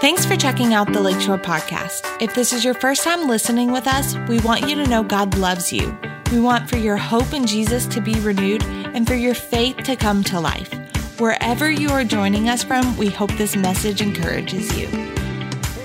Thanks 0.00 0.24
for 0.24 0.36
checking 0.36 0.72
out 0.72 0.92
the 0.92 1.00
Lakeshore 1.00 1.38
Podcast. 1.38 2.22
If 2.22 2.34
this 2.34 2.52
is 2.52 2.64
your 2.64 2.74
first 2.74 3.02
time 3.02 3.26
listening 3.26 3.72
with 3.72 3.88
us, 3.88 4.14
we 4.28 4.38
want 4.40 4.68
you 4.68 4.76
to 4.76 4.86
know 4.86 5.02
God 5.02 5.36
loves 5.36 5.72
you. 5.72 5.98
We 6.30 6.38
want 6.38 6.70
for 6.70 6.76
your 6.76 6.96
hope 6.96 7.32
in 7.32 7.46
Jesus 7.46 7.86
to 7.86 8.00
be 8.00 8.14
renewed 8.20 8.62
and 8.64 9.06
for 9.06 9.14
your 9.14 9.34
faith 9.34 9.78
to 9.78 9.96
come 9.96 10.22
to 10.24 10.38
life. 10.38 10.72
Wherever 11.18 11.70
you 11.70 11.88
are 11.90 12.04
joining 12.04 12.48
us 12.48 12.62
from, 12.62 12.96
we 12.96 13.08
hope 13.08 13.32
this 13.32 13.56
message 13.56 14.02
encourages 14.02 14.76
you. 14.78 14.86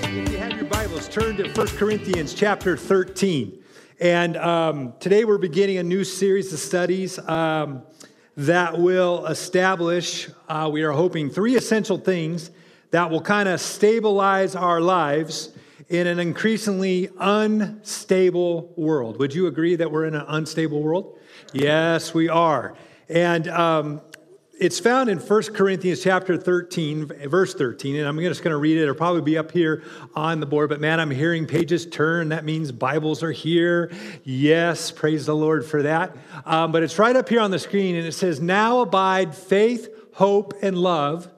If 0.02 0.30
you 0.30 0.36
have 0.38 0.52
your 0.52 0.66
Bibles, 0.66 1.08
turn 1.08 1.36
to 1.38 1.50
1 1.50 1.66
Corinthians 1.68 2.34
chapter 2.34 2.76
13. 2.76 3.62
And 3.98 4.36
um, 4.36 4.94
today 5.00 5.24
we're 5.24 5.38
beginning 5.38 5.78
a 5.78 5.82
new 5.82 6.04
series 6.04 6.52
of 6.52 6.58
studies 6.58 7.18
um, 7.20 7.82
that 8.36 8.78
will 8.78 9.26
establish, 9.26 10.28
uh, 10.48 10.68
we 10.72 10.82
are 10.82 10.92
hoping, 10.92 11.28
three 11.30 11.56
essential 11.56 11.98
things 11.98 12.50
that 12.90 13.10
will 13.10 13.20
kind 13.20 13.48
of 13.48 13.60
stabilize 13.60 14.54
our 14.54 14.80
lives 14.80 15.50
in 15.88 16.06
an 16.06 16.18
increasingly 16.18 17.10
unstable 17.18 18.72
world. 18.76 19.18
Would 19.18 19.34
you 19.34 19.46
agree 19.46 19.76
that 19.76 19.90
we're 19.90 20.06
in 20.06 20.14
an 20.14 20.24
unstable 20.28 20.82
world? 20.82 21.18
Yes, 21.52 22.14
we 22.14 22.28
are. 22.28 22.74
And 23.08 23.48
um, 23.48 24.00
it's 24.62 24.78
found 24.78 25.10
in 25.10 25.18
1 25.18 25.42
Corinthians 25.54 26.04
chapter 26.04 26.36
13, 26.36 27.06
verse 27.28 27.52
13, 27.52 27.96
and 27.96 28.06
I'm 28.06 28.16
just 28.20 28.44
going 28.44 28.52
to 28.52 28.58
read 28.58 28.78
it. 28.78 28.82
It'll 28.82 28.94
probably 28.94 29.20
be 29.20 29.36
up 29.36 29.50
here 29.50 29.82
on 30.14 30.38
the 30.38 30.46
board, 30.46 30.68
but 30.68 30.80
man, 30.80 31.00
I'm 31.00 31.10
hearing 31.10 31.46
pages 31.46 31.84
turn. 31.84 32.28
That 32.28 32.44
means 32.44 32.70
Bibles 32.70 33.24
are 33.24 33.32
here. 33.32 33.90
Yes, 34.22 34.92
praise 34.92 35.26
the 35.26 35.34
Lord 35.34 35.66
for 35.66 35.82
that. 35.82 36.16
Um, 36.46 36.70
but 36.70 36.84
it's 36.84 36.96
right 36.96 37.16
up 37.16 37.28
here 37.28 37.40
on 37.40 37.50
the 37.50 37.58
screen, 37.58 37.96
and 37.96 38.06
it 38.06 38.12
says, 38.12 38.40
Now 38.40 38.82
abide 38.82 39.34
faith, 39.34 39.88
hope, 40.14 40.54
and 40.62 40.78
love 40.78 41.28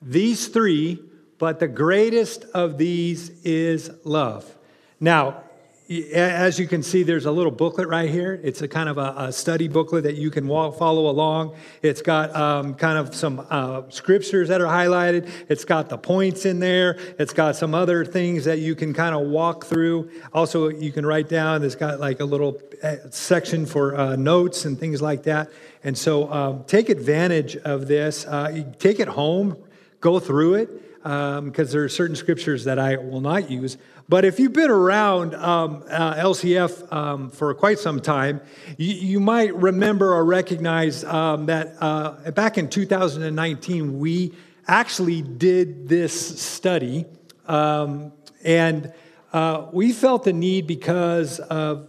these 0.00 0.46
three, 0.46 1.02
but 1.38 1.58
the 1.58 1.66
greatest 1.66 2.44
of 2.54 2.78
these 2.78 3.30
is 3.42 3.90
love. 4.04 4.56
Now, 5.00 5.42
as 5.88 6.58
you 6.58 6.66
can 6.66 6.82
see, 6.82 7.02
there's 7.02 7.24
a 7.24 7.32
little 7.32 7.50
booklet 7.50 7.88
right 7.88 8.10
here. 8.10 8.38
It's 8.42 8.60
a 8.60 8.68
kind 8.68 8.90
of 8.90 8.98
a, 8.98 9.14
a 9.16 9.32
study 9.32 9.68
booklet 9.68 10.04
that 10.04 10.16
you 10.16 10.30
can 10.30 10.46
walk, 10.46 10.76
follow 10.78 11.08
along. 11.08 11.56
It's 11.80 12.02
got 12.02 12.34
um, 12.36 12.74
kind 12.74 12.98
of 12.98 13.14
some 13.14 13.46
uh, 13.48 13.82
scriptures 13.88 14.48
that 14.48 14.60
are 14.60 14.66
highlighted. 14.66 15.30
It's 15.48 15.64
got 15.64 15.88
the 15.88 15.96
points 15.96 16.44
in 16.44 16.60
there. 16.60 16.98
It's 17.18 17.32
got 17.32 17.56
some 17.56 17.74
other 17.74 18.04
things 18.04 18.44
that 18.44 18.58
you 18.58 18.74
can 18.74 18.92
kind 18.92 19.14
of 19.14 19.28
walk 19.28 19.64
through. 19.64 20.10
Also, 20.34 20.68
you 20.68 20.92
can 20.92 21.06
write 21.06 21.30
down. 21.30 21.64
It's 21.64 21.74
got 21.74 22.00
like 22.00 22.20
a 22.20 22.24
little 22.26 22.60
uh, 22.82 22.96
section 23.10 23.64
for 23.64 23.96
uh, 23.96 24.16
notes 24.16 24.66
and 24.66 24.78
things 24.78 25.00
like 25.00 25.22
that. 25.22 25.48
And 25.84 25.96
so, 25.96 26.30
um, 26.30 26.64
take 26.64 26.90
advantage 26.90 27.56
of 27.56 27.88
this. 27.88 28.26
Uh, 28.26 28.64
take 28.78 29.00
it 29.00 29.08
home 29.08 29.56
go 30.00 30.18
through 30.18 30.54
it 30.54 30.87
because 31.08 31.68
um, 31.68 31.72
there 31.72 31.84
are 31.84 31.88
certain 31.88 32.16
scriptures 32.16 32.64
that 32.64 32.78
I 32.78 32.96
will 32.96 33.22
not 33.22 33.50
use. 33.50 33.78
But 34.10 34.26
if 34.26 34.38
you've 34.38 34.52
been 34.52 34.70
around 34.70 35.34
um, 35.36 35.82
uh, 35.88 36.16
LCF 36.16 36.92
um, 36.92 37.30
for 37.30 37.54
quite 37.54 37.78
some 37.78 38.00
time, 38.00 38.42
you, 38.76 38.94
you 38.94 39.20
might 39.20 39.54
remember 39.54 40.12
or 40.12 40.22
recognize 40.22 41.04
um, 41.04 41.46
that 41.46 41.76
uh, 41.80 42.30
back 42.32 42.58
in 42.58 42.68
2019, 42.68 43.98
we 43.98 44.34
actually 44.66 45.22
did 45.22 45.88
this 45.88 46.38
study. 46.38 47.06
Um, 47.46 48.12
and 48.44 48.92
uh, 49.32 49.68
we 49.72 49.92
felt 49.92 50.24
the 50.24 50.34
need 50.34 50.66
because 50.66 51.40
of, 51.40 51.88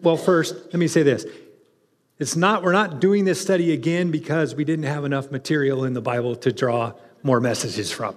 well, 0.00 0.16
first, 0.16 0.54
let 0.54 0.76
me 0.76 0.88
say 0.88 1.02
this. 1.02 1.26
It's 2.18 2.36
not, 2.36 2.62
we're 2.62 2.72
not 2.72 3.00
doing 3.02 3.26
this 3.26 3.38
study 3.38 3.74
again 3.74 4.10
because 4.10 4.54
we 4.54 4.64
didn't 4.64 4.86
have 4.86 5.04
enough 5.04 5.30
material 5.30 5.84
in 5.84 5.92
the 5.92 6.00
Bible 6.00 6.36
to 6.36 6.52
draw 6.52 6.94
more 7.22 7.40
messages 7.40 7.92
from. 7.92 8.16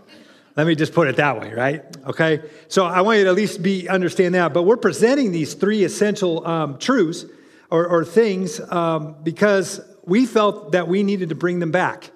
Let 0.59 0.67
me 0.67 0.75
just 0.75 0.93
put 0.93 1.07
it 1.07 1.15
that 1.15 1.39
way, 1.39 1.53
right? 1.53 1.85
Okay. 2.05 2.41
So 2.67 2.83
I 2.83 2.99
want 2.99 3.19
you 3.19 3.23
to 3.23 3.29
at 3.29 3.35
least 3.37 3.63
be 3.63 3.87
understand 3.87 4.35
that. 4.35 4.53
But 4.53 4.63
we're 4.63 4.75
presenting 4.75 5.31
these 5.31 5.53
three 5.53 5.85
essential 5.85 6.45
um, 6.45 6.77
truths 6.79 7.23
or, 7.71 7.87
or 7.87 8.03
things 8.03 8.59
um, 8.59 9.15
because 9.23 9.79
we 10.03 10.25
felt 10.25 10.73
that 10.73 10.89
we 10.89 11.01
needed 11.01 11.29
to 11.29 11.35
bring 11.35 11.59
them 11.59 11.71
back 11.71 12.11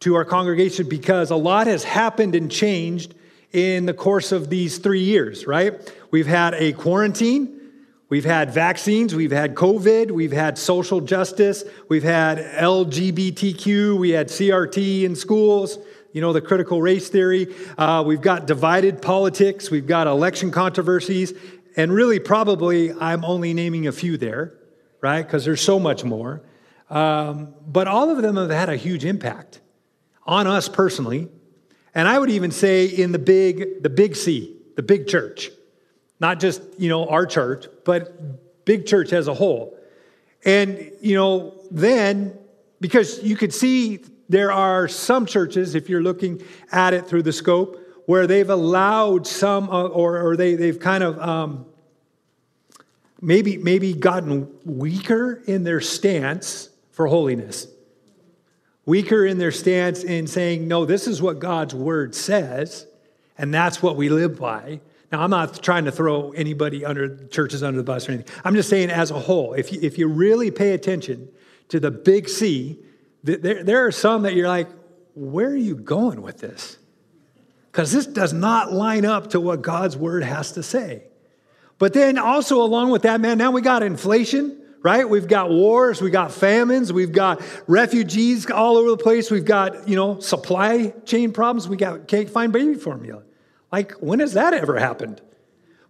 to 0.00 0.16
our 0.16 0.24
congregation 0.26 0.86
because 0.86 1.30
a 1.30 1.36
lot 1.36 1.66
has 1.66 1.82
happened 1.82 2.34
and 2.34 2.50
changed 2.50 3.14
in 3.52 3.86
the 3.86 3.94
course 3.94 4.32
of 4.32 4.50
these 4.50 4.76
three 4.76 5.04
years, 5.04 5.46
right? 5.46 5.72
We've 6.10 6.26
had 6.26 6.52
a 6.52 6.74
quarantine. 6.74 7.58
We've 8.10 8.26
had 8.26 8.52
vaccines, 8.52 9.14
we've 9.14 9.32
had 9.32 9.54
COVID, 9.54 10.10
we've 10.10 10.32
had 10.32 10.58
social 10.58 11.00
justice, 11.00 11.64
we've 11.88 12.02
had 12.02 12.36
LGBTQ, 12.36 13.96
we 13.96 14.10
had 14.10 14.28
CRT 14.28 15.04
in 15.04 15.16
schools, 15.16 15.78
you 16.12 16.20
know, 16.20 16.32
the 16.32 16.40
critical 16.40 16.80
race 16.80 17.08
theory. 17.08 17.54
Uh, 17.76 18.02
we've 18.06 18.20
got 18.20 18.46
divided 18.46 19.02
politics. 19.02 19.70
We've 19.70 19.86
got 19.86 20.06
election 20.06 20.50
controversies. 20.50 21.32
And 21.76 21.92
really, 21.92 22.18
probably, 22.18 22.92
I'm 22.92 23.24
only 23.24 23.54
naming 23.54 23.86
a 23.86 23.92
few 23.92 24.16
there, 24.16 24.54
right? 25.00 25.22
Because 25.22 25.44
there's 25.44 25.62
so 25.62 25.78
much 25.78 26.04
more. 26.04 26.42
Um, 26.90 27.54
but 27.66 27.88
all 27.88 28.10
of 28.10 28.20
them 28.20 28.36
have 28.36 28.50
had 28.50 28.68
a 28.68 28.76
huge 28.76 29.04
impact 29.04 29.60
on 30.26 30.46
us 30.46 30.68
personally. 30.68 31.28
And 31.94 32.06
I 32.06 32.18
would 32.18 32.30
even 32.30 32.50
say 32.50 32.86
in 32.86 33.12
the 33.12 33.18
big, 33.18 33.82
the 33.82 33.90
big 33.90 34.16
C, 34.16 34.56
the 34.76 34.82
big 34.82 35.08
church. 35.08 35.50
Not 36.20 36.38
just, 36.38 36.62
you 36.78 36.88
know, 36.88 37.08
our 37.08 37.26
church, 37.26 37.66
but 37.84 38.64
big 38.64 38.86
church 38.86 39.12
as 39.12 39.28
a 39.28 39.34
whole. 39.34 39.76
And, 40.44 40.92
you 41.00 41.16
know, 41.16 41.60
then, 41.70 42.38
because 42.80 43.22
you 43.22 43.36
could 43.36 43.54
see 43.54 44.04
there 44.32 44.50
are 44.50 44.88
some 44.88 45.26
churches, 45.26 45.74
if 45.74 45.88
you're 45.88 46.02
looking 46.02 46.42
at 46.72 46.94
it 46.94 47.06
through 47.06 47.22
the 47.22 47.32
scope, 47.32 47.78
where 48.06 48.26
they've 48.26 48.48
allowed 48.48 49.26
some, 49.26 49.68
uh, 49.68 49.88
or, 49.88 50.18
or 50.20 50.36
they, 50.36 50.54
they've 50.54 50.80
kind 50.80 51.04
of 51.04 51.18
um, 51.20 51.66
maybe, 53.20 53.58
maybe 53.58 53.92
gotten 53.92 54.48
weaker 54.64 55.42
in 55.46 55.64
their 55.64 55.80
stance 55.80 56.70
for 56.90 57.06
holiness. 57.06 57.66
Weaker 58.86 59.24
in 59.26 59.38
their 59.38 59.52
stance 59.52 60.02
in 60.02 60.26
saying, 60.26 60.66
no, 60.66 60.84
this 60.84 61.06
is 61.06 61.20
what 61.20 61.38
God's 61.38 61.74
word 61.74 62.14
says, 62.14 62.86
and 63.36 63.52
that's 63.52 63.82
what 63.82 63.96
we 63.96 64.08
live 64.08 64.40
by. 64.40 64.80
Now, 65.12 65.20
I'm 65.20 65.30
not 65.30 65.62
trying 65.62 65.84
to 65.84 65.92
throw 65.92 66.32
anybody 66.32 66.86
under 66.86 67.26
churches 67.26 67.62
under 67.62 67.76
the 67.76 67.84
bus 67.84 68.08
or 68.08 68.12
anything. 68.12 68.34
I'm 68.44 68.54
just 68.54 68.70
saying, 68.70 68.90
as 68.90 69.10
a 69.10 69.20
whole, 69.20 69.52
if 69.52 69.72
you, 69.72 69.78
if 69.82 69.98
you 69.98 70.08
really 70.08 70.50
pay 70.50 70.72
attention 70.72 71.28
to 71.68 71.78
the 71.78 71.90
big 71.90 72.30
C, 72.30 72.78
there, 73.22 73.62
there 73.62 73.86
are 73.86 73.92
some 73.92 74.22
that 74.22 74.34
you're 74.34 74.48
like, 74.48 74.68
where 75.14 75.48
are 75.48 75.56
you 75.56 75.76
going 75.76 76.22
with 76.22 76.38
this? 76.38 76.78
Because 77.70 77.92
this 77.92 78.06
does 78.06 78.32
not 78.32 78.72
line 78.72 79.04
up 79.04 79.30
to 79.30 79.40
what 79.40 79.62
God's 79.62 79.96
word 79.96 80.24
has 80.24 80.52
to 80.52 80.62
say. 80.62 81.04
But 81.78 81.94
then 81.94 82.18
also, 82.18 82.62
along 82.62 82.90
with 82.90 83.02
that, 83.02 83.20
man, 83.20 83.38
now 83.38 83.50
we 83.50 83.62
got 83.62 83.82
inflation, 83.82 84.60
right? 84.82 85.08
We've 85.08 85.26
got 85.26 85.50
wars, 85.50 86.00
we've 86.02 86.12
got 86.12 86.32
famines, 86.32 86.92
we've 86.92 87.12
got 87.12 87.40
refugees 87.66 88.50
all 88.50 88.76
over 88.76 88.90
the 88.90 88.96
place, 88.96 89.30
we've 89.30 89.44
got, 89.44 89.88
you 89.88 89.96
know, 89.96 90.20
supply 90.20 90.92
chain 91.04 91.32
problems, 91.32 91.68
we 91.68 91.76
got 91.76 92.08
can't 92.08 92.28
find 92.28 92.52
baby 92.52 92.74
formula. 92.74 93.22
Like, 93.70 93.92
when 93.92 94.20
has 94.20 94.34
that 94.34 94.52
ever 94.52 94.78
happened? 94.78 95.20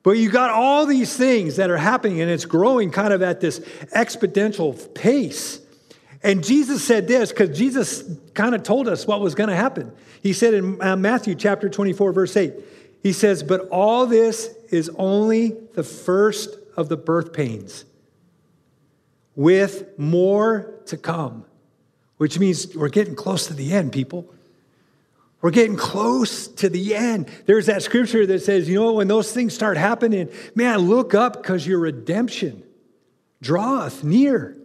But 0.02 0.12
you 0.12 0.30
got 0.30 0.50
all 0.50 0.86
these 0.86 1.16
things 1.16 1.56
that 1.56 1.70
are 1.70 1.76
happening, 1.76 2.20
and 2.20 2.30
it's 2.30 2.44
growing 2.44 2.90
kind 2.90 3.12
of 3.12 3.22
at 3.22 3.40
this 3.40 3.60
exponential 3.94 4.94
pace. 4.94 5.60
And 6.22 6.44
Jesus 6.44 6.84
said 6.84 7.08
this 7.08 7.30
because 7.30 7.56
Jesus 7.56 8.04
kind 8.34 8.54
of 8.54 8.62
told 8.62 8.88
us 8.88 9.06
what 9.06 9.20
was 9.20 9.34
going 9.34 9.48
to 9.48 9.56
happen. 9.56 9.92
He 10.22 10.32
said 10.32 10.54
in 10.54 10.80
uh, 10.80 10.96
Matthew 10.96 11.34
chapter 11.34 11.68
24, 11.68 12.12
verse 12.12 12.36
8, 12.36 12.54
he 13.02 13.12
says, 13.12 13.42
But 13.42 13.68
all 13.68 14.06
this 14.06 14.48
is 14.70 14.88
only 14.96 15.56
the 15.74 15.82
first 15.82 16.56
of 16.76 16.88
the 16.88 16.96
birth 16.96 17.32
pains, 17.32 17.84
with 19.34 19.98
more 19.98 20.74
to 20.86 20.96
come, 20.96 21.44
which 22.18 22.38
means 22.38 22.74
we're 22.76 22.88
getting 22.88 23.16
close 23.16 23.48
to 23.48 23.54
the 23.54 23.72
end, 23.72 23.92
people. 23.92 24.32
We're 25.40 25.50
getting 25.50 25.76
close 25.76 26.46
to 26.46 26.68
the 26.68 26.94
end. 26.94 27.28
There's 27.46 27.66
that 27.66 27.82
scripture 27.82 28.24
that 28.26 28.42
says, 28.42 28.68
you 28.68 28.76
know, 28.76 28.92
when 28.92 29.08
those 29.08 29.32
things 29.32 29.52
start 29.52 29.76
happening, 29.76 30.28
man, 30.54 30.78
look 30.78 31.14
up 31.14 31.42
because 31.42 31.66
your 31.66 31.80
redemption 31.80 32.62
draweth 33.40 34.04
near 34.04 34.56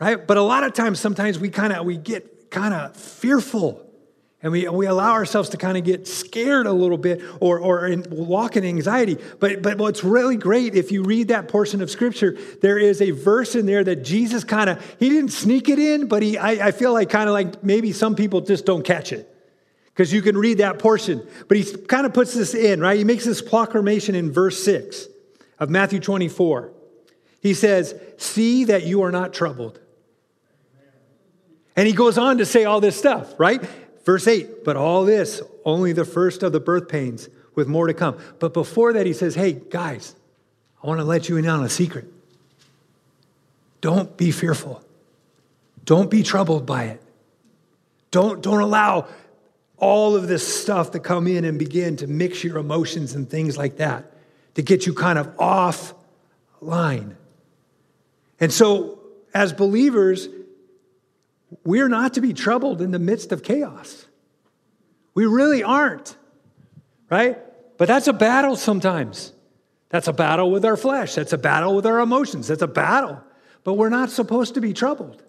right? 0.00 0.26
But 0.26 0.36
a 0.36 0.42
lot 0.42 0.64
of 0.64 0.72
times, 0.72 1.00
sometimes 1.00 1.38
we 1.38 1.50
kind 1.50 1.72
of 1.72 1.84
we 1.84 1.96
get 1.96 2.50
kind 2.50 2.72
of 2.72 2.96
fearful, 2.96 3.84
and 4.42 4.52
we 4.52 4.68
we 4.68 4.86
allow 4.86 5.12
ourselves 5.12 5.48
to 5.50 5.56
kind 5.56 5.76
of 5.76 5.84
get 5.84 6.06
scared 6.06 6.66
a 6.66 6.72
little 6.72 6.98
bit, 6.98 7.22
or 7.40 7.58
or 7.58 7.86
in, 7.86 8.04
walk 8.10 8.56
in 8.56 8.64
anxiety. 8.64 9.18
But 9.40 9.62
but 9.62 9.78
what's 9.78 10.04
really 10.04 10.36
great 10.36 10.74
if 10.74 10.92
you 10.92 11.02
read 11.02 11.28
that 11.28 11.48
portion 11.48 11.82
of 11.82 11.90
Scripture, 11.90 12.36
there 12.62 12.78
is 12.78 13.00
a 13.02 13.10
verse 13.10 13.54
in 13.54 13.66
there 13.66 13.84
that 13.84 14.04
Jesus 14.04 14.44
kind 14.44 14.70
of 14.70 14.96
he 14.98 15.08
didn't 15.08 15.32
sneak 15.32 15.68
it 15.68 15.78
in, 15.78 16.06
but 16.06 16.22
he 16.22 16.38
I, 16.38 16.68
I 16.68 16.70
feel 16.72 16.92
like 16.92 17.10
kind 17.10 17.28
of 17.28 17.32
like 17.32 17.62
maybe 17.64 17.92
some 17.92 18.14
people 18.14 18.40
just 18.40 18.66
don't 18.66 18.84
catch 18.84 19.12
it. 19.12 19.34
Because 19.98 20.12
you 20.12 20.22
can 20.22 20.38
read 20.38 20.58
that 20.58 20.78
portion. 20.78 21.26
But 21.48 21.56
he 21.56 21.76
kind 21.76 22.06
of 22.06 22.14
puts 22.14 22.32
this 22.32 22.54
in, 22.54 22.80
right? 22.80 22.96
He 22.96 23.02
makes 23.02 23.24
this 23.24 23.42
proclamation 23.42 24.14
in 24.14 24.30
verse 24.30 24.62
6 24.62 25.08
of 25.58 25.70
Matthew 25.70 25.98
24. 25.98 26.72
He 27.40 27.52
says, 27.52 28.00
See 28.16 28.64
that 28.66 28.84
you 28.84 29.02
are 29.02 29.10
not 29.10 29.32
troubled. 29.32 29.80
And 31.78 31.86
he 31.86 31.92
goes 31.92 32.18
on 32.18 32.38
to 32.38 32.44
say 32.44 32.64
all 32.64 32.80
this 32.80 32.96
stuff, 32.96 33.38
right? 33.38 33.62
Verse 34.04 34.26
8, 34.26 34.64
but 34.64 34.74
all 34.74 35.04
this, 35.04 35.40
only 35.64 35.92
the 35.92 36.04
first 36.04 36.42
of 36.42 36.50
the 36.50 36.58
birth 36.58 36.88
pains, 36.88 37.28
with 37.54 37.68
more 37.68 37.86
to 37.86 37.94
come. 37.94 38.18
But 38.40 38.52
before 38.52 38.94
that, 38.94 39.06
he 39.06 39.12
says, 39.12 39.36
hey, 39.36 39.52
guys, 39.52 40.16
I 40.82 40.88
want 40.88 40.98
to 40.98 41.04
let 41.04 41.28
you 41.28 41.36
in 41.36 41.46
on 41.46 41.64
a 41.64 41.68
secret. 41.68 42.06
Don't 43.80 44.16
be 44.16 44.32
fearful. 44.32 44.82
Don't 45.84 46.10
be 46.10 46.24
troubled 46.24 46.66
by 46.66 46.86
it. 46.86 47.02
Don't, 48.10 48.42
don't 48.42 48.60
allow 48.60 49.06
all 49.76 50.16
of 50.16 50.26
this 50.26 50.62
stuff 50.62 50.90
to 50.90 50.98
come 50.98 51.28
in 51.28 51.44
and 51.44 51.60
begin 51.60 51.96
to 51.98 52.08
mix 52.08 52.42
your 52.42 52.58
emotions 52.58 53.14
and 53.14 53.30
things 53.30 53.56
like 53.56 53.76
that 53.76 54.12
to 54.56 54.62
get 54.62 54.84
you 54.84 54.94
kind 54.94 55.16
of 55.16 55.32
off 55.38 55.94
line. 56.60 57.16
And 58.40 58.52
so, 58.52 58.98
as 59.32 59.52
believers, 59.52 60.28
we're 61.64 61.88
not 61.88 62.14
to 62.14 62.20
be 62.20 62.32
troubled 62.32 62.82
in 62.82 62.90
the 62.90 62.98
midst 62.98 63.32
of 63.32 63.42
chaos. 63.42 64.06
We 65.14 65.26
really 65.26 65.62
aren't, 65.62 66.16
right? 67.10 67.38
But 67.78 67.88
that's 67.88 68.08
a 68.08 68.12
battle 68.12 68.56
sometimes. 68.56 69.32
That's 69.88 70.08
a 70.08 70.12
battle 70.12 70.50
with 70.50 70.64
our 70.64 70.76
flesh. 70.76 71.14
That's 71.14 71.32
a 71.32 71.38
battle 71.38 71.74
with 71.74 71.86
our 71.86 72.00
emotions. 72.00 72.48
That's 72.48 72.62
a 72.62 72.68
battle. 72.68 73.22
But 73.64 73.74
we're 73.74 73.88
not 73.88 74.10
supposed 74.10 74.54
to 74.54 74.60
be 74.60 74.72
troubled 74.72 75.22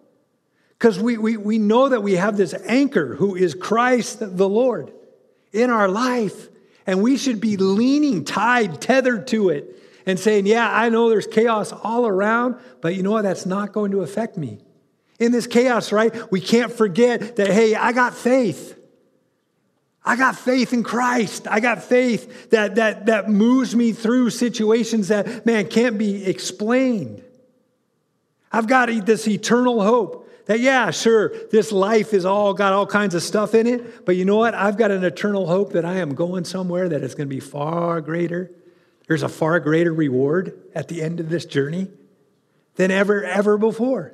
because 0.77 0.99
we, 0.99 1.17
we, 1.17 1.37
we 1.37 1.57
know 1.57 1.89
that 1.89 2.03
we 2.03 2.13
have 2.13 2.37
this 2.37 2.53
anchor 2.65 3.15
who 3.15 3.35
is 3.35 3.53
Christ 3.53 4.19
the 4.19 4.49
Lord 4.49 4.91
in 5.51 5.69
our 5.69 5.87
life. 5.87 6.49
And 6.85 7.01
we 7.03 7.17
should 7.17 7.39
be 7.39 7.55
leaning, 7.57 8.25
tied, 8.25 8.81
tethered 8.81 9.27
to 9.27 9.49
it 9.49 9.75
and 10.05 10.19
saying, 10.19 10.47
Yeah, 10.47 10.69
I 10.69 10.89
know 10.89 11.09
there's 11.09 11.27
chaos 11.27 11.71
all 11.71 12.07
around, 12.07 12.55
but 12.81 12.95
you 12.95 13.03
know 13.03 13.11
what? 13.11 13.23
That's 13.23 13.45
not 13.45 13.73
going 13.73 13.91
to 13.91 14.01
affect 14.01 14.37
me. 14.37 14.59
In 15.19 15.31
this 15.31 15.47
chaos, 15.47 15.91
right? 15.91 16.31
We 16.31 16.41
can't 16.41 16.71
forget 16.71 17.35
that, 17.35 17.49
hey, 17.49 17.75
I 17.75 17.91
got 17.91 18.15
faith. 18.15 18.77
I 20.03 20.15
got 20.15 20.37
faith 20.37 20.73
in 20.73 20.81
Christ. 20.81 21.45
I 21.47 21.59
got 21.59 21.83
faith 21.83 22.49
that, 22.51 22.75
that, 22.75 23.07
that 23.07 23.29
moves 23.29 23.75
me 23.75 23.91
through 23.91 24.29
situations 24.29 25.09
that, 25.09 25.45
man, 25.45 25.67
can't 25.67 25.97
be 25.97 26.25
explained. 26.25 27.21
I've 28.51 28.65
got 28.67 28.87
this 29.05 29.27
eternal 29.27 29.81
hope 29.81 30.27
that, 30.45 30.61
yeah, 30.61 30.89
sure, 30.89 31.31
this 31.51 31.71
life 31.71 32.13
is 32.13 32.25
all 32.25 32.55
got 32.55 32.73
all 32.73 32.87
kinds 32.87 33.13
of 33.13 33.21
stuff 33.21 33.53
in 33.53 33.67
it, 33.67 34.05
but 34.05 34.15
you 34.15 34.25
know 34.25 34.37
what? 34.37 34.55
I've 34.55 34.77
got 34.77 34.89
an 34.89 35.03
eternal 35.03 35.45
hope 35.45 35.73
that 35.73 35.85
I 35.85 35.97
am 35.97 36.15
going 36.15 36.43
somewhere 36.45 36.89
that 36.89 37.03
is 37.03 37.13
going 37.13 37.27
to 37.27 37.35
be 37.35 37.39
far 37.39 38.01
greater. 38.01 38.49
There's 39.07 39.21
a 39.21 39.29
far 39.29 39.59
greater 39.59 39.93
reward 39.93 40.59
at 40.73 40.87
the 40.87 41.03
end 41.03 41.19
of 41.19 41.29
this 41.29 41.45
journey 41.45 41.87
than 42.75 42.89
ever, 42.89 43.23
ever 43.23 43.57
before. 43.59 44.13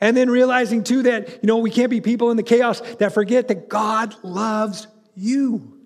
And 0.00 0.16
then 0.16 0.28
realizing 0.28 0.84
too 0.84 1.04
that, 1.04 1.28
you 1.28 1.46
know, 1.46 1.58
we 1.58 1.70
can't 1.70 1.90
be 1.90 2.00
people 2.00 2.30
in 2.30 2.36
the 2.36 2.42
chaos 2.42 2.80
that 2.98 3.12
forget 3.12 3.48
that 3.48 3.68
God 3.68 4.14
loves 4.22 4.86
you. 5.14 5.78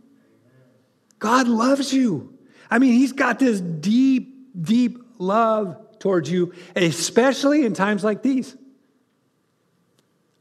God 1.18 1.48
loves 1.48 1.92
you. 1.92 2.36
I 2.70 2.78
mean, 2.78 2.92
He's 2.92 3.12
got 3.12 3.38
this 3.38 3.60
deep, 3.60 4.34
deep 4.60 4.98
love 5.18 5.76
towards 5.98 6.30
you, 6.30 6.54
especially 6.76 7.64
in 7.64 7.74
times 7.74 8.04
like 8.04 8.22
these. 8.22 8.56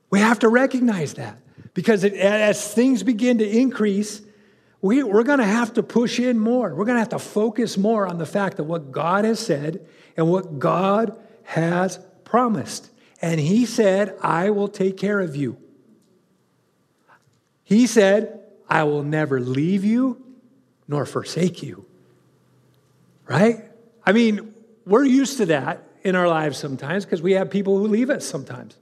We 0.09 0.19
have 0.19 0.39
to 0.39 0.49
recognize 0.49 1.15
that 1.15 1.37
because 1.73 2.03
it, 2.03 2.13
as 2.13 2.73
things 2.73 3.03
begin 3.03 3.39
to 3.39 3.47
increase, 3.47 4.21
we, 4.81 5.03
we're 5.03 5.23
going 5.23 5.39
to 5.39 5.45
have 5.45 5.73
to 5.73 5.83
push 5.83 6.19
in 6.19 6.39
more. 6.39 6.73
We're 6.73 6.85
going 6.85 6.95
to 6.95 7.01
have 7.01 7.09
to 7.09 7.19
focus 7.19 7.77
more 7.77 8.07
on 8.07 8.17
the 8.17 8.25
fact 8.25 8.57
that 8.57 8.63
what 8.63 8.91
God 8.91 9.25
has 9.25 9.39
said 9.39 9.85
and 10.15 10.29
what 10.29 10.59
God 10.59 11.17
has 11.43 11.99
promised. 12.23 12.89
And 13.21 13.39
He 13.39 13.65
said, 13.65 14.15
I 14.21 14.49
will 14.49 14.67
take 14.67 14.97
care 14.97 15.19
of 15.19 15.35
you. 15.35 15.57
He 17.63 17.87
said, 17.87 18.39
I 18.69 18.83
will 18.83 19.03
never 19.03 19.39
leave 19.39 19.83
you 19.83 20.23
nor 20.87 21.05
forsake 21.05 21.61
you. 21.63 21.85
Right? 23.25 23.65
I 24.05 24.13
mean, 24.13 24.53
we're 24.85 25.03
used 25.03 25.37
to 25.37 25.47
that 25.47 25.83
in 26.03 26.15
our 26.15 26.27
lives 26.27 26.57
sometimes 26.57 27.03
because 27.03 27.21
we 27.21 27.33
have 27.33 27.49
people 27.49 27.77
who 27.77 27.87
leave 27.87 28.09
us 28.09 28.25
sometimes, 28.25 28.77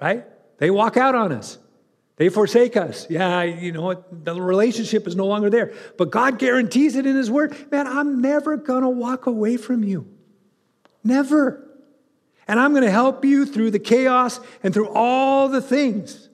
right? 0.00 0.24
They 0.58 0.70
walk 0.70 0.96
out 0.96 1.16
on 1.16 1.32
us. 1.32 1.58
They 2.16 2.28
forsake 2.28 2.76
us. 2.76 3.06
Yeah, 3.08 3.42
you 3.42 3.70
know? 3.70 4.04
The 4.10 4.40
relationship 4.40 5.06
is 5.06 5.14
no 5.14 5.26
longer 5.26 5.50
there. 5.50 5.72
But 5.96 6.10
God 6.10 6.38
guarantees 6.38 6.96
it 6.96 7.06
in 7.06 7.16
His 7.16 7.30
Word. 7.30 7.70
Man, 7.70 7.86
I'm 7.86 8.20
never 8.20 8.56
going 8.56 8.82
to 8.82 8.88
walk 8.88 9.26
away 9.26 9.56
from 9.56 9.84
you. 9.84 10.06
Never. 11.04 11.67
And 12.48 12.58
I'm 12.58 12.72
going 12.72 12.82
to 12.82 12.90
help 12.90 13.24
you 13.24 13.44
through 13.44 13.70
the 13.70 13.78
chaos 13.78 14.40
and 14.62 14.72
through 14.72 14.88
all 14.88 15.50
the 15.50 15.60
things. 15.60 16.28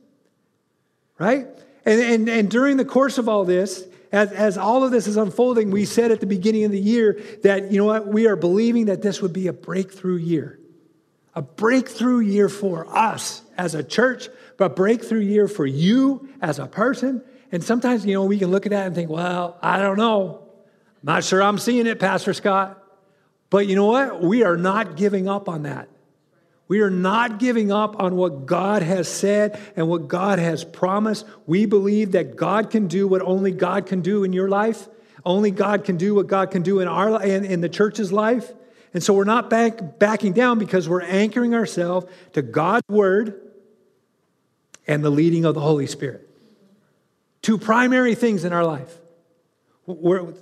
Right? 1.19 1.49
And, 1.85 2.01
and, 2.01 2.29
and 2.29 2.51
during 2.51 2.77
the 2.77 2.85
course 2.85 3.19
of 3.19 3.29
all 3.29 3.45
this, 3.45 3.85
as, 4.13 4.31
as 4.31 4.57
all 4.57 4.85
of 4.85 4.93
this 4.93 5.09
is 5.09 5.17
unfolding, 5.17 5.73
we 5.73 5.85
said 5.85 6.13
at 6.13 6.21
the 6.21 6.27
beginning 6.27 6.65
of 6.65 6.71
the 6.71 6.81
year 6.81 7.21
that, 7.43 7.73
you 7.73 7.79
know 7.79 7.85
what, 7.85 8.07
we 8.07 8.29
are 8.29 8.37
believing 8.37 8.87
that 8.87 9.03
this 9.03 9.21
would 9.21 9.33
be 9.33 9.49
a 9.49 9.53
breakthrough 9.53 10.17
year. 10.17 10.61
A 11.35 11.43
breakthrough 11.43 12.21
year 12.21 12.49
for 12.49 12.87
us 12.97 13.43
as 13.59 13.75
a 13.75 13.83
church, 13.83 14.29
but 14.57 14.77
breakthrough 14.77 15.19
year 15.19 15.49
for 15.49 15.67
you 15.67 16.29
as 16.41 16.61
a 16.61 16.67
person. 16.67 17.23
And 17.51 17.63
sometimes, 17.63 18.07
you 18.07 18.15
know, 18.15 18.25
we 18.25 18.39
can 18.39 18.53
look 18.53 18.67
at 18.67 18.71
that 18.71 18.87
and 18.87 18.95
think, 18.95 19.11
well, 19.11 19.59
I 19.61 19.81
don't 19.81 19.99
know. 19.99 20.49
I'm 21.03 21.15
not 21.15 21.25
sure 21.25 21.43
I'm 21.43 21.59
seeing 21.59 21.89
it, 21.89 21.99
Pastor 21.99 22.33
Scott. 22.35 22.81
But 23.51 23.67
you 23.67 23.75
know 23.75 23.87
what? 23.87 24.23
We 24.23 24.45
are 24.45 24.57
not 24.57 24.97
giving 24.97 25.29
up 25.29 25.49
on 25.49 25.65
that. 25.65 25.89
We 26.67 26.81
are 26.81 26.91
not 26.91 27.39
giving 27.39 27.71
up 27.71 28.01
on 28.01 28.17
what 28.17 28.47
God 28.47 28.83
has 28.83 29.07
said 29.07 29.61
and 29.77 29.89
what 29.89 30.09
God 30.09 30.39
has 30.39 30.65
promised. 30.65 31.27
We 31.47 31.67
believe 31.67 32.13
that 32.13 32.37
God 32.37 32.71
can 32.71 32.87
do 32.89 33.07
what 33.07 33.21
only 33.23 33.53
God 33.53 33.87
can 33.87 34.01
do 34.01 34.25
in 34.25 34.33
your 34.33 34.49
life. 34.49 34.89
Only 35.27 35.51
God 35.51 35.85
can 35.85 35.97
do 35.97 36.15
what 36.15 36.27
God 36.27 36.51
can 36.51 36.63
do 36.63 36.81
in 36.81 36.89
our 36.89 37.23
in, 37.23 37.45
in 37.45 37.61
the 37.61 37.69
church's 37.69 38.13
life. 38.13 38.51
And 38.95 39.03
so 39.03 39.13
we're 39.13 39.25
not 39.25 39.51
back, 39.51 39.99
backing 39.99 40.33
down 40.33 40.59
because 40.59 40.89
we're 40.89 41.03
anchoring 41.03 41.55
ourselves 41.55 42.07
to 42.35 42.43
God's 42.43 42.87
word 42.89 43.41
and 44.87 45.05
the 45.05 45.11
leading 45.11 45.45
of 45.45 45.55
the 45.55 45.61
Holy 45.61 45.87
Spirit. 45.87 46.29
Two 47.43 47.59
primary 47.59 48.15
things 48.15 48.45
in 48.45 48.53
our 48.53 48.65
life. 48.65 48.95
We're, 49.87 50.33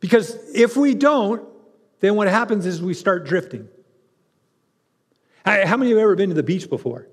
because 0.00 0.36
if 0.54 0.76
we 0.76 0.94
don't, 0.94 1.42
then 2.00 2.14
what 2.14 2.28
happens 2.28 2.66
is 2.66 2.82
we 2.82 2.94
start 2.94 3.26
drifting. 3.26 3.68
How 5.44 5.76
many 5.76 5.90
of 5.90 5.90
you 5.90 5.96
have 5.96 6.04
ever 6.04 6.14
been 6.14 6.28
to 6.28 6.34
the 6.34 6.42
beach 6.42 6.68
before? 6.68 7.08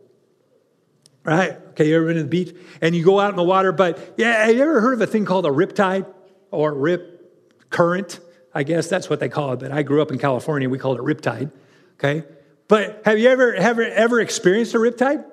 Right? 1.24 1.52
Okay, 1.70 1.88
you 1.88 1.96
ever 1.96 2.06
been 2.06 2.18
to 2.18 2.24
the 2.24 2.30
beach? 2.30 2.56
And 2.82 2.96
you 2.96 3.04
go 3.04 3.20
out 3.20 3.32
in 3.32 3.36
the 3.36 3.44
water, 3.44 3.72
but 3.72 4.16
yeah, 4.18 4.46
have 4.46 4.56
you 4.56 4.62
ever 4.62 4.82
heard 4.82 4.94
of 4.94 5.02
a 5.02 5.08
thing 5.08 5.26
called 5.26 5.46
a 5.46 5.52
rip 5.52 5.74
tide 5.74 6.06
or 6.52 6.74
rip 6.74 7.70
current? 7.70 8.20
I 8.54 8.64
guess 8.64 8.88
that's 8.88 9.10
what 9.10 9.20
they 9.20 9.30
call 9.30 9.54
it, 9.54 9.60
but 9.60 9.72
I 9.72 9.84
grew 9.84 10.02
up 10.02 10.12
in 10.12 10.18
California, 10.18 10.70
we 10.70 10.80
called 10.80 10.98
it 10.98 11.04
rip 11.04 11.22
tide. 11.22 11.52
Okay? 11.96 12.24
But 12.68 13.02
have 13.06 13.20
you 13.20 13.30
ever, 13.30 13.54
ever, 13.54 13.84
ever 13.84 14.22
experienced 14.22 14.74
a 14.76 14.80
rip 14.80 14.98
tide? 14.98 15.24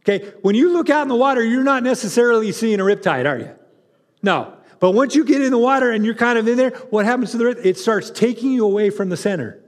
Okay, 0.00 0.32
when 0.40 0.54
you 0.54 0.72
look 0.72 0.88
out 0.88 1.02
in 1.02 1.08
the 1.08 1.16
water, 1.16 1.44
you're 1.44 1.62
not 1.62 1.82
necessarily 1.82 2.52
seeing 2.52 2.80
a 2.80 2.82
riptide, 2.82 3.28
are 3.28 3.38
you? 3.38 3.54
No. 4.22 4.56
But 4.78 4.92
once 4.92 5.14
you 5.14 5.24
get 5.24 5.42
in 5.42 5.50
the 5.50 5.58
water 5.58 5.90
and 5.90 6.06
you're 6.06 6.14
kind 6.14 6.38
of 6.38 6.48
in 6.48 6.56
there, 6.56 6.70
what 6.88 7.04
happens 7.04 7.32
to 7.32 7.36
the 7.38 7.44
rip? 7.44 7.58
It 7.62 7.78
starts 7.78 8.10
taking 8.10 8.52
you 8.52 8.64
away 8.64 8.88
from 8.88 9.10
the 9.10 9.16
center. 9.16 9.62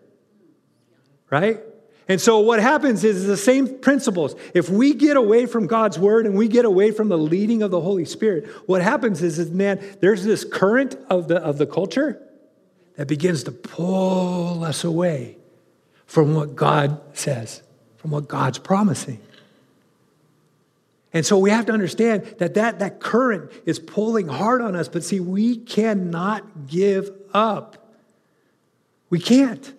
Right? 1.30 1.60
And 2.08 2.20
so 2.20 2.40
what 2.40 2.60
happens 2.60 3.04
is 3.04 3.26
the 3.26 3.36
same 3.36 3.78
principles. 3.78 4.34
If 4.54 4.68
we 4.68 4.94
get 4.94 5.16
away 5.16 5.46
from 5.46 5.66
God's 5.66 5.98
word 5.98 6.26
and 6.26 6.36
we 6.36 6.48
get 6.48 6.64
away 6.64 6.90
from 6.90 7.08
the 7.08 7.18
leading 7.18 7.62
of 7.62 7.70
the 7.70 7.80
Holy 7.80 8.04
Spirit, 8.04 8.46
what 8.66 8.82
happens 8.82 9.22
is, 9.22 9.38
is 9.38 9.50
man, 9.50 9.82
there's 10.00 10.24
this 10.24 10.44
current 10.44 10.96
of 11.08 11.28
the, 11.28 11.36
of 11.36 11.58
the 11.58 11.66
culture 11.66 12.20
that 12.96 13.06
begins 13.06 13.44
to 13.44 13.52
pull 13.52 14.64
us 14.64 14.84
away 14.84 15.36
from 16.06 16.34
what 16.34 16.56
God 16.56 17.00
says, 17.16 17.62
from 17.96 18.10
what 18.10 18.28
God's 18.28 18.58
promising. 18.58 19.20
And 21.14 21.24
so 21.24 21.38
we 21.38 21.50
have 21.50 21.66
to 21.66 21.72
understand 21.72 22.24
that, 22.38 22.54
that 22.54 22.78
that 22.80 23.00
current 23.00 23.52
is 23.64 23.78
pulling 23.78 24.28
hard 24.28 24.60
on 24.60 24.74
us. 24.74 24.88
But 24.88 25.04
see, 25.04 25.20
we 25.20 25.56
cannot 25.56 26.66
give 26.66 27.10
up. 27.32 27.76
We 29.10 29.20
can't. 29.20 29.72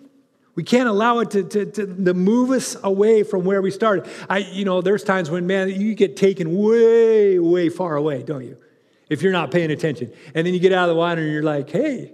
We 0.54 0.62
can't 0.62 0.88
allow 0.88 1.18
it 1.18 1.32
to, 1.32 1.42
to, 1.42 1.66
to, 1.66 2.04
to, 2.04 2.14
move 2.14 2.50
us 2.50 2.76
away 2.84 3.24
from 3.24 3.44
where 3.44 3.60
we 3.60 3.72
started. 3.72 4.08
I, 4.30 4.38
you 4.38 4.64
know, 4.64 4.82
there's 4.82 5.02
times 5.02 5.28
when, 5.30 5.46
man, 5.46 5.68
you 5.68 5.94
get 5.94 6.16
taken 6.16 6.56
way, 6.56 7.38
way 7.40 7.68
far 7.68 7.96
away, 7.96 8.22
don't 8.22 8.44
you? 8.44 8.56
If 9.08 9.20
you're 9.20 9.32
not 9.32 9.50
paying 9.50 9.70
attention. 9.72 10.12
And 10.34 10.46
then 10.46 10.54
you 10.54 10.60
get 10.60 10.72
out 10.72 10.88
of 10.88 10.94
the 10.94 10.98
water 10.98 11.22
and 11.22 11.32
you're 11.32 11.42
like, 11.42 11.70
hey, 11.70 12.12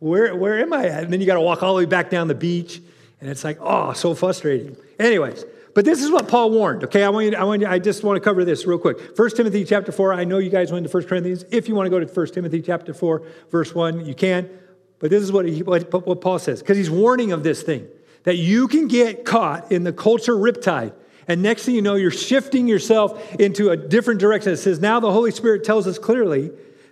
where, 0.00 0.34
where 0.34 0.58
am 0.58 0.72
I 0.72 0.86
at? 0.86 1.04
And 1.04 1.12
then 1.12 1.20
you 1.20 1.26
got 1.26 1.34
to 1.34 1.40
walk 1.40 1.62
all 1.62 1.74
the 1.74 1.78
way 1.78 1.86
back 1.86 2.10
down 2.10 2.28
the 2.28 2.34
beach. 2.34 2.80
And 3.20 3.30
it's 3.30 3.44
like, 3.44 3.58
oh, 3.60 3.92
so 3.92 4.14
frustrating. 4.14 4.76
Anyways, 4.98 5.44
but 5.74 5.84
this 5.84 6.02
is 6.02 6.10
what 6.10 6.26
Paul 6.26 6.50
warned, 6.50 6.84
okay? 6.84 7.04
I 7.04 7.08
want 7.10 7.26
you, 7.26 7.36
I, 7.36 7.44
want 7.44 7.62
you, 7.62 7.68
I 7.68 7.78
just 7.78 8.02
want 8.02 8.16
to 8.16 8.20
cover 8.20 8.44
this 8.44 8.66
real 8.66 8.78
quick. 8.78 9.16
1 9.16 9.30
Timothy 9.30 9.64
chapter 9.64 9.92
4, 9.92 10.12
I 10.12 10.24
know 10.24 10.38
you 10.38 10.50
guys 10.50 10.72
went 10.72 10.86
to 10.86 10.92
1 10.92 11.04
Corinthians. 11.04 11.44
If 11.50 11.68
you 11.68 11.74
want 11.74 11.86
to 11.86 11.90
go 11.90 12.00
to 12.00 12.06
1 12.06 12.26
Timothy 12.28 12.62
chapter 12.62 12.92
4, 12.92 13.22
verse 13.50 13.74
1, 13.74 14.06
you 14.06 14.14
can. 14.14 14.50
But 14.98 15.10
this 15.10 15.22
is 15.22 15.30
what, 15.30 15.46
he, 15.46 15.62
what, 15.62 15.92
what 16.06 16.20
Paul 16.20 16.38
says, 16.38 16.60
because 16.60 16.76
he's 16.76 16.90
warning 16.90 17.32
of 17.32 17.42
this 17.42 17.62
thing 17.62 17.86
that 18.24 18.36
you 18.36 18.66
can 18.66 18.88
get 18.88 19.24
caught 19.24 19.70
in 19.70 19.84
the 19.84 19.92
culture 19.92 20.34
riptide 20.34 20.92
And 21.28 21.42
next 21.42 21.64
thing 21.64 21.74
you 21.74 21.82
know, 21.82 21.96
you're 21.96 22.10
shifting 22.10 22.68
yourself 22.68 23.34
into 23.36 23.70
a 23.70 23.76
different 23.76 24.20
direction. 24.20 24.52
It 24.52 24.58
says, 24.58 24.80
now 24.80 25.00
the 25.00 25.10
Holy 25.10 25.32
Spirit 25.32 25.64
tells 25.64 25.86
us 25.86 25.98
clearly 25.98 26.50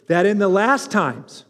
that 0.08 0.26
in 0.26 0.38
the 0.38 0.49
last 0.49 0.90
times, 0.90 1.44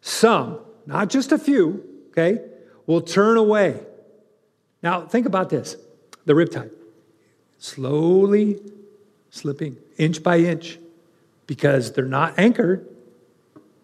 some, 0.00 0.60
not 0.86 1.10
just 1.10 1.32
a 1.32 1.38
few, 1.38 1.84
okay, 2.10 2.40
will 2.86 3.02
turn 3.02 3.36
away. 3.36 3.80
Now, 4.82 5.02
think 5.02 5.26
about 5.26 5.50
this 5.50 5.76
the 6.24 6.32
riptide, 6.32 6.72
slowly 7.58 8.60
slipping 9.30 9.76
inch 9.98 10.22
by 10.22 10.38
inch 10.38 10.78
because 11.46 11.92
they're 11.92 12.04
not 12.04 12.38
anchored 12.38 12.88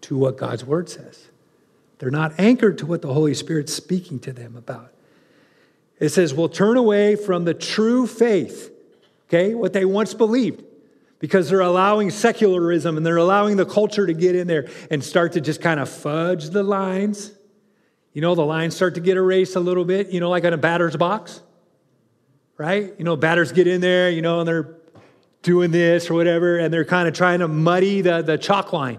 to 0.02 0.16
what 0.16 0.36
God's 0.36 0.64
word 0.64 0.88
says. 0.88 1.28
They're 2.02 2.10
not 2.10 2.32
anchored 2.36 2.78
to 2.78 2.86
what 2.86 3.00
the 3.00 3.14
Holy 3.14 3.32
Spirit's 3.32 3.72
speaking 3.72 4.18
to 4.20 4.32
them 4.32 4.56
about. 4.56 4.92
It 6.00 6.08
says, 6.08 6.34
will 6.34 6.48
turn 6.48 6.76
away 6.76 7.14
from 7.14 7.44
the 7.44 7.54
true 7.54 8.08
faith, 8.08 8.72
okay, 9.28 9.54
what 9.54 9.72
they 9.72 9.84
once 9.84 10.12
believed, 10.12 10.64
because 11.20 11.48
they're 11.48 11.60
allowing 11.60 12.10
secularism 12.10 12.96
and 12.96 13.06
they're 13.06 13.18
allowing 13.18 13.56
the 13.56 13.64
culture 13.64 14.04
to 14.04 14.14
get 14.14 14.34
in 14.34 14.48
there 14.48 14.68
and 14.90 15.04
start 15.04 15.34
to 15.34 15.40
just 15.40 15.62
kind 15.62 15.78
of 15.78 15.88
fudge 15.88 16.50
the 16.50 16.64
lines. 16.64 17.30
You 18.14 18.20
know, 18.20 18.34
the 18.34 18.44
lines 18.44 18.74
start 18.74 18.96
to 18.96 19.00
get 19.00 19.16
erased 19.16 19.54
a 19.54 19.60
little 19.60 19.84
bit, 19.84 20.08
you 20.08 20.18
know, 20.18 20.28
like 20.28 20.44
on 20.44 20.52
a 20.52 20.58
batter's 20.58 20.96
box, 20.96 21.40
right? 22.56 22.92
You 22.98 23.04
know, 23.04 23.14
batters 23.14 23.52
get 23.52 23.68
in 23.68 23.80
there, 23.80 24.10
you 24.10 24.22
know, 24.22 24.40
and 24.40 24.48
they're 24.48 24.74
doing 25.42 25.70
this 25.70 26.10
or 26.10 26.14
whatever, 26.14 26.58
and 26.58 26.74
they're 26.74 26.84
kind 26.84 27.06
of 27.06 27.14
trying 27.14 27.38
to 27.38 27.46
muddy 27.46 28.00
the, 28.00 28.22
the 28.22 28.38
chalk 28.38 28.72
line 28.72 28.98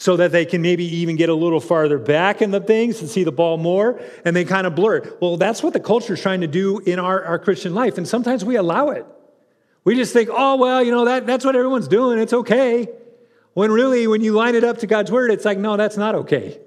so 0.00 0.16
that 0.16 0.30
they 0.30 0.46
can 0.46 0.62
maybe 0.62 0.84
even 0.84 1.16
get 1.16 1.28
a 1.28 1.34
little 1.34 1.58
farther 1.60 1.98
back 1.98 2.40
in 2.40 2.52
the 2.52 2.60
things 2.60 3.00
and 3.00 3.10
see 3.10 3.24
the 3.24 3.32
ball 3.32 3.58
more, 3.58 4.00
and 4.24 4.34
they 4.34 4.44
kind 4.44 4.64
of 4.64 4.76
blur. 4.76 5.02
Well, 5.20 5.36
that's 5.36 5.60
what 5.60 5.72
the 5.72 5.80
culture 5.80 6.14
is 6.14 6.22
trying 6.22 6.40
to 6.42 6.46
do 6.46 6.78
in 6.78 7.00
our, 7.00 7.22
our 7.24 7.38
Christian 7.38 7.74
life, 7.74 7.98
and 7.98 8.06
sometimes 8.06 8.44
we 8.44 8.54
allow 8.54 8.90
it. 8.90 9.04
We 9.82 9.96
just 9.96 10.12
think, 10.12 10.30
oh, 10.32 10.56
well, 10.56 10.84
you 10.84 10.92
know, 10.92 11.04
that, 11.06 11.26
that's 11.26 11.44
what 11.44 11.56
everyone's 11.56 11.88
doing, 11.88 12.20
it's 12.20 12.32
okay. 12.32 12.88
When 13.54 13.72
really, 13.72 14.06
when 14.06 14.20
you 14.20 14.32
line 14.32 14.54
it 14.54 14.62
up 14.62 14.78
to 14.78 14.86
God's 14.86 15.10
word, 15.10 15.32
it's 15.32 15.44
like, 15.44 15.58
no, 15.58 15.76
that's 15.76 15.96
not 15.96 16.14
okay. 16.14 16.60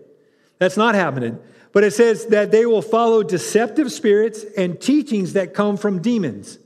That's 0.59 0.75
not 0.75 0.93
happening. 0.93 1.39
But 1.71 1.85
it 1.85 1.91
says 1.93 2.25
that 2.27 2.51
they 2.51 2.65
will 2.65 2.81
follow 2.81 3.23
deceptive 3.23 3.93
spirits 3.93 4.43
and 4.57 4.79
teachings 4.79 5.33
that 5.33 5.53
come 5.53 5.77
from 5.77 6.01
demons. 6.01 6.59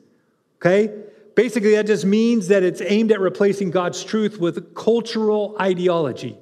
Okay? 0.56 0.92
Basically, 1.36 1.76
that 1.76 1.86
just 1.86 2.06
means 2.06 2.48
that 2.48 2.64
it's 2.64 2.82
aimed 2.82 3.12
at 3.12 3.20
replacing 3.20 3.70
God's 3.70 4.04
truth 4.04 4.40
with 4.40 4.74
cultural 4.74 5.56
ideology. 5.62 6.40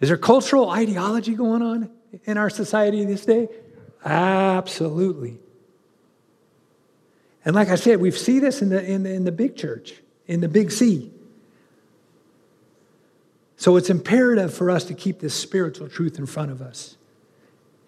Is 0.00 0.08
there 0.08 0.16
cultural 0.16 0.70
ideology 0.70 1.34
going 1.34 1.62
on 1.62 1.90
in 2.24 2.38
our 2.38 2.50
society 2.50 3.04
this 3.04 3.24
day? 3.24 3.48
Absolutely. 4.04 5.38
And 7.44 7.54
like 7.54 7.68
I 7.68 7.74
said, 7.74 8.00
we 8.00 8.10
see 8.10 8.38
this 8.38 8.62
in 8.62 8.70
the, 8.70 8.84
in 8.84 9.02
the, 9.02 9.12
in 9.12 9.24
the 9.24 9.32
big 9.32 9.56
church, 9.56 9.94
in 10.26 10.40
the 10.40 10.48
big 10.48 10.70
C. 10.72 11.10
So 13.56 13.76
it's 13.76 13.90
imperative 13.90 14.54
for 14.54 14.70
us 14.70 14.84
to 14.84 14.94
keep 14.94 15.20
this 15.20 15.34
spiritual 15.34 15.88
truth 15.88 16.18
in 16.18 16.24
front 16.26 16.50
of 16.50 16.62
us 16.62 16.96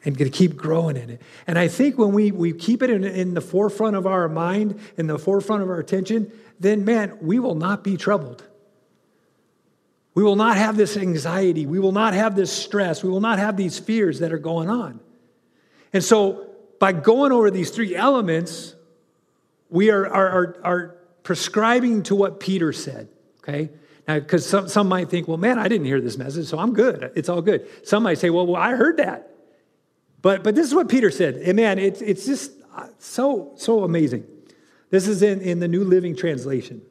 and 0.05 0.19
to 0.19 0.29
keep 0.29 0.57
growing 0.57 0.97
in 0.97 1.11
it. 1.11 1.23
And 1.47 1.59
I 1.59 1.69
think 1.69 1.97
when 1.97 2.13
we, 2.13 2.31
we 2.31 2.53
keep 2.53 2.83
it 2.83 2.91
in, 2.91 3.05
in 3.05 3.35
the 3.35 3.41
forefront 3.41 3.97
of 3.97 4.07
our 4.07 4.29
mind, 4.29 4.79
in 4.99 5.07
the 5.07 5.19
forefront 5.19 5.63
of 5.63 5.71
our 5.71 5.79
attention, 5.79 6.31
then 6.61 6.85
man, 6.85 7.17
we 7.23 7.39
will 7.39 7.55
not 7.55 7.83
be 7.83 7.97
troubled. 7.97 8.45
We 10.15 10.23
will 10.23 10.37
not 10.37 10.57
have 10.57 10.77
this 10.77 10.97
anxiety. 10.97 11.67
We 11.67 11.79
will 11.79 11.93
not 11.93 12.15
have 12.15 12.35
this 12.35 12.53
stress. 12.53 13.03
We 13.03 13.11
will 13.11 13.21
not 13.21 13.39
have 13.39 13.57
these 13.57 13.79
fears 13.79 14.19
that 14.19 14.33
are 14.33 14.39
going 14.39 14.69
on. 14.69 15.01
And 15.93 16.05
so, 16.05 16.49
by 16.79 16.93
going 16.93 17.33
over 17.33 17.51
these 17.51 17.71
three 17.71 17.95
elements, 17.95 18.75
we 19.71 19.91
are, 19.91 20.07
are, 20.07 20.29
are, 20.29 20.57
are 20.65 20.97
prescribing 21.23 22.03
to 22.05 22.15
what 22.15 22.41
Peter 22.41 22.73
said, 22.73 23.09
okay? 23.39 23.71
Now, 24.07 24.19
because 24.19 24.47
some, 24.47 24.69
some 24.69 24.89
might 24.89 25.09
think, 25.09 25.29
well, 25.29 25.37
man, 25.39 25.59
I 25.59 25.69
didn't 25.69 25.87
hear 25.87 26.01
this 26.01 26.19
message, 26.19 26.47
so 26.47 26.59
I'm 26.59 26.75
good. 26.75 27.13
It's 27.15 27.29
all 27.29 27.41
good. 27.41 27.69
Some 27.87 28.03
might 28.03 28.19
say, 28.19 28.31
well, 28.31 28.47
well 28.47 28.61
I 28.61 28.73
heard 28.73 28.97
that. 28.97 29.31
But, 30.21 30.45
but 30.45 30.55
this 30.55 30.67
is 30.67 30.75
what 30.75 30.89
Peter 30.89 31.11
said. 31.11 31.37
And 31.37 31.57
man, 31.57 31.79
it's, 31.79 32.01
it's 32.03 32.27
just 32.27 32.53
uh, 32.75 32.89
so, 32.99 33.53
so 33.57 33.85
amazing. 33.85 34.27
This 34.91 35.09
is 35.09 35.23
in, 35.23 35.41
in 35.41 35.59
the 35.59 35.69
New 35.69 35.85
Living 35.85 36.17
Translation. 36.17 36.83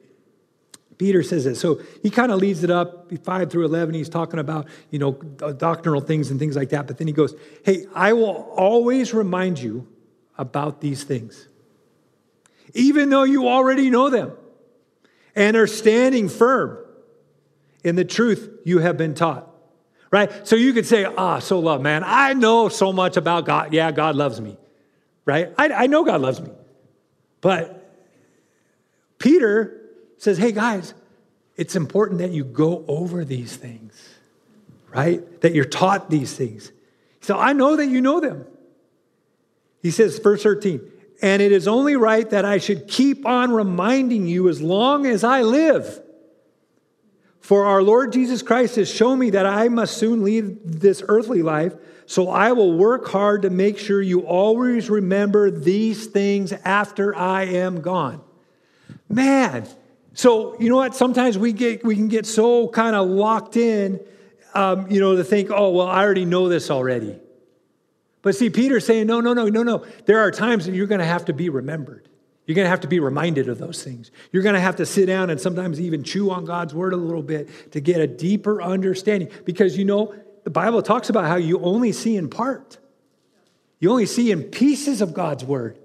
Peter 1.02 1.24
says 1.24 1.46
it. 1.46 1.56
So 1.56 1.80
he 2.00 2.10
kind 2.10 2.30
of 2.30 2.38
leads 2.38 2.62
it 2.62 2.70
up, 2.70 3.10
5 3.24 3.50
through 3.50 3.64
11. 3.64 3.92
He's 3.92 4.08
talking 4.08 4.38
about, 4.38 4.68
you 4.92 5.00
know, 5.00 5.10
doctrinal 5.10 6.00
things 6.00 6.30
and 6.30 6.38
things 6.38 6.54
like 6.54 6.68
that. 6.68 6.86
But 6.86 6.98
then 6.98 7.08
he 7.08 7.12
goes, 7.12 7.34
hey, 7.64 7.86
I 7.92 8.12
will 8.12 8.48
always 8.54 9.12
remind 9.12 9.58
you 9.58 9.88
about 10.38 10.80
these 10.80 11.02
things, 11.02 11.48
even 12.72 13.10
though 13.10 13.24
you 13.24 13.48
already 13.48 13.90
know 13.90 14.10
them 14.10 14.30
and 15.34 15.56
are 15.56 15.66
standing 15.66 16.28
firm 16.28 16.78
in 17.82 17.96
the 17.96 18.04
truth 18.04 18.60
you 18.64 18.78
have 18.78 18.96
been 18.96 19.14
taught. 19.14 19.50
Right? 20.12 20.46
So 20.46 20.54
you 20.54 20.72
could 20.72 20.86
say, 20.86 21.04
ah, 21.04 21.40
so 21.40 21.58
love, 21.58 21.80
man. 21.80 22.04
I 22.06 22.34
know 22.34 22.68
so 22.68 22.92
much 22.92 23.16
about 23.16 23.44
God. 23.44 23.72
Yeah, 23.72 23.90
God 23.90 24.14
loves 24.14 24.40
me. 24.40 24.56
Right? 25.24 25.52
I, 25.58 25.68
I 25.68 25.86
know 25.88 26.04
God 26.04 26.20
loves 26.20 26.40
me. 26.40 26.50
But 27.40 27.92
Peter 29.18 29.81
says, 30.22 30.38
hey, 30.38 30.52
guys, 30.52 30.94
it's 31.56 31.74
important 31.74 32.20
that 32.20 32.30
you 32.30 32.44
go 32.44 32.84
over 32.86 33.24
these 33.24 33.56
things, 33.56 33.92
right? 34.94 35.40
That 35.40 35.52
you're 35.52 35.64
taught 35.64 36.10
these 36.10 36.32
things. 36.32 36.70
So 37.22 37.36
I 37.36 37.54
know 37.54 37.74
that 37.74 37.86
you 37.86 38.00
know 38.00 38.20
them. 38.20 38.46
He 39.82 39.90
says, 39.90 40.20
verse 40.20 40.44
13, 40.44 40.80
and 41.22 41.42
it 41.42 41.50
is 41.50 41.66
only 41.66 41.96
right 41.96 42.30
that 42.30 42.44
I 42.44 42.58
should 42.58 42.86
keep 42.86 43.26
on 43.26 43.50
reminding 43.50 44.28
you 44.28 44.48
as 44.48 44.62
long 44.62 45.06
as 45.06 45.24
I 45.24 45.42
live. 45.42 46.00
For 47.40 47.64
our 47.64 47.82
Lord 47.82 48.12
Jesus 48.12 48.42
Christ 48.42 48.76
has 48.76 48.88
shown 48.88 49.18
me 49.18 49.30
that 49.30 49.44
I 49.44 49.66
must 49.66 49.98
soon 49.98 50.22
leave 50.22 50.56
this 50.62 51.02
earthly 51.08 51.42
life, 51.42 51.74
so 52.06 52.30
I 52.30 52.52
will 52.52 52.78
work 52.78 53.08
hard 53.08 53.42
to 53.42 53.50
make 53.50 53.76
sure 53.76 54.00
you 54.00 54.20
always 54.20 54.88
remember 54.88 55.50
these 55.50 56.06
things 56.06 56.52
after 56.64 57.12
I 57.12 57.42
am 57.46 57.80
gone. 57.80 58.22
Man, 59.08 59.66
so, 60.14 60.58
you 60.60 60.68
know 60.68 60.76
what? 60.76 60.94
Sometimes 60.94 61.38
we, 61.38 61.52
get, 61.52 61.84
we 61.84 61.94
can 61.94 62.08
get 62.08 62.26
so 62.26 62.68
kind 62.68 62.94
of 62.94 63.08
locked 63.08 63.56
in, 63.56 64.00
um, 64.54 64.90
you 64.90 65.00
know, 65.00 65.16
to 65.16 65.24
think, 65.24 65.50
oh, 65.50 65.70
well, 65.70 65.86
I 65.86 66.02
already 66.02 66.24
know 66.24 66.48
this 66.48 66.70
already. 66.70 67.18
But 68.20 68.36
see, 68.36 68.50
Peter's 68.50 68.86
saying, 68.86 69.06
no, 69.06 69.20
no, 69.20 69.32
no, 69.32 69.46
no, 69.46 69.62
no. 69.62 69.84
There 70.06 70.20
are 70.20 70.30
times 70.30 70.66
that 70.66 70.74
you're 70.74 70.86
going 70.86 71.00
to 71.00 71.06
have 71.06 71.24
to 71.26 71.32
be 71.32 71.48
remembered. 71.48 72.08
You're 72.46 72.54
going 72.54 72.66
to 72.66 72.70
have 72.70 72.80
to 72.80 72.88
be 72.88 73.00
reminded 73.00 73.48
of 73.48 73.58
those 73.58 73.82
things. 73.82 74.10
You're 74.32 74.42
going 74.42 74.54
to 74.54 74.60
have 74.60 74.76
to 74.76 74.86
sit 74.86 75.06
down 75.06 75.30
and 75.30 75.40
sometimes 75.40 75.80
even 75.80 76.02
chew 76.02 76.30
on 76.30 76.44
God's 76.44 76.74
word 76.74 76.92
a 76.92 76.96
little 76.96 77.22
bit 77.22 77.72
to 77.72 77.80
get 77.80 78.00
a 78.00 78.06
deeper 78.06 78.60
understanding. 78.60 79.30
Because, 79.44 79.78
you 79.78 79.84
know, 79.84 80.14
the 80.44 80.50
Bible 80.50 80.82
talks 80.82 81.08
about 81.08 81.24
how 81.24 81.36
you 81.36 81.60
only 81.60 81.92
see 81.92 82.16
in 82.16 82.28
part, 82.28 82.78
you 83.80 83.90
only 83.90 84.06
see 84.06 84.30
in 84.30 84.44
pieces 84.44 85.00
of 85.00 85.14
God's 85.14 85.44
word. 85.44 85.78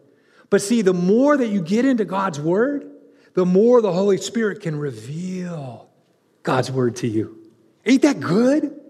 But 0.49 0.61
see, 0.61 0.81
the 0.81 0.93
more 0.93 1.35
that 1.37 1.47
you 1.47 1.61
get 1.61 1.85
into 1.85 2.05
God's 2.05 2.39
word, 2.39 2.91
the 3.37 3.45
more 3.45 3.83
the 3.83 3.93
Holy 3.93 4.17
Spirit 4.17 4.61
can 4.61 4.79
reveal 4.79 5.87
God's 6.41 6.71
word 6.71 6.95
to 6.97 7.07
you. 7.07 7.37
Ain't 7.85 8.01
that 8.01 8.19
good? 8.19 8.81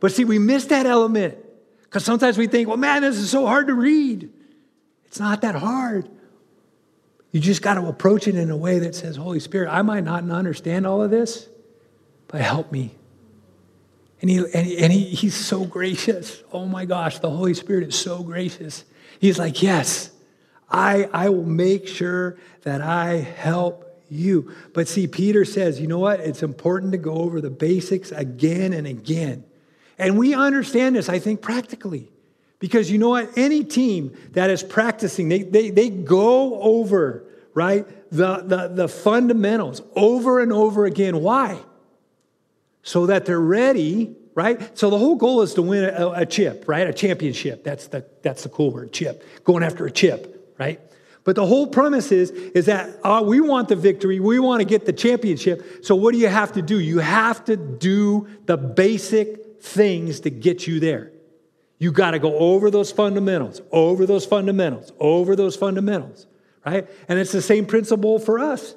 But 0.00 0.10
see, 0.10 0.24
we 0.24 0.40
miss 0.40 0.64
that 0.66 0.86
element 0.86 1.38
because 1.84 2.04
sometimes 2.04 2.36
we 2.36 2.48
think, 2.48 2.66
well, 2.66 2.78
man, 2.78 3.02
this 3.02 3.16
is 3.16 3.30
so 3.30 3.46
hard 3.46 3.68
to 3.68 3.74
read. 3.74 4.28
It's 5.04 5.20
not 5.20 5.42
that 5.42 5.54
hard. 5.54 6.08
You 7.30 7.38
just 7.38 7.62
got 7.62 7.74
to 7.74 7.86
approach 7.86 8.26
it 8.26 8.34
in 8.34 8.50
a 8.50 8.56
way 8.56 8.80
that 8.80 8.96
says, 8.96 9.14
Holy 9.14 9.38
Spirit, 9.38 9.70
I 9.70 9.82
might 9.82 10.02
not 10.02 10.28
understand 10.28 10.84
all 10.84 11.00
of 11.00 11.12
this, 11.12 11.48
but 12.26 12.40
help 12.40 12.72
me. 12.72 12.92
And, 14.20 14.28
he, 14.28 14.38
and, 14.52 14.66
he, 14.66 14.78
and 14.78 14.92
he, 14.92 15.04
he's 15.04 15.36
so 15.36 15.64
gracious. 15.64 16.42
Oh 16.52 16.66
my 16.66 16.86
gosh, 16.86 17.20
the 17.20 17.30
Holy 17.30 17.54
Spirit 17.54 17.86
is 17.86 17.94
so 17.94 18.24
gracious. 18.24 18.84
He's 19.20 19.38
like, 19.38 19.62
Yes, 19.62 20.10
I, 20.70 21.08
I 21.12 21.28
will 21.28 21.44
make 21.44 21.86
sure 21.86 22.36
that 22.62 22.80
I 22.80 23.16
help 23.16 23.86
you. 24.08 24.52
But 24.72 24.88
see, 24.88 25.06
Peter 25.06 25.44
says, 25.44 25.80
you 25.80 25.86
know 25.86 25.98
what? 25.98 26.20
It's 26.20 26.42
important 26.42 26.92
to 26.92 26.98
go 26.98 27.14
over 27.14 27.40
the 27.40 27.50
basics 27.50 28.12
again 28.12 28.72
and 28.72 28.86
again. 28.86 29.44
And 29.98 30.18
we 30.18 30.34
understand 30.34 30.96
this, 30.96 31.08
I 31.08 31.18
think, 31.18 31.40
practically. 31.40 32.10
Because 32.58 32.90
you 32.90 32.98
know 32.98 33.10
what? 33.10 33.36
Any 33.36 33.64
team 33.64 34.16
that 34.32 34.50
is 34.50 34.62
practicing, 34.62 35.28
they, 35.28 35.42
they, 35.42 35.70
they 35.70 35.90
go 35.90 36.60
over, 36.60 37.24
right, 37.54 37.86
the, 38.10 38.36
the, 38.38 38.68
the 38.68 38.88
fundamentals 38.88 39.82
over 39.94 40.40
and 40.40 40.52
over 40.52 40.86
again. 40.86 41.20
Why? 41.20 41.58
So 42.82 43.06
that 43.06 43.26
they're 43.26 43.40
ready, 43.40 44.16
right? 44.34 44.76
So 44.78 44.90
the 44.90 44.98
whole 44.98 45.16
goal 45.16 45.42
is 45.42 45.54
to 45.54 45.62
win 45.62 45.84
a, 45.84 46.10
a 46.10 46.26
chip, 46.26 46.64
right? 46.66 46.86
A 46.86 46.92
championship. 46.92 47.62
That's 47.62 47.88
the, 47.88 48.06
that's 48.22 48.42
the 48.44 48.48
cool 48.48 48.70
word, 48.70 48.92
chip. 48.92 49.22
Going 49.44 49.62
after 49.62 49.86
a 49.86 49.90
chip 49.90 50.35
right? 50.58 50.80
But 51.24 51.34
the 51.34 51.44
whole 51.44 51.66
premise 51.66 52.12
is, 52.12 52.30
is 52.30 52.66
that 52.66 53.00
uh, 53.02 53.20
we 53.26 53.40
want 53.40 53.68
the 53.68 53.74
victory, 53.74 54.20
we 54.20 54.38
want 54.38 54.60
to 54.60 54.64
get 54.64 54.86
the 54.86 54.92
championship. 54.92 55.84
So 55.84 55.96
what 55.96 56.12
do 56.12 56.18
you 56.18 56.28
have 56.28 56.52
to 56.52 56.62
do? 56.62 56.78
You 56.78 57.00
have 57.00 57.44
to 57.46 57.56
do 57.56 58.28
the 58.46 58.56
basic 58.56 59.60
things 59.60 60.20
to 60.20 60.30
get 60.30 60.68
you 60.68 60.78
there. 60.78 61.10
You 61.78 61.90
got 61.90 62.12
to 62.12 62.18
go 62.18 62.38
over 62.38 62.70
those 62.70 62.92
fundamentals, 62.92 63.60
over 63.72 64.06
those 64.06 64.24
fundamentals, 64.24 64.92
over 65.00 65.34
those 65.34 65.56
fundamentals, 65.56 66.26
right? 66.64 66.88
And 67.08 67.18
it's 67.18 67.32
the 67.32 67.42
same 67.42 67.66
principle 67.66 68.18
for 68.18 68.38
us. 68.38 68.74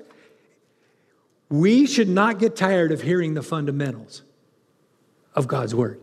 We 1.49 1.85
should 1.85 2.09
not 2.09 2.39
get 2.39 2.55
tired 2.55 2.91
of 2.91 3.03
hearing 3.03 3.35
the 3.35 3.43
fundamentals 3.43 4.23
of 5.35 5.47
God's 5.47 5.73
word. 5.73 6.01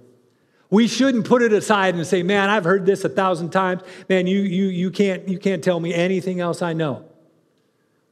We 0.70 0.88
shouldn't 0.88 1.26
put 1.26 1.42
it 1.42 1.52
aside 1.52 1.94
and 1.94 2.06
say, 2.06 2.23
"Man, 2.23 2.50
I've 2.50 2.64
heard 2.64 2.87
this 2.87 3.04
a 3.04 3.08
thousand 3.08 3.50
times. 3.50 3.82
Man, 4.08 4.26
you 4.26 4.40
you 4.40 4.66
you 4.66 4.90
can't 4.90 5.28
you 5.28 5.38
can't 5.38 5.62
tell 5.62 5.78
me 5.78 5.94
anything 5.94 6.40
else 6.40 6.62
I 6.62 6.73
know." 6.73 7.04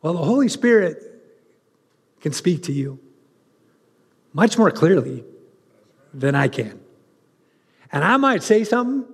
Well, 0.02 0.12
the 0.12 0.24
Holy 0.24 0.48
Spirit 0.48 1.02
can 2.20 2.32
speak 2.32 2.62
to 2.64 2.72
you 2.72 3.00
much 4.32 4.58
more 4.58 4.70
clearly 4.70 5.24
than 6.12 6.34
I 6.34 6.48
can. 6.48 6.80
And 7.90 8.04
I 8.04 8.16
might 8.16 8.42
say 8.42 8.64
something 8.64 9.04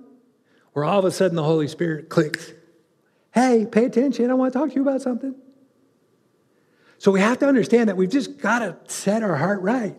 where 0.73 0.85
all 0.85 0.99
of 0.99 1.05
a 1.05 1.11
sudden 1.11 1.35
the 1.35 1.43
Holy 1.43 1.67
Spirit 1.67 2.09
clicks. 2.09 2.53
Hey, 3.33 3.65
pay 3.69 3.85
attention. 3.85 4.29
I 4.29 4.33
want 4.33 4.53
to 4.53 4.59
talk 4.59 4.69
to 4.69 4.75
you 4.75 4.81
about 4.81 5.01
something. 5.01 5.35
So 6.97 7.11
we 7.11 7.19
have 7.19 7.39
to 7.39 7.47
understand 7.47 7.89
that 7.89 7.97
we've 7.97 8.09
just 8.09 8.37
got 8.37 8.59
to 8.59 8.77
set 8.85 9.23
our 9.23 9.35
heart 9.35 9.61
right. 9.61 9.95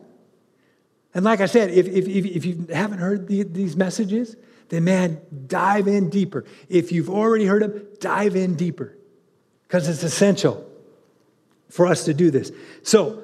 And 1.15 1.25
like 1.25 1.41
I 1.41 1.47
said, 1.47 1.71
if, 1.71 1.87
if, 1.87 2.07
if 2.07 2.45
you 2.45 2.67
haven't 2.73 2.99
heard 2.99 3.29
the, 3.29 3.43
these 3.43 3.77
messages, 3.77 4.37
then 4.71 4.85
man, 4.85 5.21
dive 5.47 5.87
in 5.87 6.09
deeper. 6.09 6.45
If 6.69 6.93
you've 6.93 7.11
already 7.11 7.45
heard 7.45 7.63
them, 7.63 7.87
dive 8.01 8.37
in 8.37 8.55
deeper 8.55 8.97
because 9.65 9.89
it's 9.89 10.03
essential 10.03 10.67
for 11.69 11.87
us 11.87 12.05
to 12.07 12.15
do 12.15 12.31
this. 12.31 12.53
So 12.83 13.23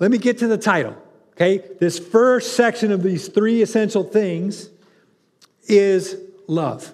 let 0.00 0.10
me 0.10 0.18
get 0.18 0.38
to 0.38 0.48
the 0.48 0.58
title. 0.58 0.96
Okay, 1.32 1.64
this 1.80 1.98
first 1.98 2.56
section 2.56 2.92
of 2.92 3.02
these 3.02 3.28
three 3.28 3.62
essential 3.62 4.04
things 4.04 4.68
is 5.64 6.16
love. 6.46 6.92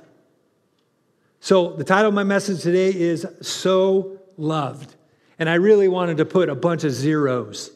So 1.40 1.72
the 1.72 1.84
title 1.84 2.08
of 2.08 2.14
my 2.14 2.24
message 2.24 2.62
today 2.62 2.88
is 2.94 3.26
So 3.40 4.18
Loved. 4.36 4.94
And 5.38 5.48
I 5.48 5.54
really 5.54 5.88
wanted 5.88 6.18
to 6.18 6.24
put 6.24 6.48
a 6.48 6.54
bunch 6.54 6.84
of 6.84 6.92
zeros, 6.92 7.70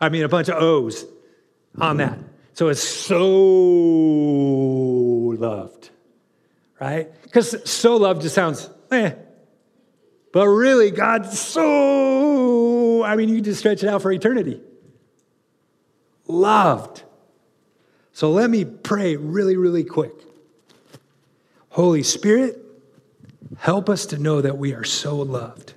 I 0.00 0.08
mean, 0.08 0.24
a 0.24 0.28
bunch 0.28 0.48
of 0.48 0.62
O's 0.62 1.04
on 1.78 1.96
that. 1.98 2.18
So 2.54 2.68
it's 2.68 2.82
so 2.82 3.24
loved, 5.38 5.90
right? 6.80 7.10
Because 7.22 7.70
so 7.70 7.96
loved 7.96 8.22
just 8.22 8.34
sounds 8.34 8.68
eh. 8.90 9.12
But 10.32 10.48
really, 10.48 10.90
God's 10.90 11.38
so, 11.38 13.04
I 13.04 13.16
mean, 13.16 13.28
you 13.28 13.40
just 13.40 13.60
stretch 13.60 13.82
it 13.82 13.88
out 13.88 14.00
for 14.02 14.10
eternity 14.10 14.60
loved. 16.26 17.02
So 18.12 18.30
let 18.30 18.50
me 18.50 18.64
pray 18.64 19.16
really, 19.16 19.56
really 19.56 19.84
quick. 19.84 20.12
Holy 21.70 22.02
Spirit, 22.02 22.58
help 23.58 23.88
us 23.88 24.06
to 24.06 24.18
know 24.18 24.40
that 24.40 24.58
we 24.58 24.74
are 24.74 24.84
so 24.84 25.16
loved. 25.16 25.74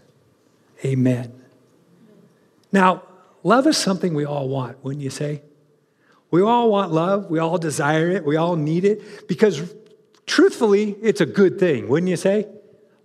Amen. 0.84 1.32
Now, 2.72 3.04
love 3.44 3.68
is 3.68 3.78
something 3.78 4.14
we 4.14 4.26
all 4.26 4.50
want, 4.50 4.84
wouldn't 4.84 5.04
you 5.04 5.10
say? 5.10 5.42
We 6.36 6.42
all 6.42 6.70
want 6.70 6.92
love. 6.92 7.30
We 7.30 7.40
all 7.40 7.58
desire 7.58 8.10
it. 8.10 8.26
We 8.26 8.36
all 8.36 8.58
need 8.58 8.84
it 8.84 9.26
because, 9.26 9.74
truthfully, 10.26 10.94
it's 11.02 11.22
a 11.22 11.26
good 11.26 11.58
thing, 11.62 11.88
wouldn't 11.88 12.10
you 12.10 12.18
say? 12.18 12.46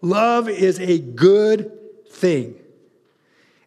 Love 0.02 0.48
is 0.48 0.80
a 0.80 0.98
good 0.98 1.70
thing. 2.10 2.56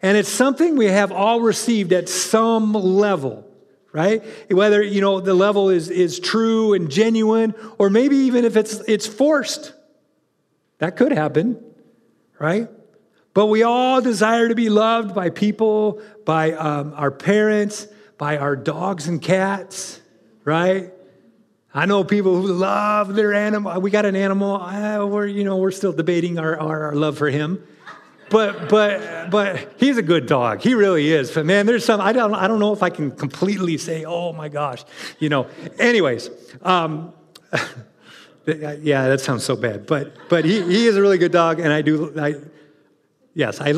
And 0.01 0.17
it's 0.17 0.27
something 0.27 0.75
we 0.75 0.87
have 0.87 1.13
all 1.13 1.39
received 1.39 1.93
at 1.93 2.09
some 2.09 2.73
level 2.73 3.49
right? 3.93 4.23
Whether, 4.49 4.81
you 4.81 5.01
know, 5.01 5.19
the 5.19 5.35
level 5.35 5.69
is, 5.69 5.91
is 5.91 6.19
true 6.19 6.73
and 6.73 6.89
genuine, 6.89 7.53
or 7.77 7.91
maybe 7.91 8.15
even 8.15 8.43
if 8.43 8.57
it's, 8.57 8.79
it's 8.87 9.05
forced. 9.05 9.71
That 10.79 10.97
could 10.97 11.11
happen, 11.11 11.63
right? 12.39 12.67
But 13.35 13.45
we 13.45 13.61
all 13.61 14.01
desire 14.01 14.47
to 14.47 14.55
be 14.55 14.69
loved 14.69 15.13
by 15.13 15.29
people, 15.29 16.01
by 16.25 16.53
um, 16.53 16.95
our 16.95 17.11
parents, 17.11 17.87
by 18.17 18.37
our 18.37 18.55
dogs 18.55 19.07
and 19.07 19.21
cats, 19.21 20.01
right? 20.43 20.91
I 21.73 21.85
know 21.85 22.03
people 22.03 22.39
who 22.39 22.53
love 22.53 23.15
their 23.15 23.33
animal. 23.33 23.81
We 23.81 23.89
got 23.89 24.05
an 24.05 24.15
animal. 24.15 24.61
Uh, 24.61 25.05
we're, 25.05 25.25
you 25.25 25.43
know, 25.43 25.57
we're 25.57 25.71
still 25.71 25.93
debating 25.93 26.37
our, 26.37 26.59
our, 26.59 26.83
our 26.85 26.95
love 26.95 27.17
for 27.17 27.29
him 27.29 27.63
but 28.33 28.67
but 28.67 29.29
but 29.29 29.73
he's 29.77 29.97
a 29.97 30.01
good 30.01 30.25
dog. 30.25 30.61
He 30.61 30.73
really 30.73 31.11
is. 31.11 31.31
But 31.31 31.45
man, 31.45 31.67
there's 31.67 31.85
some 31.85 32.01
I 32.01 32.13
don't 32.13 32.33
I 32.33 32.47
don't 32.47 32.59
know 32.59 32.73
if 32.73 32.81
I 32.81 32.89
can 32.89 33.11
completely 33.11 33.77
say, 33.77 34.05
oh 34.05 34.33
my 34.33 34.49
gosh, 34.49 34.83
you 35.19 35.29
know. 35.29 35.47
Anyways, 35.77 36.31
um, 36.63 37.13
yeah, 38.47 39.07
that 39.07 39.21
sounds 39.21 39.45
so 39.45 39.55
bad. 39.55 39.85
But 39.85 40.15
but 40.29 40.45
he, 40.45 40.61
he 40.63 40.87
is 40.87 40.97
a 40.97 41.01
really 41.01 41.19
good 41.19 41.31
dog, 41.31 41.59
and 41.59 41.71
I 41.71 41.83
do 41.83 42.11
I 42.19 42.35
yes 43.35 43.61
I 43.61 43.73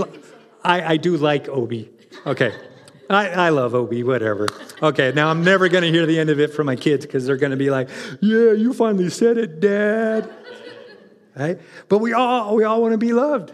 I, 0.63 0.93
I 0.93 0.97
do 0.97 1.17
like 1.17 1.49
Obi. 1.49 1.89
Okay. 2.25 2.53
I, 3.09 3.27
I 3.29 3.49
love 3.49 3.75
Obi, 3.75 4.03
whatever. 4.03 4.47
Okay, 4.81 5.11
now 5.13 5.29
I'm 5.29 5.43
never 5.43 5.69
going 5.69 5.83
to 5.83 5.91
hear 5.91 6.05
the 6.05 6.19
end 6.19 6.29
of 6.29 6.39
it 6.39 6.53
from 6.53 6.65
my 6.65 6.75
kids 6.75 7.05
because 7.05 7.25
they're 7.25 7.37
going 7.37 7.51
to 7.51 7.57
be 7.57 7.69
like, 7.69 7.89
"Yeah, 8.21 8.51
you 8.53 8.73
finally 8.73 9.09
said 9.09 9.37
it, 9.37 9.59
Dad." 9.59 10.33
Right? 11.35 11.59
But 11.89 11.99
we 11.99 12.13
all 12.13 12.55
we 12.55 12.63
all 12.63 12.81
want 12.81 12.93
to 12.93 12.97
be 12.97 13.13
loved 13.13 13.53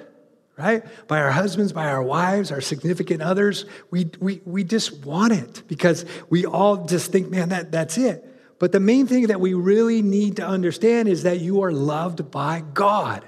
right? 0.62 0.84
By 1.08 1.20
our 1.20 1.32
husbands, 1.32 1.74
by 1.74 1.88
our 1.88 2.04
wives, 2.04 2.52
our 2.52 2.62
significant 2.62 3.22
others. 3.22 3.66
We, 3.90 4.12
we, 4.20 4.42
we 4.46 4.64
just 4.64 5.06
want 5.06 5.34
it 5.34 5.64
because 5.68 6.06
we 6.30 6.46
all 6.46 6.86
just 6.86 7.12
think, 7.12 7.30
man, 7.30 7.50
that, 7.50 7.72
that's 7.72 7.98
it. 7.98 8.28
But 8.60 8.72
the 8.72 8.80
main 8.80 9.08
thing 9.08 9.28
that 9.28 9.42
we 9.42 9.56
really 9.56 10.02
need 10.02 10.36
to 10.38 10.46
understand 10.46 11.10
is 11.10 11.24
that 11.24 11.40
you 11.40 11.62
are 11.62 11.72
loved 11.72 12.30
by 12.30 12.64
God. 12.74 13.26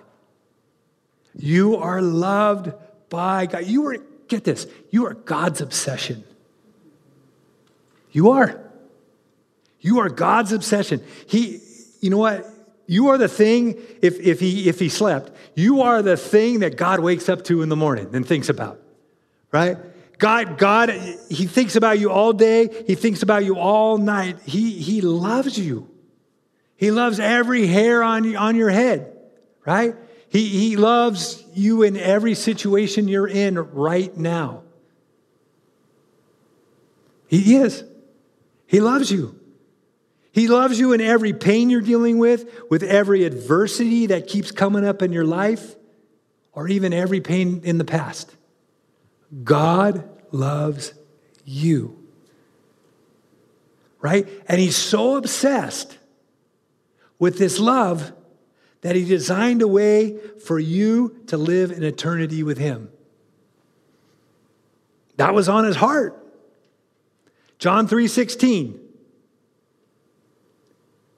You 1.36 1.78
are 1.78 2.02
loved 2.02 2.72
by 3.10 3.48
God. 3.48 3.66
You 3.66 3.88
are, 3.88 3.98
get 4.28 4.44
this, 4.44 4.68
you 4.90 5.06
are 5.06 5.14
God's 5.14 5.62
obsession. 5.62 6.24
You 8.12 8.32
are. 8.32 8.60
You 9.80 10.00
are 10.00 10.10
God's 10.10 10.52
obsession. 10.52 11.04
He, 11.28 11.60
you 12.00 12.10
know 12.10 12.18
what? 12.18 12.48
You 12.86 13.10
are 13.10 13.18
the 13.18 13.28
thing, 13.28 13.82
if, 14.02 14.20
if, 14.20 14.40
he, 14.40 14.70
if 14.70 14.80
he 14.80 14.90
slept, 14.90 15.32
you 15.56 15.82
are 15.82 16.02
the 16.02 16.18
thing 16.18 16.60
that 16.60 16.78
God 16.78 17.00
wakes 17.00 17.30
up 17.30 17.44
to 17.46 17.62
in 17.62 17.70
the 17.70 17.76
morning 17.76 18.14
and 18.14 18.26
thinks 18.28 18.50
about, 18.50 18.80
right? 19.52 19.78
God, 20.18 20.58
God, 20.58 20.90
He 21.30 21.48
thinks 21.48 21.76
about 21.76 22.00
you 22.00 22.10
all 22.12 22.34
day. 22.34 22.70
He 22.88 22.96
thinks 22.96 23.24
about 23.24 23.44
you 23.44 23.58
all 23.58 23.98
night. 23.98 24.40
He, 24.46 24.72
he 24.72 25.02
loves 25.02 25.58
you. 25.58 25.90
He 26.78 26.92
loves 26.92 27.20
every 27.20 27.68
hair 27.68 28.04
on, 28.04 28.36
on 28.36 28.56
your 28.56 28.70
head, 28.70 29.12
right? 29.66 29.96
He, 30.34 30.50
he 30.50 30.78
loves 30.78 31.44
you 31.54 31.84
in 31.84 31.96
every 31.96 32.34
situation 32.34 33.08
you're 33.08 33.28
in 33.28 33.56
right 33.56 34.18
now. 34.18 34.64
He 37.28 37.56
is. 37.58 37.84
He 38.66 38.82
loves 38.82 39.12
you. 39.12 39.40
He 40.32 40.48
loves 40.48 40.80
you 40.80 40.92
in 40.92 41.02
every 41.02 41.34
pain 41.34 41.70
you're 41.70 41.82
dealing 41.82 42.18
with, 42.18 42.50
with 42.68 42.82
every 42.82 43.26
adversity 43.26 44.08
that 44.08 44.28
keeps 44.28 44.50
coming 44.50 44.84
up 44.84 45.04
in 45.04 45.12
your 45.12 45.24
life, 45.24 45.76
or 46.52 46.68
even 46.68 46.94
every 46.94 47.22
pain 47.22 47.62
in 47.64 47.78
the 47.78 47.86
past. 47.86 48.36
God 49.44 50.10
loves 50.32 50.96
you. 51.46 51.96
Right? 54.02 54.28
And 54.48 54.60
He's 54.60 54.76
so 54.76 55.16
obsessed 55.16 56.00
with 57.20 57.38
this 57.38 57.60
love 57.60 58.14
that 58.84 58.96
He 58.96 59.04
designed 59.04 59.62
a 59.62 59.68
way 59.68 60.18
for 60.46 60.60
you 60.60 61.18
to 61.28 61.36
live 61.36 61.72
in 61.72 61.84
eternity 61.84 62.44
with 62.44 62.58
Him. 62.58 62.90
That 65.18 65.34
was 65.34 65.50
on 65.50 65.66
His 65.66 65.76
heart. 65.76 66.20
John 67.58 67.88
3 67.88 68.08
16. 68.08 68.80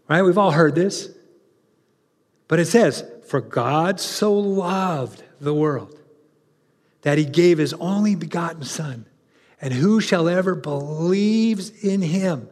Right? 0.08 0.21
We've 0.21 0.38
all 0.38 0.51
heard 0.51 0.75
this. 0.75 1.10
But 2.47 2.60
it 2.60 2.67
says, 2.67 3.04
For 3.28 3.41
God 3.41 3.99
so 3.99 4.34
loved 4.34 5.23
the 5.39 5.54
world 5.54 5.99
that 7.01 7.17
he 7.17 7.25
gave 7.25 7.58
his 7.58 7.73
only 7.75 8.15
begotten 8.15 8.63
Son, 8.63 9.06
and 9.62 9.73
who 9.73 10.01
shall 10.01 10.28
ever 10.28 10.56
believes 10.56 11.69
in 11.69 12.01
him 12.01 12.49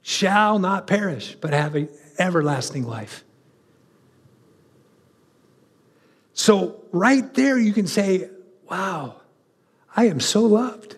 shall 0.00 0.58
not 0.58 0.86
perish, 0.86 1.36
but 1.40 1.52
have 1.52 1.76
everlasting 2.18 2.84
life. 2.84 3.24
So, 6.34 6.82
right 6.92 7.32
there, 7.34 7.58
you 7.58 7.72
can 7.72 7.86
say, 7.86 8.28
Wow, 8.68 9.16
I 9.94 10.06
am 10.06 10.20
so 10.20 10.42
loved. 10.42 10.96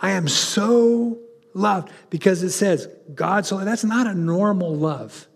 I 0.00 0.12
am 0.12 0.28
so 0.28 1.18
loved 1.52 1.92
because 2.08 2.42
it 2.42 2.50
says 2.50 2.88
God 3.14 3.44
so 3.44 3.58
that's 3.58 3.84
not 3.84 4.06
a 4.06 4.14
normal 4.14 4.74
love, 4.74 5.28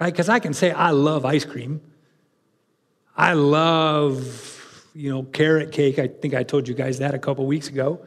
right? 0.00 0.10
Because 0.10 0.30
I 0.30 0.38
can 0.38 0.54
say 0.54 0.70
I 0.70 0.90
love 0.90 1.26
ice 1.26 1.44
cream. 1.44 1.82
I 3.14 3.34
love, 3.34 4.86
you 4.94 5.10
know, 5.10 5.24
carrot 5.24 5.72
cake. 5.72 5.98
I 5.98 6.08
think 6.08 6.32
I 6.32 6.42
told 6.42 6.68
you 6.68 6.74
guys 6.74 7.00
that 7.00 7.14
a 7.14 7.18
couple 7.18 7.44
weeks 7.46 7.68
ago. 7.68 8.00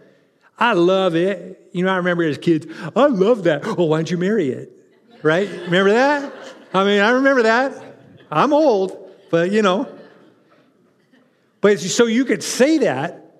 I 0.58 0.74
love 0.74 1.16
it. 1.16 1.70
You 1.72 1.86
know, 1.86 1.92
I 1.92 1.98
remember 1.98 2.24
as 2.24 2.38
kids, 2.40 2.66
I 2.96 3.06
love 3.08 3.44
that. 3.44 3.66
Oh, 3.66 3.76
well, 3.76 3.90
why 3.90 3.98
don't 3.98 4.10
you 4.10 4.18
marry 4.18 4.50
it? 4.50 4.82
right? 5.24 5.50
Remember 5.50 5.92
that? 5.92 6.34
I 6.74 6.84
mean, 6.84 7.02
I 7.02 7.12
remember 7.12 7.44
that. 7.44 7.74
I'm 8.32 8.54
old, 8.54 9.11
but 9.32 9.52
you 9.52 9.64
know. 9.64 9.88
But 11.62 11.80
so 11.80 12.06
you 12.06 12.26
could 12.26 12.44
say 12.44 12.80
that, 12.80 13.36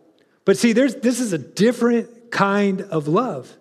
but 0.46 0.58
see, 0.58 0.74
there's 0.74 0.96
this 0.96 1.20
is 1.20 1.34
a 1.34 1.38
different 1.38 2.32
kind 2.32 2.82
of 2.82 3.08
love, 3.08 3.56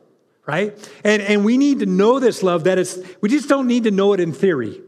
right? 0.46 0.74
And 1.04 1.20
and 1.20 1.44
we 1.44 1.58
need 1.58 1.80
to 1.80 1.86
know 1.86 2.18
this 2.18 2.42
love 2.42 2.64
that 2.64 2.78
it's 2.78 2.98
we 3.20 3.28
just 3.28 3.48
don't 3.48 3.66
need 3.66 3.84
to 3.84 3.90
know 3.90 4.14
it 4.14 4.20
in 4.20 4.32
theory, 4.32 4.80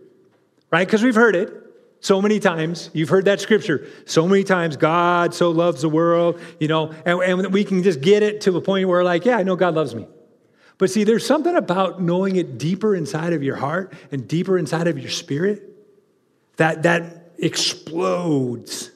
right? 0.71 0.87
Because 0.87 1.03
we've 1.03 1.15
heard 1.15 1.37
it 1.37 1.53
so 2.01 2.21
many 2.21 2.41
times. 2.41 2.91
You've 2.93 3.09
heard 3.09 3.27
that 3.27 3.41
scripture 3.41 3.87
so 4.05 4.27
many 4.27 4.45
times. 4.45 4.77
God 4.77 5.35
so 5.35 5.51
loves 5.51 5.83
the 5.83 5.89
world, 5.89 6.41
you 6.61 6.69
know, 6.69 6.93
and, 7.07 7.21
and 7.21 7.53
we 7.53 7.65
can 7.65 7.83
just 7.83 8.01
get 8.01 8.23
it 8.23 8.43
to 8.43 8.57
a 8.57 8.61
point 8.61 8.89
where, 8.89 9.05
like, 9.05 9.25
yeah, 9.25 9.37
I 9.37 9.43
know 9.43 9.57
God 9.57 9.75
loves 9.75 9.95
me. 9.95 10.07
But 10.79 10.91
see, 10.91 11.05
there's 11.05 11.25
something 11.25 11.55
about 11.55 12.03
knowing 12.03 12.37
it 12.37 12.59
deeper 12.59 12.97
inside 12.97 13.33
of 13.33 13.43
your 13.43 13.55
heart 13.57 13.93
and 14.11 14.27
deeper 14.27 14.59
inside 14.59 14.89
of 14.89 14.99
your 14.99 15.11
spirit 15.11 15.63
that, 16.57 16.83
that 16.83 17.22
explodes 17.43 18.91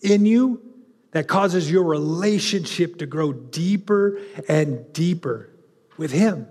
in 0.00 0.24
you, 0.24 0.62
that 1.10 1.28
causes 1.28 1.70
your 1.70 1.84
relationship 1.84 2.98
to 2.98 3.06
grow 3.06 3.32
deeper 3.34 4.18
and 4.48 4.90
deeper 4.94 5.50
with 5.98 6.10
Him. 6.10 6.46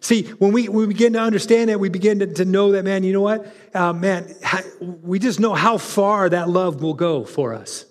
See, 0.00 0.24
when 0.38 0.52
we, 0.52 0.68
we 0.68 0.86
begin 0.86 1.14
to 1.14 1.20
understand 1.20 1.70
that, 1.70 1.80
we 1.80 1.88
begin 1.88 2.20
to, 2.20 2.26
to 2.34 2.44
know 2.44 2.72
that, 2.72 2.84
man, 2.84 3.02
you 3.02 3.12
know 3.12 3.22
what? 3.22 3.52
Uh, 3.74 3.92
man, 3.92 4.32
we 4.80 5.18
just 5.18 5.40
know 5.40 5.54
how 5.54 5.78
far 5.78 6.28
that 6.28 6.48
love 6.48 6.82
will 6.82 6.94
go 6.94 7.24
for 7.24 7.54
us. 7.54 7.86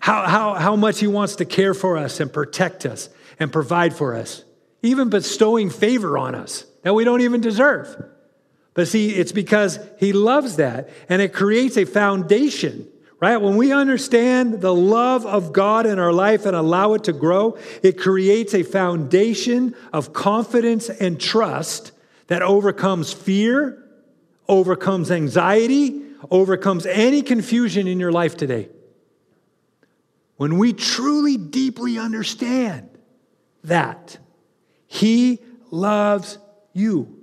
How, 0.00 0.26
how, 0.26 0.54
how 0.54 0.76
much 0.76 1.00
He 1.00 1.06
wants 1.06 1.36
to 1.36 1.44
care 1.44 1.74
for 1.74 1.96
us 1.96 2.20
and 2.20 2.32
protect 2.32 2.84
us 2.84 3.08
and 3.38 3.52
provide 3.52 3.94
for 3.94 4.14
us, 4.14 4.44
even 4.82 5.08
bestowing 5.08 5.70
favor 5.70 6.18
on 6.18 6.34
us 6.34 6.66
that 6.82 6.94
we 6.94 7.04
don't 7.04 7.22
even 7.22 7.40
deserve. 7.40 8.04
But 8.76 8.86
see, 8.86 9.10
it's 9.16 9.32
because 9.32 9.80
He 9.98 10.12
loves 10.12 10.56
that, 10.56 10.88
and 11.08 11.20
it 11.20 11.32
creates 11.32 11.76
a 11.76 11.84
foundation 11.84 12.92
right? 13.18 13.38
When 13.38 13.56
we 13.56 13.72
understand 13.72 14.60
the 14.60 14.74
love 14.74 15.24
of 15.24 15.52
God 15.52 15.86
in 15.86 15.98
our 15.98 16.12
life 16.12 16.44
and 16.44 16.54
allow 16.54 16.94
it 16.94 17.04
to 17.04 17.12
grow, 17.12 17.56
it 17.82 17.98
creates 17.98 18.54
a 18.54 18.62
foundation 18.62 19.74
of 19.92 20.12
confidence 20.12 20.90
and 20.90 21.20
trust 21.20 21.92
that 22.26 22.42
overcomes 22.42 23.12
fear, 23.12 23.82
overcomes 24.48 25.10
anxiety, 25.10 26.02
overcomes 26.30 26.86
any 26.86 27.22
confusion 27.22 27.86
in 27.86 27.98
your 27.98 28.12
life 28.12 28.36
today. 28.36 28.68
When 30.36 30.58
we 30.58 30.74
truly, 30.74 31.38
deeply 31.38 31.98
understand 31.98 32.90
that 33.64 34.18
He 34.86 35.40
loves 35.70 36.38
you, 36.74 37.18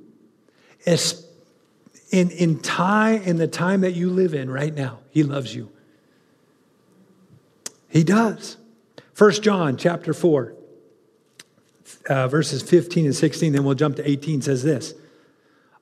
in, 2.13 2.29
in, 2.29 2.59
time, 2.59 3.23
in 3.23 3.37
the 3.37 3.47
time 3.47 3.81
that 3.81 3.93
you 3.93 4.11
live 4.11 4.35
in 4.35 4.47
right 4.47 4.73
now, 4.73 4.99
He 5.09 5.23
loves 5.23 5.53
you. 5.55 5.71
He 7.89 8.03
does. 8.03 8.57
1 9.17 9.31
John 9.41 9.77
chapter 9.77 10.13
4, 10.13 10.53
uh, 12.09 12.27
verses 12.27 12.61
15 12.61 13.05
and 13.05 13.15
16, 13.15 13.53
then 13.53 13.63
we'll 13.63 13.73
jump 13.73 13.95
to 13.95 14.07
18, 14.07 14.43
says 14.43 14.61
this 14.61 14.93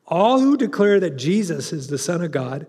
All 0.07 0.39
who 0.39 0.55
declare 0.55 1.01
that 1.01 1.17
Jesus 1.17 1.73
is 1.73 1.87
the 1.87 1.97
Son 1.97 2.23
of 2.23 2.31
God 2.31 2.65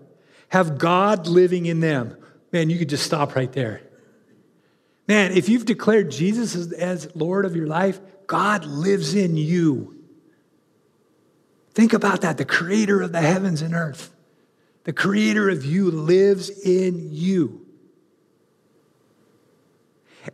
have 0.49 0.77
God 0.77 1.25
living 1.25 1.65
in 1.65 1.79
them. 1.79 2.17
Man, 2.51 2.69
you 2.69 2.77
could 2.77 2.89
just 2.89 3.05
stop 3.05 3.33
right 3.33 3.51
there. 3.53 3.81
Man, 5.07 5.31
if 5.31 5.47
you've 5.47 5.65
declared 5.65 6.11
Jesus 6.11 6.53
as, 6.53 6.73
as 6.73 7.15
Lord 7.15 7.45
of 7.45 7.55
your 7.55 7.67
life, 7.67 7.99
God 8.27 8.65
lives 8.65 9.15
in 9.15 9.37
you. 9.37 9.92
Think 11.73 11.93
about 11.93 12.21
that. 12.21 12.37
The 12.37 12.45
creator 12.45 13.01
of 13.01 13.11
the 13.11 13.21
heavens 13.21 13.61
and 13.61 13.73
earth, 13.73 14.13
the 14.83 14.93
creator 14.93 15.49
of 15.49 15.65
you 15.65 15.89
lives 15.91 16.49
in 16.49 17.09
you 17.11 17.63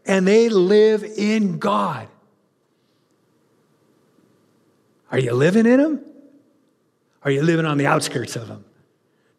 and 0.06 0.28
they 0.28 0.50
live 0.50 1.04
in 1.04 1.60
God. 1.60 2.08
Are 5.12 5.20
you 5.20 5.34
living 5.34 5.66
in 5.66 5.80
Him? 5.80 6.02
Are 7.24 7.32
you 7.32 7.42
living 7.42 7.66
on 7.66 7.78
the 7.78 7.88
outskirts 7.88 8.36
of 8.36 8.48
Him? 8.48 8.64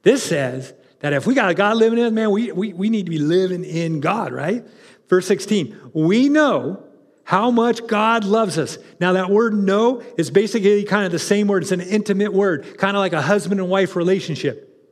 This 0.02 0.22
says 0.22 0.74
that 1.00 1.12
if 1.12 1.26
we 1.26 1.34
got 1.34 1.50
a 1.50 1.54
God 1.54 1.76
living 1.76 1.98
in 1.98 2.06
us, 2.06 2.12
man, 2.12 2.30
we, 2.30 2.50
we, 2.52 2.72
we 2.72 2.90
need 2.90 3.06
to 3.06 3.10
be 3.10 3.18
living 3.18 3.64
in 3.64 4.00
God, 4.00 4.32
right? 4.32 4.66
Verse 5.08 5.26
16, 5.26 5.92
we 5.92 6.28
know 6.28 6.84
how 7.30 7.48
much 7.48 7.86
God 7.86 8.24
loves 8.24 8.58
us. 8.58 8.76
Now, 8.98 9.12
that 9.12 9.30
word 9.30 9.54
know 9.54 10.02
is 10.18 10.32
basically 10.32 10.82
kind 10.82 11.06
of 11.06 11.12
the 11.12 11.20
same 11.20 11.46
word. 11.46 11.62
It's 11.62 11.70
an 11.70 11.80
intimate 11.80 12.32
word, 12.32 12.76
kind 12.76 12.96
of 12.96 12.98
like 12.98 13.12
a 13.12 13.22
husband 13.22 13.60
and 13.60 13.70
wife 13.70 13.94
relationship, 13.94 14.84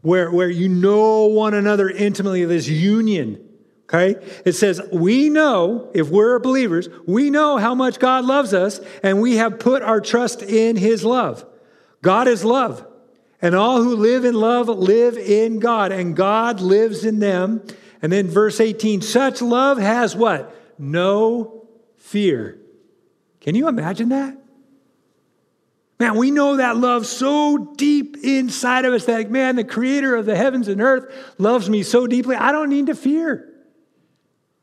where, 0.00 0.28
where 0.28 0.50
you 0.50 0.68
know 0.68 1.26
one 1.26 1.54
another 1.54 1.88
intimately, 1.88 2.44
this 2.46 2.66
union. 2.66 3.48
Okay? 3.84 4.16
It 4.44 4.54
says, 4.54 4.82
we 4.90 5.28
know, 5.28 5.92
if 5.94 6.08
we're 6.08 6.40
believers, 6.40 6.88
we 7.06 7.30
know 7.30 7.58
how 7.58 7.76
much 7.76 8.00
God 8.00 8.24
loves 8.24 8.54
us, 8.54 8.80
and 9.04 9.20
we 9.20 9.36
have 9.36 9.60
put 9.60 9.80
our 9.80 10.00
trust 10.00 10.42
in 10.42 10.74
his 10.74 11.04
love. 11.04 11.46
God 12.02 12.26
is 12.26 12.44
love. 12.44 12.84
And 13.40 13.54
all 13.54 13.80
who 13.80 13.94
live 13.94 14.24
in 14.24 14.34
love 14.34 14.68
live 14.68 15.16
in 15.16 15.60
God, 15.60 15.92
and 15.92 16.16
God 16.16 16.60
lives 16.60 17.04
in 17.04 17.20
them. 17.20 17.62
And 18.02 18.10
then 18.10 18.26
verse 18.26 18.58
18, 18.58 19.00
such 19.00 19.40
love 19.40 19.78
has 19.78 20.16
what? 20.16 20.52
No 20.76 21.53
fear. 22.14 22.60
Can 23.40 23.56
you 23.56 23.66
imagine 23.66 24.10
that? 24.10 24.38
Man, 25.98 26.16
we 26.16 26.30
know 26.30 26.58
that 26.58 26.76
love 26.76 27.06
so 27.06 27.58
deep 27.58 28.18
inside 28.22 28.84
of 28.84 28.94
us 28.94 29.06
that, 29.06 29.32
man, 29.32 29.56
the 29.56 29.64
creator 29.64 30.14
of 30.14 30.24
the 30.24 30.36
heavens 30.36 30.68
and 30.68 30.80
earth 30.80 31.12
loves 31.38 31.68
me 31.68 31.82
so 31.82 32.06
deeply, 32.06 32.36
I 32.36 32.52
don't 32.52 32.68
need 32.68 32.86
to 32.86 32.94
fear. 32.94 33.52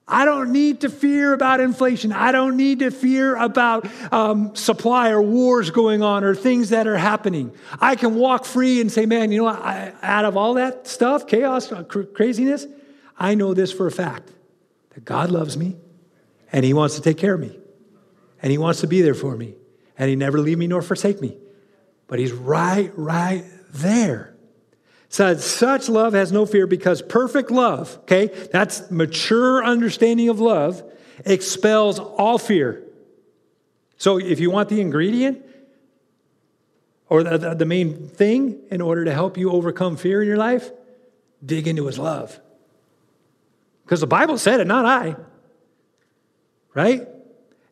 I 0.07 0.23
don't 0.23 0.53
need 0.53 0.79
to 0.81 0.89
fear 0.89 1.33
about 1.33 1.59
inflation. 1.59 2.13
I 2.13 2.31
don't 2.31 2.55
need 2.55 2.79
to 2.79 2.89
fear 2.89 3.35
about 3.35 3.85
um, 4.13 4.55
supply 4.55 5.09
or 5.09 5.21
wars 5.21 5.71
going 5.71 6.01
on 6.01 6.23
or 6.23 6.35
things 6.35 6.69
that 6.69 6.87
are 6.87 6.97
happening. 6.97 7.53
I 7.81 7.97
can 7.97 8.15
walk 8.15 8.45
free 8.45 8.79
and 8.79 8.89
say, 8.89 9.05
man, 9.05 9.29
you 9.29 9.39
know 9.39 9.43
what? 9.51 9.61
I, 9.61 9.93
out 10.01 10.23
of 10.23 10.37
all 10.37 10.53
that 10.53 10.87
stuff, 10.87 11.27
chaos, 11.27 11.67
cr- 11.89 12.03
craziness, 12.03 12.65
I 13.19 13.35
know 13.35 13.53
this 13.53 13.73
for 13.73 13.87
a 13.87 13.91
fact 13.91 14.31
that 14.91 15.03
God 15.03 15.31
loves 15.31 15.57
me 15.57 15.75
and 16.51 16.65
He 16.65 16.73
wants 16.73 16.95
to 16.95 17.01
take 17.01 17.17
care 17.17 17.33
of 17.33 17.39
me 17.39 17.57
and 18.41 18.51
He 18.51 18.57
wants 18.57 18.81
to 18.81 18.87
be 18.87 19.01
there 19.01 19.13
for 19.13 19.35
me 19.35 19.55
and 19.97 20.09
He 20.09 20.15
never 20.15 20.39
leave 20.39 20.57
me 20.57 20.67
nor 20.67 20.81
forsake 20.81 21.21
me. 21.21 21.37
But 22.07 22.19
He's 22.19 22.33
right, 22.33 22.91
right 22.95 23.43
there 23.73 24.31
said, 25.11 25.41
Such 25.41 25.89
love 25.89 26.13
has 26.13 26.31
no 26.31 26.45
fear 26.45 26.65
because 26.65 27.01
perfect 27.01 27.51
love, 27.51 27.97
okay, 28.03 28.27
that's 28.51 28.89
mature 28.89 29.63
understanding 29.63 30.29
of 30.29 30.39
love, 30.39 30.83
expels 31.25 31.99
all 31.99 32.37
fear. 32.37 32.83
So 33.97 34.17
if 34.17 34.39
you 34.39 34.49
want 34.49 34.69
the 34.69 34.81
ingredient 34.81 35.45
or 37.09 37.23
the, 37.23 37.37
the, 37.37 37.55
the 37.55 37.65
main 37.65 38.07
thing 38.07 38.61
in 38.71 38.81
order 38.81 39.05
to 39.05 39.13
help 39.13 39.37
you 39.37 39.51
overcome 39.51 39.97
fear 39.97 40.21
in 40.21 40.27
your 40.27 40.37
life, 40.37 40.71
dig 41.45 41.67
into 41.67 41.85
his 41.87 41.99
love. 41.99 42.39
Because 43.83 43.99
the 43.99 44.07
Bible 44.07 44.37
said 44.37 44.61
it, 44.61 44.65
not 44.65 44.85
I. 44.85 45.17
Right? 46.73 47.07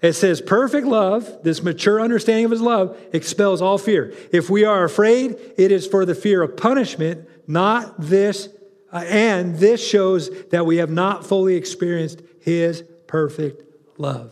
It 0.01 0.13
says, 0.13 0.41
perfect 0.41 0.87
love, 0.87 1.43
this 1.43 1.61
mature 1.61 1.99
understanding 1.99 2.45
of 2.45 2.51
his 2.51 2.61
love, 2.61 2.97
expels 3.11 3.61
all 3.61 3.77
fear. 3.77 4.13
If 4.31 4.49
we 4.49 4.63
are 4.63 4.85
afraid, 4.85 5.37
it 5.57 5.71
is 5.71 5.85
for 5.85 6.05
the 6.05 6.15
fear 6.15 6.41
of 6.41 6.55
punishment, 6.55 7.27
not 7.47 7.99
this. 7.99 8.49
Uh, 8.91 9.03
and 9.05 9.57
this 9.57 9.85
shows 9.85 10.29
that 10.47 10.65
we 10.65 10.77
have 10.77 10.89
not 10.89 11.25
fully 11.25 11.55
experienced 11.55 12.21
his 12.39 12.83
perfect 13.07 13.63
love. 13.99 14.31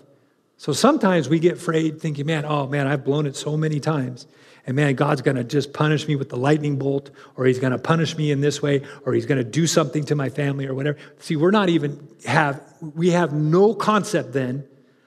So 0.56 0.72
sometimes 0.72 1.30
we 1.30 1.40
get 1.40 1.58
afraid 1.58 2.02
thinking, 2.02 2.26
man, 2.26 2.46
oh 2.46 2.66
man, 2.66 2.88
I've 2.88 3.04
blown 3.04 3.28
it 3.28 3.36
so 3.36 3.56
many 3.58 3.80
times. 3.80 4.26
And 4.68 4.76
man, 4.76 4.96
God's 4.96 5.22
going 5.22 5.38
to 5.38 5.46
just 5.46 5.72
punish 5.72 6.10
me 6.10 6.18
with 6.18 6.28
the 6.28 6.36
lightning 6.36 6.78
bolt, 6.78 7.10
or 7.38 7.46
he's 7.46 7.58
going 7.58 7.72
to 7.72 7.78
punish 7.78 8.18
me 8.18 8.32
in 8.32 8.42
this 8.42 8.62
way, 8.62 8.82
or 9.06 9.14
he's 9.14 9.26
going 9.26 9.38
to 9.38 9.50
do 9.50 9.66
something 9.66 10.04
to 10.06 10.16
my 10.16 10.28
family 10.28 10.68
or 10.68 10.76
whatever. 10.76 10.98
See, 11.20 11.38
we're 11.38 11.52
not 11.52 11.70
even 11.70 12.06
have, 12.26 12.62
we 12.82 13.12
have 13.12 13.32
no 13.32 13.74
concept 13.74 14.34
then 14.34 14.66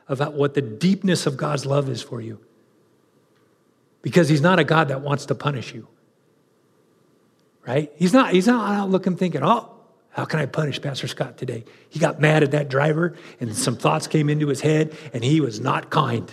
about 0.08 0.32
what 0.32 0.54
the 0.54 0.62
deepness 0.62 1.26
of 1.26 1.36
God's 1.36 1.66
love 1.66 1.90
is 1.90 2.00
for 2.00 2.22
you. 2.22 2.40
Because 4.00 4.30
he's 4.30 4.40
not 4.40 4.58
a 4.58 4.64
God 4.64 4.88
that 4.88 5.02
wants 5.02 5.26
to 5.26 5.34
punish 5.34 5.74
you. 5.74 5.86
Right? 7.66 7.92
He's 7.96 8.14
not, 8.14 8.32
he's 8.32 8.46
not 8.46 8.74
out 8.74 8.88
looking 8.88 9.14
thinking, 9.14 9.42
oh, 9.44 9.70
how 10.08 10.24
can 10.24 10.40
I 10.40 10.46
punish 10.46 10.80
Pastor 10.80 11.06
Scott 11.06 11.36
today? 11.36 11.66
He 11.90 11.98
got 11.98 12.18
mad 12.18 12.42
at 12.42 12.52
that 12.52 12.70
driver 12.70 13.14
and 13.38 13.54
some 13.54 13.76
thoughts 13.76 14.06
came 14.06 14.30
into 14.30 14.48
his 14.48 14.62
head 14.62 14.96
and 15.12 15.22
he 15.22 15.42
was 15.42 15.60
not 15.60 15.90
kind. 15.90 16.32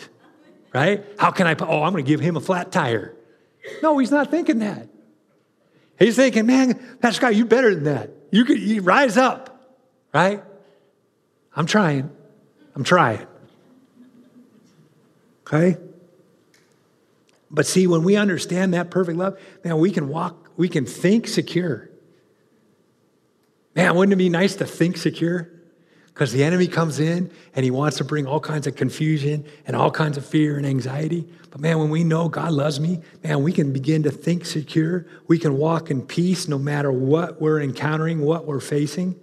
Right? 0.73 1.03
How 1.19 1.31
can 1.31 1.45
I, 1.45 1.55
oh, 1.59 1.83
I'm 1.83 1.91
going 1.91 2.05
to 2.05 2.09
give 2.09 2.21
him 2.21 2.37
a 2.37 2.41
flat 2.41 2.71
tire. 2.71 3.16
No, 3.81 3.97
he's 3.97 4.11
not 4.11 4.31
thinking 4.31 4.59
that. 4.59 4.87
He's 5.99 6.15
thinking, 6.15 6.45
man, 6.45 6.97
Pastor 7.01 7.17
Scott, 7.17 7.35
you 7.35 7.45
better 7.45 7.73
than 7.73 7.85
that. 7.85 8.11
You 8.31 8.45
could 8.45 8.59
you 8.59 8.81
rise 8.81 9.17
up. 9.17 9.75
Right? 10.13 10.43
I'm 11.55 11.65
trying. 11.65 12.09
I'm 12.75 12.83
trying. 12.83 13.25
Okay? 15.47 15.77
But 17.49 17.65
see, 17.65 17.87
when 17.87 18.03
we 18.03 18.15
understand 18.15 18.73
that 18.73 18.91
perfect 18.91 19.17
love, 19.17 19.39
man, 19.63 19.77
we 19.77 19.91
can 19.91 20.09
walk, 20.09 20.51
we 20.57 20.69
can 20.69 20.85
think 20.85 21.27
secure. 21.27 21.89
Man, 23.75 23.95
wouldn't 23.95 24.13
it 24.13 24.17
be 24.17 24.29
nice 24.29 24.55
to 24.57 24.65
think 24.65 24.97
secure? 24.97 25.49
Because 26.17 26.31
the 26.31 26.43
enemy 26.43 26.65
comes 26.65 26.99
in 26.99 27.29
and 27.53 27.63
he 27.63 27.69
wants 27.69 27.97
to 27.97 28.03
bring 28.03 28.25
all 28.25 28.39
kinds 28.39 28.65
of 28.65 28.75
confusion 28.75 29.45
and 29.67 29.75
all 29.75 29.91
kinds 29.91 30.17
of 30.17 30.25
fear 30.25 30.57
and 30.57 30.65
anxiety. 30.65 31.27
But 31.51 31.61
man, 31.61 31.77
when 31.77 31.91
we 31.91 32.03
know 32.03 32.27
God 32.27 32.53
loves 32.53 32.79
me, 32.79 33.01
man, 33.23 33.43
we 33.43 33.53
can 33.53 33.71
begin 33.71 34.01
to 34.01 34.09
think 34.09 34.43
secure. 34.43 35.05
We 35.27 35.37
can 35.37 35.59
walk 35.59 35.91
in 35.91 36.01
peace 36.01 36.47
no 36.47 36.57
matter 36.57 36.91
what 36.91 37.39
we're 37.39 37.61
encountering, 37.61 38.21
what 38.21 38.47
we're 38.47 38.59
facing, 38.59 39.15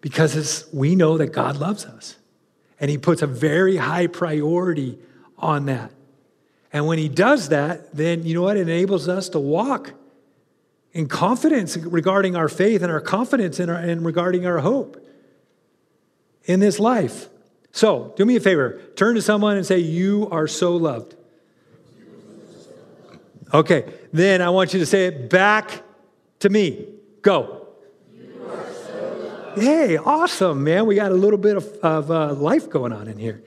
because 0.00 0.68
we 0.72 0.96
know 0.96 1.18
that 1.18 1.28
God 1.28 1.58
loves 1.58 1.84
us. 1.84 2.16
And 2.80 2.90
he 2.90 2.98
puts 2.98 3.22
a 3.22 3.28
very 3.28 3.76
high 3.76 4.08
priority 4.08 4.98
on 5.38 5.66
that. 5.66 5.92
And 6.72 6.88
when 6.88 6.98
he 6.98 7.08
does 7.08 7.50
that, 7.50 7.94
then 7.94 8.26
you 8.26 8.34
know 8.34 8.42
what? 8.42 8.56
It 8.56 8.62
enables 8.62 9.08
us 9.08 9.28
to 9.28 9.38
walk 9.38 9.92
in 10.92 11.06
confidence 11.06 11.76
regarding 11.76 12.34
our 12.34 12.48
faith 12.48 12.82
and 12.82 12.90
our 12.90 13.00
confidence 13.00 13.60
in 13.60 13.70
our, 13.70 13.76
and 13.76 14.04
regarding 14.04 14.46
our 14.46 14.58
hope 14.58 14.98
in 16.44 16.60
this 16.60 16.78
life. 16.78 17.28
So, 17.72 18.12
do 18.16 18.24
me 18.24 18.36
a 18.36 18.40
favor 18.40 18.80
turn 18.96 19.14
to 19.14 19.22
someone 19.22 19.56
and 19.56 19.64
say, 19.64 19.78
You 19.78 20.28
are 20.30 20.46
so 20.46 20.76
loved. 20.76 21.16
Okay, 23.54 23.92
then 24.12 24.40
I 24.40 24.50
want 24.50 24.72
you 24.72 24.80
to 24.80 24.86
say 24.86 25.06
it 25.06 25.28
back 25.28 25.82
to 26.40 26.48
me. 26.48 26.86
Go. 27.20 27.68
hey, 29.54 29.96
awesome, 29.98 30.64
man. 30.64 30.86
We 30.86 30.94
got 30.94 31.12
a 31.12 31.14
little 31.14 31.38
bit 31.38 31.56
of, 31.56 31.66
of 31.82 32.10
uh, 32.10 32.32
life 32.34 32.70
going 32.70 32.92
on 32.92 33.08
in 33.08 33.18
here. 33.18 33.42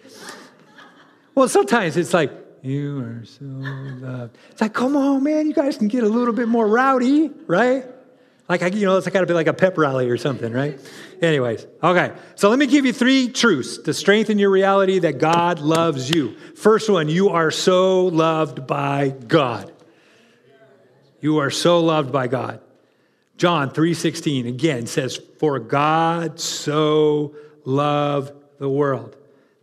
Well, 1.33 1.49
sometimes 1.49 1.97
it's 1.97 2.13
like, 2.13 2.31
you 2.61 2.99
are 2.99 3.25
so 3.25 3.45
loved. 3.45 4.37
It's 4.51 4.61
like, 4.61 4.73
come 4.73 4.95
on, 4.95 5.23
man, 5.23 5.45
you 5.45 5.53
guys 5.53 5.77
can 5.77 5.87
get 5.87 6.03
a 6.03 6.09
little 6.09 6.33
bit 6.33 6.47
more 6.47 6.67
rowdy, 6.67 7.31
right? 7.45 7.85
Like, 8.47 8.61
you 8.75 8.85
know, 8.85 8.97
it's 8.97 9.09
got 9.09 9.21
to 9.21 9.25
be 9.25 9.33
like 9.33 9.47
a 9.47 9.53
pep 9.53 9.77
rally 9.77 10.07
or 10.07 10.17
something, 10.17 10.53
right? 10.53 10.79
Anyways, 11.19 11.65
okay. 11.81 12.11
So 12.35 12.49
let 12.49 12.59
me 12.59 12.67
give 12.67 12.85
you 12.85 12.93
three 12.93 13.29
truths 13.29 13.79
to 13.79 13.93
strengthen 13.93 14.37
your 14.37 14.51
reality 14.51 14.99
that 14.99 15.17
God 15.17 15.59
loves 15.59 16.11
you. 16.11 16.35
First 16.55 16.89
one, 16.89 17.09
you 17.09 17.29
are 17.29 17.49
so 17.49 18.05
loved 18.05 18.67
by 18.67 19.09
God. 19.09 19.73
You 21.21 21.39
are 21.39 21.49
so 21.49 21.79
loved 21.79 22.11
by 22.11 22.27
God. 22.27 22.61
John 23.37 23.71
3:16 23.71 24.45
again 24.45 24.85
says, 24.85 25.19
"For 25.39 25.59
God 25.59 26.39
so 26.39 27.33
loved 27.65 28.31
the 28.59 28.69
world." 28.69 29.15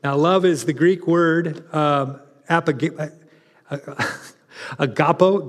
Now, 0.03 0.17
love 0.17 0.45
is 0.45 0.65
the 0.65 0.73
Greek 0.73 1.07
word 1.07 1.73
um, 1.73 2.19
agapo, 2.51 3.13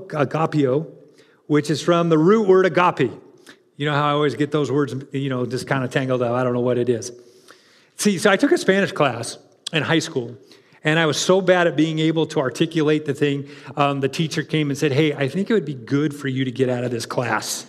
agapio, 0.07 0.91
which 1.47 1.71
is 1.71 1.81
from 1.81 2.09
the 2.09 2.17
root 2.17 2.47
word 2.47 2.67
agape. 2.67 3.22
You 3.75 3.87
know 3.87 3.93
how 3.93 4.09
I 4.09 4.11
always 4.11 4.35
get 4.35 4.51
those 4.51 4.71
words, 4.71 4.95
you 5.11 5.29
know, 5.29 5.45
just 5.45 5.67
kind 5.67 5.83
of 5.83 5.91
tangled 5.91 6.21
up. 6.21 6.31
I 6.33 6.43
don't 6.43 6.53
know 6.53 6.59
what 6.59 6.77
it 6.77 6.89
is. 6.89 7.11
See, 7.97 8.17
so 8.17 8.29
I 8.29 8.37
took 8.37 8.51
a 8.51 8.57
Spanish 8.57 8.91
class 8.91 9.37
in 9.71 9.83
high 9.83 9.99
school, 9.99 10.37
and 10.83 10.99
I 10.99 11.05
was 11.05 11.17
so 11.17 11.41
bad 11.41 11.67
at 11.67 11.75
being 11.75 11.99
able 11.99 12.25
to 12.27 12.39
articulate 12.39 13.05
the 13.05 13.13
thing. 13.13 13.47
Um, 13.75 13.99
the 13.99 14.09
teacher 14.09 14.43
came 14.43 14.69
and 14.69 14.77
said, 14.77 14.91
Hey, 14.91 15.13
I 15.13 15.27
think 15.27 15.49
it 15.49 15.53
would 15.53 15.65
be 15.65 15.73
good 15.73 16.13
for 16.13 16.27
you 16.27 16.45
to 16.45 16.51
get 16.51 16.69
out 16.69 16.83
of 16.83 16.91
this 16.91 17.05
class. 17.05 17.65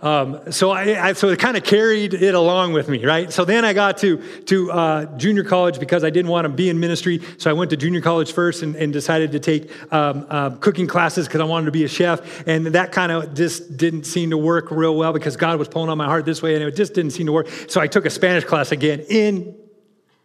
Um, 0.00 0.52
so 0.52 0.70
I, 0.70 1.08
I, 1.08 1.12
so 1.14 1.28
it 1.28 1.40
kind 1.40 1.56
of 1.56 1.64
carried 1.64 2.14
it 2.14 2.34
along 2.34 2.72
with 2.72 2.88
me, 2.88 3.04
right? 3.04 3.32
So 3.32 3.44
then 3.44 3.64
I 3.64 3.72
got 3.72 3.98
to 3.98 4.18
to 4.44 4.70
uh, 4.70 5.16
junior 5.16 5.42
college 5.42 5.80
because 5.80 6.04
I 6.04 6.10
didn't 6.10 6.30
want 6.30 6.44
to 6.44 6.50
be 6.50 6.68
in 6.68 6.78
ministry. 6.78 7.20
So 7.38 7.50
I 7.50 7.52
went 7.52 7.70
to 7.70 7.76
junior 7.76 8.00
college 8.00 8.32
first 8.32 8.62
and, 8.62 8.76
and 8.76 8.92
decided 8.92 9.32
to 9.32 9.40
take 9.40 9.92
um, 9.92 10.24
uh, 10.30 10.50
cooking 10.50 10.86
classes 10.86 11.26
because 11.26 11.40
I 11.40 11.44
wanted 11.44 11.66
to 11.66 11.72
be 11.72 11.82
a 11.82 11.88
chef. 11.88 12.46
And 12.46 12.66
that 12.68 12.92
kind 12.92 13.10
of 13.10 13.34
just 13.34 13.76
didn't 13.76 14.04
seem 14.04 14.30
to 14.30 14.38
work 14.38 14.70
real 14.70 14.94
well 14.94 15.12
because 15.12 15.36
God 15.36 15.58
was 15.58 15.66
pulling 15.66 15.90
on 15.90 15.98
my 15.98 16.06
heart 16.06 16.24
this 16.24 16.42
way, 16.42 16.54
and 16.54 16.62
it 16.62 16.76
just 16.76 16.94
didn't 16.94 17.10
seem 17.10 17.26
to 17.26 17.32
work. 17.32 17.48
So 17.68 17.80
I 17.80 17.88
took 17.88 18.06
a 18.06 18.10
Spanish 18.10 18.44
class 18.44 18.70
again 18.70 19.00
in 19.08 19.56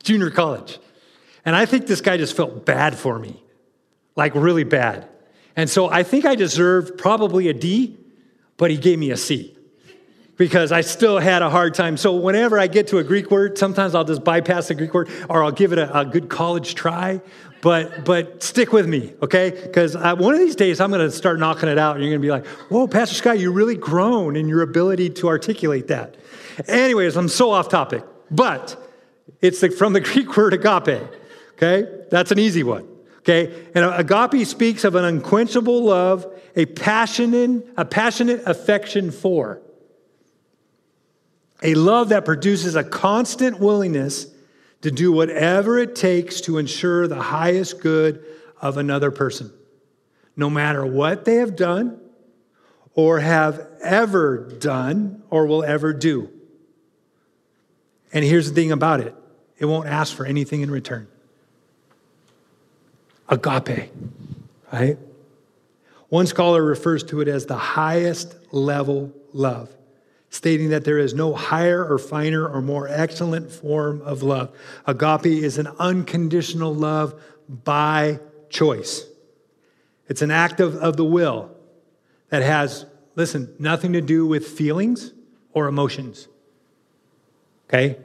junior 0.03 0.29
college, 0.29 0.77
and 1.45 1.55
I 1.55 1.65
think 1.65 1.87
this 1.87 2.01
guy 2.01 2.17
just 2.17 2.35
felt 2.35 2.63
bad 2.63 2.95
for 2.95 3.17
me, 3.17 3.41
like 4.15 4.35
really 4.35 4.65
bad. 4.65 5.09
And 5.55 5.67
so 5.67 5.89
I 5.89 6.03
think 6.03 6.25
I 6.25 6.35
deserved 6.35 6.99
probably 6.99 7.47
a 7.47 7.53
D, 7.53 7.97
but 8.57 8.69
he 8.69 8.77
gave 8.77 8.99
me 8.99 9.09
a 9.09 9.17
C 9.17 9.57
because 10.43 10.73
I 10.73 10.81
still 10.81 11.19
had 11.19 11.41
a 11.41 11.49
hard 11.49 11.73
time. 11.73 11.95
So 11.95 12.13
whenever 12.17 12.59
I 12.59 12.67
get 12.67 12.87
to 12.87 12.97
a 12.97 13.03
Greek 13.03 13.31
word, 13.31 13.57
sometimes 13.57 13.95
I'll 13.95 14.03
just 14.03 14.25
bypass 14.25 14.67
the 14.67 14.75
Greek 14.75 14.93
word 14.93 15.09
or 15.29 15.41
I'll 15.41 15.53
give 15.53 15.71
it 15.71 15.79
a, 15.79 16.01
a 16.01 16.03
good 16.03 16.27
college 16.27 16.75
try. 16.75 17.21
But 17.61 18.03
but 18.03 18.43
stick 18.43 18.73
with 18.73 18.85
me, 18.85 19.13
okay? 19.21 19.51
Because 19.51 19.95
one 19.95 20.33
of 20.33 20.41
these 20.41 20.57
days 20.57 20.81
I'm 20.81 20.91
going 20.91 20.99
to 20.99 21.15
start 21.15 21.39
knocking 21.39 21.69
it 21.69 21.77
out, 21.77 21.95
and 21.95 22.03
you're 22.03 22.11
going 22.11 22.21
to 22.21 22.25
be 22.25 22.29
like, 22.29 22.45
"Whoa, 22.69 22.89
Pastor 22.89 23.15
Scott, 23.15 23.39
you 23.39 23.53
really 23.53 23.77
grown 23.77 24.35
in 24.35 24.49
your 24.49 24.63
ability 24.63 25.11
to 25.11 25.29
articulate 25.29 25.87
that." 25.87 26.17
Anyways, 26.67 27.15
I'm 27.15 27.29
so 27.29 27.51
off 27.51 27.69
topic, 27.69 28.03
but 28.29 28.75
it's 29.39 29.61
the, 29.61 29.69
from 29.69 29.93
the 29.93 30.01
Greek 30.11 30.35
word 30.35 30.53
agape. 30.53 31.07
Okay, 31.53 31.87
that's 32.11 32.31
an 32.31 32.39
easy 32.39 32.63
one. 32.63 32.85
Okay, 33.19 33.69
and 33.73 33.85
agape 33.85 34.45
speaks 34.45 34.83
of 34.83 34.95
an 34.95 35.05
unquenchable 35.05 35.85
love, 35.85 36.27
a 36.57 36.65
passionate, 36.65 37.65
a 37.77 37.85
passionate 37.85 38.43
affection 38.45 39.09
for 39.09 39.62
a 41.63 41.73
love 41.75 42.09
that 42.09 42.25
produces 42.25 42.75
a 42.75 42.83
constant 42.83 43.59
willingness 43.59 44.27
to 44.81 44.91
do 44.91 45.13
whatever 45.13 45.79
it 45.79 45.95
takes 45.95 46.41
to 46.41 46.57
ensure 46.57 47.07
the 47.07 47.21
highest 47.21 47.79
good 47.79 48.23
of 48.61 48.77
another 48.77 49.11
person, 49.11 49.51
no 50.35 50.49
matter 50.49 50.85
what 50.85 51.23
they 51.23 51.35
have 51.35 51.55
done 51.55 51.99
or 52.93 53.19
have 53.21 53.65
ever 53.81 54.37
done 54.59 55.23
or 55.29 55.47
will 55.47 55.63
ever 55.63 55.93
do. 55.93 56.29
And 58.11 58.23
here's 58.23 58.49
the 58.49 58.55
thing 58.55 58.71
about 58.71 58.99
it 58.99 59.15
it 59.57 59.65
won't 59.65 59.87
ask 59.87 60.13
for 60.13 60.25
anything 60.25 60.61
in 60.61 60.69
return. 60.69 61.07
Agape, 63.29 63.89
right? 64.71 64.97
One 66.09 66.27
scholar 66.27 66.61
refers 66.61 67.03
to 67.05 67.21
it 67.21 67.29
as 67.29 67.45
the 67.45 67.57
highest 67.57 68.35
level 68.51 69.13
love 69.31 69.73
stating 70.33 70.69
that 70.69 70.83
there 70.83 70.97
is 70.97 71.13
no 71.13 71.35
higher 71.35 71.85
or 71.85 71.99
finer 71.99 72.47
or 72.47 72.59
more 72.59 72.87
excellent 72.87 73.51
form 73.51 74.01
of 74.01 74.23
love. 74.23 74.51
Agape 74.87 75.27
is 75.27 75.59
an 75.59 75.67
unconditional 75.77 76.73
love 76.73 77.21
by 77.47 78.19
choice. 78.49 79.05
It's 80.07 80.23
an 80.23 80.31
act 80.31 80.59
of, 80.59 80.75
of 80.77 80.97
the 80.97 81.05
will 81.05 81.55
that 82.29 82.41
has, 82.41 82.87
listen, 83.15 83.53
nothing 83.59 83.93
to 83.93 84.01
do 84.01 84.25
with 84.25 84.47
feelings 84.47 85.13
or 85.51 85.67
emotions. 85.67 86.27
Okay? 87.69 87.99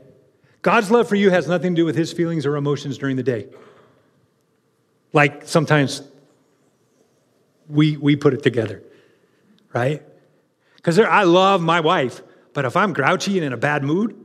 God's 0.60 0.90
love 0.90 1.08
for 1.08 1.16
you 1.16 1.30
has 1.30 1.48
nothing 1.48 1.74
to 1.74 1.80
do 1.80 1.86
with 1.86 1.96
his 1.96 2.12
feelings 2.12 2.44
or 2.44 2.56
emotions 2.56 2.98
during 2.98 3.16
the 3.16 3.22
day. 3.22 3.48
Like 5.14 5.46
sometimes 5.46 6.02
we, 7.70 7.96
we 7.96 8.16
put 8.16 8.34
it 8.34 8.42
together, 8.42 8.82
right? 9.72 10.02
Because 10.78 10.98
I 10.98 11.24
love 11.24 11.60
my 11.60 11.80
wife, 11.80 12.22
but 12.54 12.64
if 12.64 12.76
I'm 12.76 12.92
grouchy 12.92 13.36
and 13.36 13.44
in 13.44 13.52
a 13.52 13.56
bad 13.56 13.82
mood, 13.82 14.24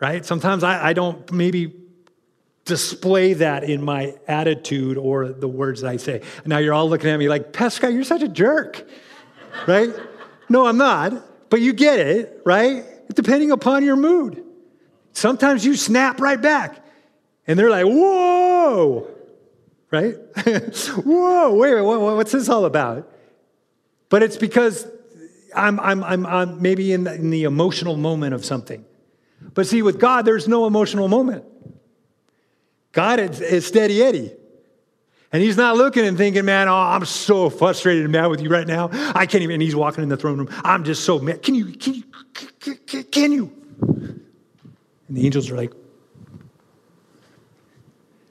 right, 0.00 0.24
sometimes 0.24 0.64
I, 0.64 0.88
I 0.88 0.92
don't 0.94 1.30
maybe 1.30 1.74
display 2.64 3.34
that 3.34 3.64
in 3.64 3.84
my 3.84 4.14
attitude 4.26 4.96
or 4.96 5.28
the 5.28 5.48
words 5.48 5.84
I 5.84 5.98
say. 5.98 6.22
Now 6.46 6.58
you're 6.58 6.74
all 6.74 6.88
looking 6.88 7.10
at 7.10 7.18
me 7.18 7.28
like, 7.28 7.52
Pesca, 7.52 7.92
you're 7.92 8.02
such 8.02 8.22
a 8.22 8.28
jerk, 8.28 8.86
right? 9.66 9.90
No, 10.48 10.66
I'm 10.66 10.78
not, 10.78 11.50
but 11.50 11.60
you 11.60 11.74
get 11.74 11.98
it, 11.98 12.40
right? 12.44 12.84
Depending 13.14 13.50
upon 13.50 13.84
your 13.84 13.96
mood. 13.96 14.44
Sometimes 15.12 15.64
you 15.64 15.76
snap 15.76 16.20
right 16.20 16.40
back, 16.40 16.82
and 17.46 17.58
they're 17.58 17.68
like, 17.68 17.84
whoa, 17.84 19.06
right? 19.90 20.16
whoa, 21.04 21.54
wait, 21.54 21.74
wait, 21.74 21.84
what's 21.84 22.32
this 22.32 22.48
all 22.48 22.64
about? 22.64 23.10
But 24.08 24.22
it's 24.22 24.36
because 24.36 24.86
I'm, 25.54 25.78
I'm, 25.80 26.02
I'm, 26.04 26.26
I'm 26.26 26.62
maybe 26.62 26.92
in 26.92 27.04
the, 27.04 27.14
in 27.14 27.30
the 27.30 27.44
emotional 27.44 27.96
moment 27.96 28.34
of 28.34 28.44
something. 28.44 28.84
But 29.54 29.66
see, 29.66 29.82
with 29.82 29.98
God, 29.98 30.24
there's 30.24 30.48
no 30.48 30.66
emotional 30.66 31.08
moment. 31.08 31.44
God 32.92 33.20
is, 33.20 33.40
is 33.40 33.66
steady 33.66 34.02
Eddie. 34.02 34.32
And 35.32 35.42
he's 35.42 35.56
not 35.56 35.76
looking 35.76 36.06
and 36.06 36.16
thinking, 36.18 36.44
man, 36.44 36.68
oh, 36.68 36.74
I'm 36.74 37.06
so 37.06 37.48
frustrated 37.48 38.04
and 38.04 38.12
mad 38.12 38.26
with 38.26 38.42
you 38.42 38.50
right 38.50 38.66
now. 38.66 38.90
I 38.92 39.24
can't 39.24 39.42
even, 39.42 39.54
and 39.54 39.62
he's 39.62 39.74
walking 39.74 40.02
in 40.02 40.10
the 40.10 40.16
throne 40.16 40.38
room. 40.38 40.48
I'm 40.62 40.84
just 40.84 41.04
so 41.04 41.18
mad. 41.18 41.42
Can 41.42 41.54
you, 41.54 41.72
can 41.72 41.94
you, 41.94 42.04
can, 42.86 43.04
can 43.04 43.32
you? 43.32 43.50
And 43.80 45.16
the 45.16 45.24
angels 45.24 45.50
are 45.50 45.56
like, 45.56 45.72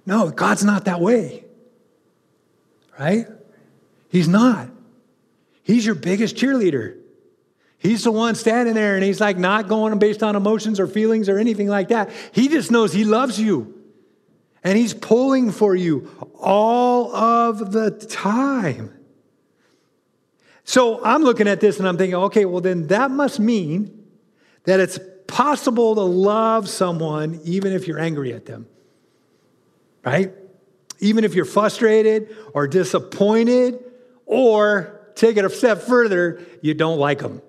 no, 0.06 0.30
God's 0.30 0.64
not 0.64 0.86
that 0.86 1.02
way. 1.02 1.44
Right? 3.00 3.26
He's 4.10 4.28
not. 4.28 4.70
He's 5.64 5.86
your 5.86 5.96
biggest 5.96 6.36
cheerleader. 6.36 7.01
He's 7.82 8.04
the 8.04 8.12
one 8.12 8.36
standing 8.36 8.76
there 8.76 8.94
and 8.96 9.04
he's 9.04 9.20
like 9.20 9.38
not 9.38 9.68
going 9.68 9.98
based 9.98 10.22
on 10.22 10.36
emotions 10.36 10.80
or 10.80 10.86
feelings 10.86 11.28
or 11.28 11.40
anything 11.40 11.68
like 11.68 11.88
that. 11.88 12.12
He 12.32 12.48
just 12.48 12.70
knows 12.70 12.94
he 12.94 13.04
loves 13.04 13.40
you. 13.40 13.82
And 14.64 14.78
he's 14.78 14.94
pulling 14.94 15.52
for 15.52 15.76
you 15.76 16.08
all 16.40 17.16
of 17.16 17.72
the 17.72 17.90
time. 17.90 18.94
So 20.64 21.04
I'm 21.04 21.24
looking 21.24 21.48
at 21.48 21.60
this 21.60 21.80
and 21.80 21.88
I'm 21.88 21.98
thinking, 21.98 22.16
okay, 22.16 22.46
well, 22.46 22.62
then 22.62 22.86
that 22.88 23.10
must 23.10 23.40
mean 23.40 24.06
that 24.66 24.80
it's 24.80 25.00
possible 25.26 25.96
to 25.96 26.02
love 26.02 26.70
someone 26.70 27.42
even 27.44 27.74
if 27.74 27.88
you're 27.88 28.00
angry 28.00 28.32
at 28.34 28.46
them, 28.46 28.68
right? 30.06 30.32
Even 31.00 31.24
if 31.24 31.34
you're 31.34 31.46
frustrated 31.46 32.36
or 32.54 32.68
disappointed, 32.68 33.84
or 34.32 35.12
take 35.16 35.36
it 35.36 35.44
a 35.44 35.50
step 35.50 35.82
further, 35.82 36.40
you 36.62 36.74
don't 36.74 36.98
like 36.98 37.20
them. 37.20 37.42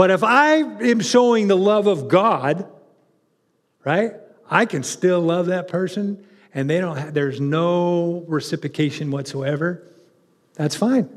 But 0.00 0.10
if 0.10 0.24
I 0.24 0.54
am 0.54 1.00
showing 1.00 1.46
the 1.46 1.58
love 1.58 1.86
of 1.86 2.08
God, 2.08 2.66
right, 3.84 4.14
I 4.50 4.64
can 4.64 4.82
still 4.82 5.20
love 5.20 5.48
that 5.48 5.68
person 5.68 6.26
and 6.54 6.70
they 6.70 6.80
don't 6.80 6.96
have, 6.96 7.12
there's 7.12 7.38
no 7.38 8.24
reciprocation 8.26 9.10
whatsoever. 9.10 9.86
That's 10.54 10.74
fine. 10.74 11.10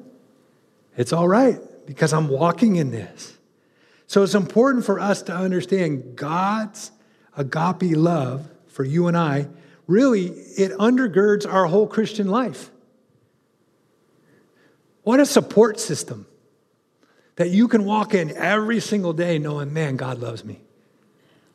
It's 0.98 1.14
all 1.14 1.30
right 1.30 1.62
because 1.86 2.12
I'm 2.12 2.28
walking 2.28 2.76
in 2.76 2.92
this. 2.92 3.38
So 4.06 4.22
it's 4.22 4.36
important 4.36 4.84
for 4.84 5.00
us 5.00 5.22
to 5.22 5.34
understand 5.34 6.18
God's 6.18 6.92
agape 7.38 7.96
love 7.96 8.50
for 8.68 8.84
you 8.84 9.08
and 9.08 9.16
I. 9.16 9.48
Really, 9.88 10.26
it 10.26 10.74
undergirds 10.74 11.50
our 11.50 11.68
whole 11.68 11.88
Christian 11.88 12.28
life. 12.28 12.70
What 15.04 15.22
a 15.22 15.26
support 15.26 15.80
system 15.80 16.26
that 17.36 17.50
you 17.50 17.68
can 17.68 17.86
walk 17.86 18.14
in 18.14 18.36
every 18.38 18.80
single 18.80 19.14
day 19.14 19.40
knowing, 19.40 19.74
man, 19.74 19.96
God 19.96 20.20
loves 20.20 20.46
me. 20.46 20.62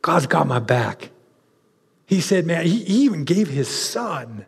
God's 0.03 0.27
got 0.27 0.47
my 0.47 0.59
back. 0.59 1.11
He 2.07 2.21
said, 2.21 2.47
man, 2.47 2.65
he, 2.65 2.79
even 3.05 3.25
gave 3.25 3.49
his 3.49 3.69
son 3.69 4.47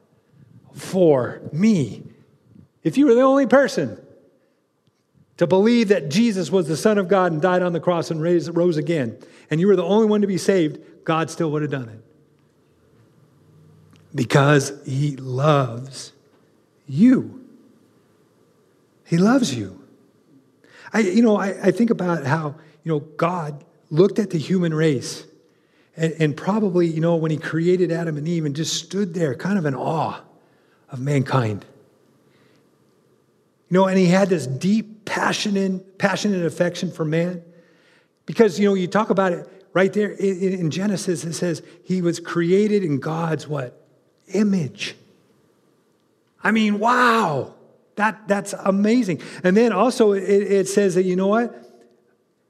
for 0.73 1.41
me. 1.53 2.03
If 2.83 2.97
you 2.97 3.07
were 3.07 3.15
the 3.15 3.21
only 3.21 3.47
person 3.47 4.01
to 5.37 5.47
believe 5.47 5.89
that 5.89 6.09
Jesus 6.09 6.51
was 6.51 6.69
the 6.69 6.77
Son 6.77 6.99
of 6.99 7.09
God 7.09 7.33
and 7.33 7.43
died 7.43 7.63
on 7.63 7.73
the 7.73 7.81
cross 7.81 8.11
and 8.11 8.21
raised, 8.21 8.55
rose 8.57 8.77
again, 8.77 9.19
and 9.51 9.61
you 9.61 9.67
were 9.67 9.77
the 9.77 9.85
only 9.85 10.07
one 10.07 10.21
to 10.23 10.27
be 10.27 10.39
saved, 10.39 10.79
God 11.05 11.31
still 11.31 11.51
would 11.53 11.63
have 11.63 11.71
done 11.71 11.89
it. 11.89 12.05
Because 14.15 14.73
he 14.87 15.17
loves 15.17 16.13
you. 16.89 17.45
He 19.05 19.19
loves 19.19 19.55
you. 19.55 19.80
I, 20.93 21.01
you 21.01 21.23
know, 21.23 21.37
I, 21.37 21.69
I 21.69 21.71
think 21.71 21.91
about 21.91 22.25
how, 22.25 22.57
you 22.85 22.93
know, 22.93 23.01
God 23.01 23.65
looked 23.91 24.19
at 24.19 24.31
the 24.31 24.39
human 24.39 24.75
race 24.75 25.25
and, 25.97 26.13
and 26.19 26.37
probably, 26.37 26.87
you 26.87 27.01
know, 27.01 27.17
when 27.17 27.31
he 27.31 27.37
created 27.37 27.93
Adam 27.93 28.17
and 28.17 28.27
Eve 28.27 28.45
and 28.45 28.57
just 28.57 28.75
stood 28.75 29.15
there 29.15 29.35
kind 29.35 29.59
of 29.59 29.67
in 29.67 29.75
awe 29.75 30.21
of 30.89 31.01
mankind. 31.01 31.65
You 33.69 33.75
know, 33.75 33.87
and 33.87 33.97
he 33.97 34.07
had 34.07 34.29
this 34.29 34.47
deep, 34.47 35.05
passionate, 35.05 35.99
passionate 35.99 36.45
affection 36.45 36.91
for 36.91 37.05
man. 37.05 37.43
Because, 38.27 38.59
you 38.59 38.69
know, 38.69 38.75
you 38.75 38.89
talk 38.89 39.11
about 39.11 39.33
it 39.33 39.49
right 39.73 39.93
there 39.93 40.11
in, 40.11 40.53
in 40.55 40.71
Genesis, 40.71 41.25
it 41.25 41.35
says 41.35 41.63
he 41.85 42.03
was 42.03 42.19
created 42.19 42.83
in 42.83 42.99
God's 42.99 43.47
what? 43.47 43.81
Image. 44.35 44.97
I 46.43 46.51
mean, 46.51 46.79
wow. 46.79 47.55
That, 48.01 48.27
that's 48.27 48.55
amazing. 48.55 49.21
And 49.45 49.55
then 49.55 49.75
also 49.75 50.13
it, 50.13 50.23
it 50.23 50.69
says 50.69 50.95
that, 50.95 51.03
you 51.03 51.17
know 51.17 51.27
what? 51.27 51.55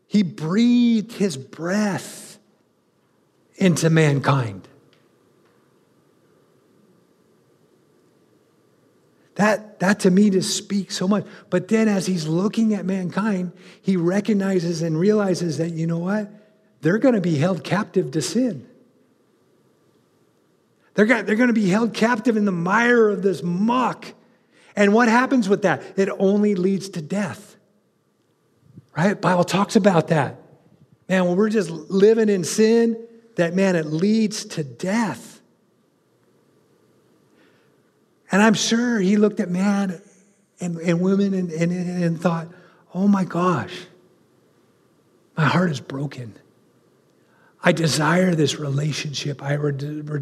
He 0.07 0.23
breathed 0.23 1.11
his 1.11 1.37
breath 1.37 2.39
into 3.57 3.91
mankind. 3.91 4.69
That, 9.35 9.81
that 9.81 9.99
to 10.01 10.11
me 10.13 10.31
just 10.31 10.57
speaks 10.57 10.95
so 10.95 11.09
much. 11.09 11.27
But 11.51 11.67
then 11.67 11.89
as 11.89 12.07
he's 12.07 12.29
looking 12.29 12.73
at 12.75 12.87
mankind, 12.87 13.51
he 13.83 13.97
recognizes 13.97 14.83
and 14.83 14.97
realizes 14.97 15.59
that, 15.59 15.71
you 15.71 15.89
know 15.89 15.99
what? 15.99 16.31
They're 16.81 16.99
going 16.99 17.17
to 17.17 17.21
be 17.21 17.39
held 17.39 17.65
captive 17.65 18.13
to 18.13 18.23
sin. 18.23 18.69
They're, 20.95 21.07
they're 21.25 21.35
going 21.35 21.49
to 21.49 21.53
be 21.53 21.71
held 21.71 21.93
captive 21.93 22.37
in 22.37 22.45
the 22.45 22.53
mire 22.53 23.09
of 23.09 23.23
this 23.23 23.43
muck. 23.43 24.15
And 24.77 24.93
what 24.95 25.09
happens 25.09 25.49
with 25.49 25.63
that? 25.63 25.83
It 25.97 26.09
only 26.19 26.55
leads 26.55 26.89
to 26.91 27.03
death. 27.03 27.57
Right? 28.97 29.21
Bible 29.21 29.45
talks 29.45 29.77
about 29.77 30.09
that. 30.09 30.37
Man, 31.09 31.27
when 31.27 31.37
we're 31.37 31.51
just 31.51 31.71
living 31.71 32.29
in 32.29 32.45
sin, 32.45 32.97
that, 33.37 33.55
man, 33.55 33.77
it 33.77 33.87
leads 33.87 34.45
to 34.45 34.65
death. 34.65 35.41
And 38.31 38.41
I'm 38.43 38.55
sure 38.55 39.01
he 39.01 39.17
looked 39.17 39.41
at 39.41 39.51
man 39.51 40.01
and, 40.61 40.77
and 40.79 41.01
women 41.01 41.35
and, 41.35 41.51
and, 41.51 41.73
and 42.05 42.21
thought, 42.21 42.49
oh 42.95 43.09
my 43.09 43.25
gosh, 43.25 43.73
my 45.37 45.45
heart 45.45 45.71
is 45.71 45.81
broken. 45.81 46.35
I 47.63 47.73
desire 47.73 48.35
this 48.35 48.59
relationship. 48.59 49.43
I 49.43 49.57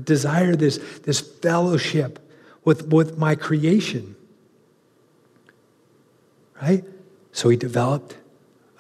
desire 0.05 0.57
this, 0.57 0.79
this 1.01 1.21
fellowship 1.21 2.19
with, 2.65 2.89
with 2.93 3.19
my 3.19 3.35
creation. 3.35 4.17
Right? 6.61 6.85
So 7.33 7.49
he 7.49 7.57
developed 7.57 8.17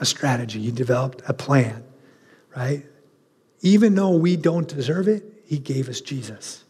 a 0.00 0.06
strategy, 0.06 0.60
he 0.60 0.70
developed 0.70 1.22
a 1.28 1.32
plan, 1.32 1.84
right? 2.56 2.84
Even 3.60 3.94
though 3.94 4.16
we 4.16 4.36
don't 4.36 4.68
deserve 4.68 5.08
it, 5.08 5.24
he 5.46 5.58
gave 5.58 5.88
us 5.88 6.00
Jesus. 6.00 6.64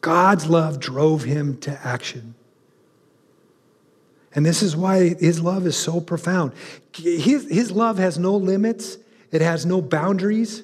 God's 0.00 0.46
love 0.46 0.80
drove 0.80 1.24
him 1.24 1.58
to 1.60 1.86
action. 1.86 2.34
And 4.34 4.44
this 4.44 4.62
is 4.62 4.76
why 4.76 5.14
his 5.14 5.40
love 5.40 5.66
is 5.66 5.76
so 5.76 6.00
profound. 6.00 6.52
His, 6.94 7.48
his 7.48 7.70
love 7.70 7.98
has 7.98 8.18
no 8.18 8.36
limits, 8.36 8.98
it 9.30 9.40
has 9.40 9.64
no 9.64 9.80
boundaries. 9.80 10.62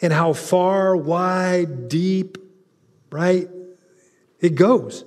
And 0.00 0.12
how 0.12 0.32
far, 0.32 0.96
wide, 0.96 1.88
deep, 1.88 2.38
right, 3.10 3.48
it 4.40 4.54
goes. 4.54 5.04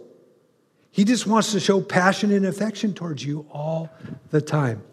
He 0.92 1.06
just 1.06 1.26
wants 1.26 1.54
to 1.54 1.60
show 1.60 1.82
passion 1.82 2.32
and 2.32 2.46
affection 2.46 2.94
towards 2.94 3.24
you 3.24 3.46
all 3.52 3.90
the 4.30 4.42
time. 4.42 4.84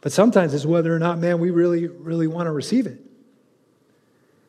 But 0.00 0.12
sometimes 0.12 0.54
it's 0.54 0.64
whether 0.64 0.94
or 0.94 0.98
not, 0.98 1.18
man, 1.18 1.38
we 1.38 1.50
really, 1.50 1.86
really 1.88 2.26
want 2.26 2.46
to 2.46 2.52
receive 2.52 2.86
it. 2.86 2.98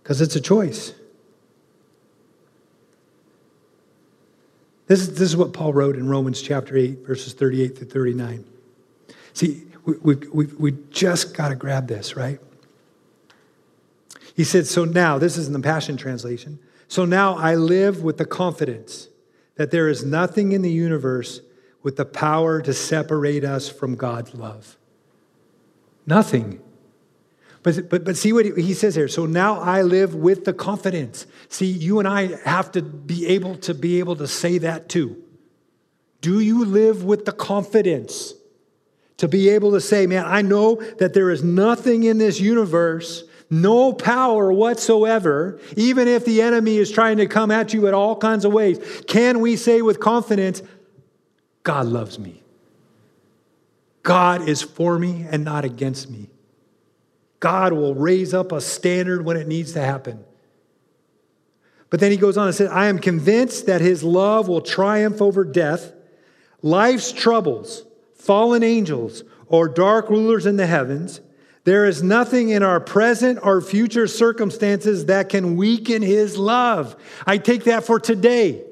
Because 0.01 0.21
it's 0.21 0.35
a 0.35 0.41
choice. 0.41 0.93
This 4.87 5.01
is, 5.01 5.09
this 5.11 5.21
is 5.21 5.35
what 5.35 5.51
Paul 5.51 5.73
wrote 5.73 5.97
in 5.97 6.07
Romans 6.07 6.41
chapter 6.41 6.77
8, 6.77 7.05
verses 7.05 7.33
38 7.33 7.75
to 7.77 7.85
39. 7.85 8.45
See, 9.33 9.63
we, 9.83 9.95
we, 10.01 10.15
we, 10.15 10.45
we 10.45 10.77
just 10.89 11.35
got 11.35 11.49
to 11.49 11.55
grab 11.55 11.87
this, 11.87 12.15
right? 12.15 12.39
He 14.35 14.45
said, 14.45 14.65
So 14.65 14.85
now, 14.85 15.17
this 15.17 15.35
is 15.35 15.47
in 15.47 15.53
the 15.53 15.59
Passion 15.59 15.97
Translation. 15.97 16.59
So 16.87 17.03
now 17.03 17.35
I 17.35 17.55
live 17.55 18.03
with 18.03 18.17
the 18.17 18.25
confidence 18.25 19.09
that 19.57 19.71
there 19.71 19.87
is 19.87 20.05
nothing 20.05 20.51
in 20.53 20.61
the 20.61 20.71
universe 20.71 21.41
with 21.83 21.97
the 21.97 22.05
power 22.05 22.61
to 22.61 22.73
separate 22.73 23.43
us 23.43 23.69
from 23.69 23.95
God's 23.95 24.33
love. 24.33 24.77
Nothing. 26.05 26.61
But, 27.63 27.89
but, 27.89 28.05
but 28.05 28.15
see 28.15 28.31
what 28.31 28.45
he 28.45 28.73
says 28.73 28.95
here. 28.95 29.07
So 29.07 29.25
now 29.25 29.59
I 29.59 29.81
live 29.81 30.15
with 30.15 30.45
the 30.45 30.53
confidence. 30.53 31.27
See, 31.49 31.65
you 31.65 31.99
and 31.99 32.07
I 32.07 32.37
have 32.43 32.71
to 32.73 32.81
be 32.81 33.27
able 33.27 33.57
to 33.57 33.73
be 33.73 33.99
able 33.99 34.15
to 34.17 34.27
say 34.27 34.57
that 34.59 34.89
too. 34.89 35.21
Do 36.21 36.39
you 36.39 36.65
live 36.65 37.03
with 37.03 37.25
the 37.25 37.31
confidence 37.31 38.33
to 39.17 39.27
be 39.27 39.49
able 39.49 39.71
to 39.71 39.81
say, 39.81 40.07
man, 40.07 40.25
I 40.25 40.41
know 40.41 40.75
that 40.99 41.13
there 41.13 41.29
is 41.31 41.43
nothing 41.43 42.03
in 42.03 42.17
this 42.17 42.39
universe, 42.39 43.23
no 43.49 43.93
power 43.93 44.51
whatsoever, 44.51 45.59
even 45.75 46.07
if 46.07 46.25
the 46.25 46.41
enemy 46.41 46.77
is 46.77 46.91
trying 46.91 47.17
to 47.17 47.27
come 47.27 47.51
at 47.51 47.73
you 47.73 47.87
at 47.87 47.93
all 47.93 48.15
kinds 48.15 48.45
of 48.45 48.51
ways. 48.51 48.79
Can 49.07 49.39
we 49.39 49.55
say 49.55 49.81
with 49.81 49.99
confidence, 49.99 50.61
God 51.63 51.85
loves 51.85 52.19
me? 52.19 52.43
God 54.03 54.47
is 54.47 54.61
for 54.61 54.97
me 54.97 55.25
and 55.29 55.43
not 55.43 55.65
against 55.65 56.09
me. 56.09 56.29
God 57.39 57.73
will 57.73 57.93
raise 57.93 58.33
up 58.33 58.51
a 58.51 58.61
standard 58.61 59.23
when 59.23 59.37
it 59.37 59.47
needs 59.47 59.73
to 59.73 59.81
happen. 59.81 60.23
But 61.89 61.99
then 61.99 62.11
he 62.11 62.17
goes 62.17 62.37
on 62.37 62.47
and 62.47 62.55
says, 62.55 62.69
I 62.69 62.87
am 62.87 62.99
convinced 62.99 63.65
that 63.67 63.81
his 63.81 64.03
love 64.03 64.47
will 64.47 64.61
triumph 64.61 65.21
over 65.21 65.43
death, 65.43 65.93
life's 66.61 67.11
troubles, 67.11 67.85
fallen 68.15 68.63
angels, 68.63 69.23
or 69.47 69.69
dark 69.69 70.09
rulers 70.09 70.45
in 70.45 70.57
the 70.57 70.67
heavens. 70.67 71.21
There 71.67 71.83
is 71.83 72.01
nothing 72.01 72.47
in 72.47 72.63
our 72.63 72.79
present 72.79 73.39
or 73.43 73.59
future 73.59 74.07
circumstances 74.07 75.07
that 75.07 75.27
can 75.27 75.57
weaken 75.57 76.01
his 76.01 76.37
love. 76.37 76.95
I 77.25 77.39
take 77.39 77.65
that 77.65 77.83
for 77.83 77.99
today, 77.99 78.63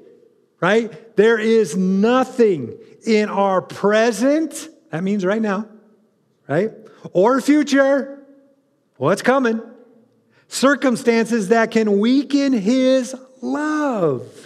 right? 0.61 1.13
There 1.17 1.37
is 1.37 1.75
nothing 1.75 2.77
in 3.05 3.27
our 3.27 3.61
present 3.61 4.69
that 4.91 5.03
means 5.03 5.25
right 5.25 5.41
now, 5.41 5.67
right? 6.47 6.71
Or 7.11 7.41
future. 7.41 8.25
What's 8.95 9.21
coming? 9.21 9.61
circumstances 10.47 11.49
that 11.49 11.71
can 11.71 11.99
weaken 11.99 12.53
his 12.53 13.15
love. 13.41 14.44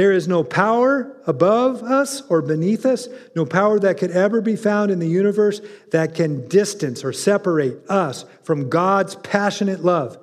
There 0.00 0.12
is 0.12 0.26
no 0.26 0.42
power 0.42 1.14
above 1.26 1.82
us 1.82 2.22
or 2.30 2.40
beneath 2.40 2.86
us, 2.86 3.06
no 3.36 3.44
power 3.44 3.78
that 3.80 3.98
could 3.98 4.12
ever 4.12 4.40
be 4.40 4.56
found 4.56 4.90
in 4.90 4.98
the 4.98 5.06
universe 5.06 5.60
that 5.90 6.14
can 6.14 6.48
distance 6.48 7.04
or 7.04 7.12
separate 7.12 7.86
us 7.90 8.24
from 8.42 8.70
God's 8.70 9.16
passionate 9.16 9.84
love, 9.84 10.16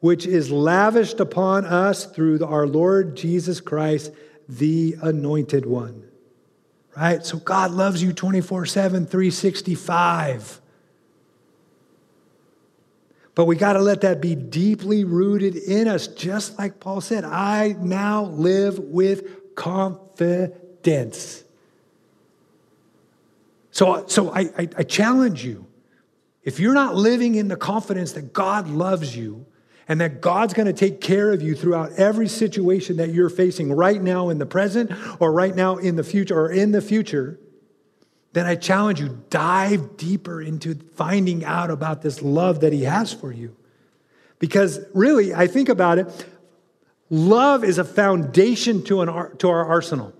which 0.00 0.26
is 0.26 0.50
lavished 0.50 1.20
upon 1.20 1.64
us 1.64 2.06
through 2.06 2.44
our 2.44 2.66
Lord 2.66 3.16
Jesus 3.16 3.60
Christ, 3.60 4.10
the 4.48 4.96
Anointed 5.00 5.64
One. 5.64 6.02
Right? 6.96 7.24
So 7.24 7.38
God 7.38 7.70
loves 7.70 8.02
you 8.02 8.12
24 8.12 8.66
7, 8.66 9.06
365. 9.06 10.60
But 13.40 13.46
we 13.46 13.56
got 13.56 13.72
to 13.72 13.80
let 13.80 14.02
that 14.02 14.20
be 14.20 14.34
deeply 14.34 15.04
rooted 15.04 15.56
in 15.56 15.88
us, 15.88 16.08
just 16.08 16.58
like 16.58 16.78
Paul 16.78 17.00
said. 17.00 17.24
I 17.24 17.74
now 17.78 18.24
live 18.24 18.78
with 18.78 19.54
confidence. 19.54 21.42
So, 23.70 24.04
so 24.08 24.30
I, 24.30 24.40
I, 24.40 24.68
I 24.76 24.82
challenge 24.82 25.42
you 25.42 25.66
if 26.44 26.60
you're 26.60 26.74
not 26.74 26.96
living 26.96 27.34
in 27.34 27.48
the 27.48 27.56
confidence 27.56 28.12
that 28.12 28.34
God 28.34 28.68
loves 28.68 29.16
you 29.16 29.46
and 29.88 30.02
that 30.02 30.20
God's 30.20 30.52
going 30.52 30.66
to 30.66 30.74
take 30.74 31.00
care 31.00 31.32
of 31.32 31.40
you 31.40 31.54
throughout 31.54 31.92
every 31.92 32.28
situation 32.28 32.98
that 32.98 33.08
you're 33.08 33.30
facing 33.30 33.72
right 33.72 34.02
now 34.02 34.28
in 34.28 34.36
the 34.36 34.44
present 34.44 34.92
or 35.18 35.32
right 35.32 35.56
now 35.56 35.78
in 35.78 35.96
the 35.96 36.04
future 36.04 36.38
or 36.38 36.50
in 36.50 36.72
the 36.72 36.82
future, 36.82 37.40
then 38.32 38.46
I 38.46 38.54
challenge 38.54 39.00
you, 39.00 39.22
dive 39.28 39.96
deeper 39.96 40.40
into 40.40 40.74
finding 40.94 41.44
out 41.44 41.70
about 41.70 42.02
this 42.02 42.22
love 42.22 42.60
that 42.60 42.72
He 42.72 42.84
has 42.84 43.12
for 43.12 43.32
you. 43.32 43.56
Because 44.38 44.80
really, 44.94 45.34
I 45.34 45.46
think 45.46 45.68
about 45.68 45.98
it, 45.98 46.26
love 47.10 47.64
is 47.64 47.78
a 47.78 47.84
foundation 47.84 48.84
to, 48.84 49.02
an, 49.02 49.36
to 49.38 49.48
our 49.48 49.64
arsenal, 49.64 50.12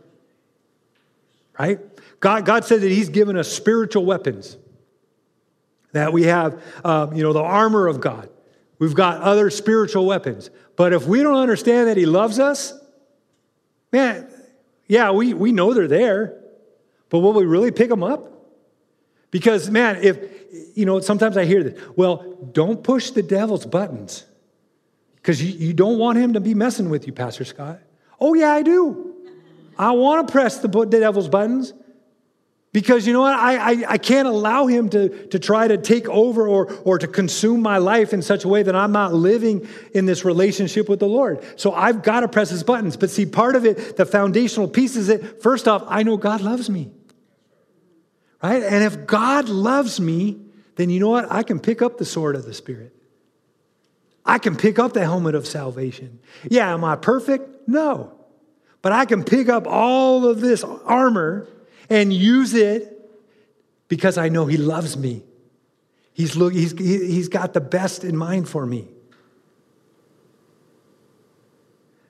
right? 1.58 1.78
God, 2.18 2.44
God 2.44 2.64
said 2.64 2.80
that 2.80 2.90
He's 2.90 3.08
given 3.08 3.36
us 3.36 3.50
spiritual 3.50 4.04
weapons, 4.04 4.56
that 5.92 6.12
we 6.12 6.24
have, 6.24 6.60
um, 6.84 7.14
you 7.14 7.22
know, 7.22 7.32
the 7.32 7.42
armor 7.42 7.86
of 7.86 8.00
God. 8.00 8.28
We've 8.78 8.94
got 8.94 9.20
other 9.20 9.50
spiritual 9.50 10.06
weapons. 10.06 10.50
But 10.74 10.92
if 10.92 11.06
we 11.06 11.22
don't 11.22 11.36
understand 11.36 11.88
that 11.88 11.96
He 11.96 12.06
loves 12.06 12.38
us, 12.38 12.74
man, 13.92 14.28
yeah, 14.88 15.12
we, 15.12 15.32
we 15.34 15.52
know 15.52 15.74
they're 15.74 15.86
there. 15.86 16.39
But 17.10 17.18
will 17.18 17.32
we 17.32 17.44
really 17.44 17.72
pick 17.72 17.90
them 17.90 18.02
up? 18.02 18.40
Because, 19.30 19.70
man, 19.70 19.98
if, 20.02 20.18
you 20.74 20.86
know, 20.86 21.00
sometimes 21.00 21.36
I 21.36 21.44
hear 21.44 21.62
this, 21.62 21.80
well, 21.96 22.36
don't 22.52 22.82
push 22.82 23.10
the 23.10 23.22
devil's 23.22 23.66
buttons 23.66 24.24
because 25.16 25.42
you, 25.42 25.68
you 25.68 25.72
don't 25.72 25.98
want 25.98 26.18
him 26.18 26.32
to 26.32 26.40
be 26.40 26.54
messing 26.54 26.88
with 26.90 27.06
you, 27.06 27.12
Pastor 27.12 27.44
Scott. 27.44 27.80
Oh, 28.18 28.34
yeah, 28.34 28.52
I 28.52 28.62
do. 28.62 29.14
I 29.78 29.92
want 29.92 30.26
to 30.26 30.32
press 30.32 30.58
the, 30.58 30.68
the 30.68 30.86
devil's 30.86 31.28
buttons 31.28 31.72
because 32.72 33.06
you 33.06 33.12
know 33.12 33.22
what? 33.22 33.34
I, 33.34 33.56
I, 33.56 33.84
I, 33.88 33.98
can't 33.98 34.28
allow 34.28 34.66
him 34.66 34.90
to, 34.90 35.26
to 35.28 35.38
try 35.38 35.66
to 35.66 35.76
take 35.76 36.08
over 36.08 36.46
or, 36.46 36.72
or 36.84 36.98
to 36.98 37.08
consume 37.08 37.62
my 37.62 37.78
life 37.78 38.12
in 38.12 38.22
such 38.22 38.44
a 38.44 38.48
way 38.48 38.62
that 38.62 38.76
I'm 38.76 38.92
not 38.92 39.12
living 39.12 39.66
in 39.92 40.06
this 40.06 40.24
relationship 40.24 40.88
with 40.88 41.00
the 41.00 41.08
Lord. 41.08 41.42
So 41.56 41.72
I've 41.72 42.02
got 42.02 42.20
to 42.20 42.28
press 42.28 42.50
his 42.50 42.62
buttons. 42.62 42.96
But 42.96 43.10
see, 43.10 43.26
part 43.26 43.56
of 43.56 43.64
it, 43.64 43.96
the 43.96 44.06
foundational 44.06 44.68
piece 44.68 44.96
is 44.96 45.08
that, 45.08 45.42
first 45.42 45.66
off, 45.66 45.82
I 45.88 46.02
know 46.02 46.16
God 46.16 46.42
loves 46.42 46.70
me 46.70 46.90
right? 48.42 48.62
And 48.62 48.84
if 48.84 49.06
God 49.06 49.48
loves 49.48 50.00
me, 50.00 50.40
then 50.76 50.90
you 50.90 51.00
know 51.00 51.08
what? 51.08 51.30
I 51.30 51.42
can 51.42 51.60
pick 51.60 51.82
up 51.82 51.98
the 51.98 52.04
sword 52.04 52.36
of 52.36 52.44
the 52.44 52.54
Spirit. 52.54 52.94
I 54.24 54.38
can 54.38 54.56
pick 54.56 54.78
up 54.78 54.92
the 54.92 55.00
helmet 55.00 55.34
of 55.34 55.46
salvation. 55.46 56.20
Yeah, 56.48 56.72
am 56.72 56.84
I 56.84 56.96
perfect? 56.96 57.68
No. 57.68 58.12
But 58.82 58.92
I 58.92 59.04
can 59.04 59.24
pick 59.24 59.48
up 59.48 59.66
all 59.66 60.26
of 60.26 60.40
this 60.40 60.64
armor 60.64 61.48
and 61.88 62.12
use 62.12 62.54
it 62.54 62.96
because 63.88 64.16
I 64.16 64.28
know 64.28 64.46
He 64.46 64.56
loves 64.56 64.96
me. 64.96 65.22
He's, 66.12 66.36
look, 66.36 66.52
he's, 66.52 66.72
he's 66.78 67.28
got 67.28 67.54
the 67.54 67.60
best 67.60 68.04
in 68.04 68.16
mind 68.16 68.48
for 68.48 68.66
me. 68.66 68.88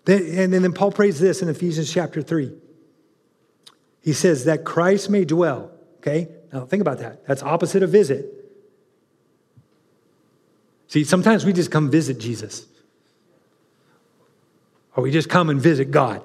Then, 0.05 0.53
and 0.53 0.53
then 0.53 0.73
Paul 0.73 0.93
prays 0.93 1.21
this 1.21 1.43
in 1.43 1.49
Ephesians 1.49 1.93
chapter 1.93 2.23
3. 2.23 2.53
He 4.01 4.13
says, 4.13 4.47
that 4.47 4.65
Christ 4.65 5.11
may 5.11 5.25
dwell 5.25 5.71
Okay? 6.01 6.29
Now 6.53 6.65
think 6.65 6.81
about 6.81 6.99
that. 6.99 7.27
That's 7.27 7.43
opposite 7.43 7.83
of 7.83 7.91
visit. 7.91 8.27
See, 10.89 11.05
sometimes 11.05 11.45
we 11.45 11.53
just 11.53 11.71
come 11.71 11.91
visit 11.91 12.19
Jesus. 12.19 12.67
Or 14.97 15.05
we 15.05 15.13
just 15.13 15.29
come 15.29 15.51
and 15.51 15.61
visit 15.61 15.91
God. 15.91 16.23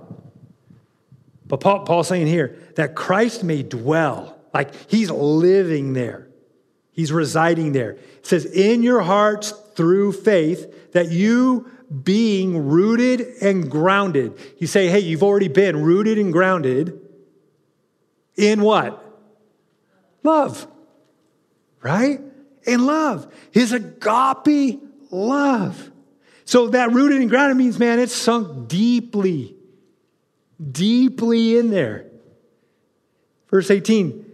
But 1.45 1.59
Paul, 1.59 1.81
Paul's 1.85 2.07
saying 2.07 2.27
here 2.27 2.57
that 2.75 2.95
Christ 2.95 3.43
may 3.43 3.61
dwell, 3.61 4.39
like 4.53 4.73
he's 4.89 5.11
living 5.11 5.93
there. 5.93 6.27
He's 6.91 7.11
residing 7.11 7.73
there. 7.73 7.91
It 7.91 8.25
says, 8.25 8.45
in 8.45 8.81
your 8.81 9.01
hearts 9.01 9.51
through 9.75 10.13
faith, 10.13 10.93
that 10.93 11.11
you 11.11 11.69
being 12.03 12.67
rooted 12.69 13.21
and 13.41 13.69
grounded. 13.69 14.33
You 14.57 14.65
say, 14.65 14.87
hey, 14.87 14.99
you've 14.99 15.21
already 15.21 15.49
been 15.49 15.83
rooted 15.83 16.17
and 16.17 16.33
grounded 16.33 16.99
in 18.35 18.61
what? 18.61 19.04
Love, 20.25 20.67
right? 21.81 22.19
In 22.63 22.85
love, 22.87 23.31
his 23.51 23.71
agape 23.71 24.81
love. 25.11 25.91
So 26.45 26.67
that 26.69 26.91
rooted 26.91 27.21
and 27.21 27.29
grounded 27.29 27.57
means, 27.57 27.77
man, 27.77 27.99
it's 27.99 28.13
sunk 28.13 28.67
deeply, 28.67 29.55
deeply 30.71 31.57
in 31.57 31.69
there. 31.69 32.07
Verse 33.49 33.69
18, 33.69 34.25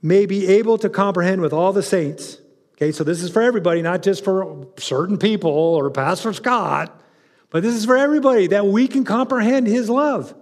may 0.00 0.24
be 0.24 0.46
able 0.46 0.78
to 0.78 0.88
comprehend 0.88 1.42
with 1.42 1.52
all 1.52 1.74
the 1.74 1.82
saints. 1.82 2.38
Okay, 2.72 2.90
so 2.90 3.04
this 3.04 3.22
is 3.22 3.30
for 3.30 3.42
everybody, 3.42 3.82
not 3.82 4.02
just 4.02 4.24
for 4.24 4.66
certain 4.78 5.18
people 5.18 5.50
or 5.50 5.90
Pastor 5.90 6.32
Scott, 6.32 7.02
but 7.50 7.62
this 7.62 7.74
is 7.74 7.84
for 7.84 7.98
everybody 7.98 8.46
that 8.48 8.66
we 8.66 8.88
can 8.88 9.04
comprehend 9.04 9.66
his 9.66 9.90
love 9.90 10.34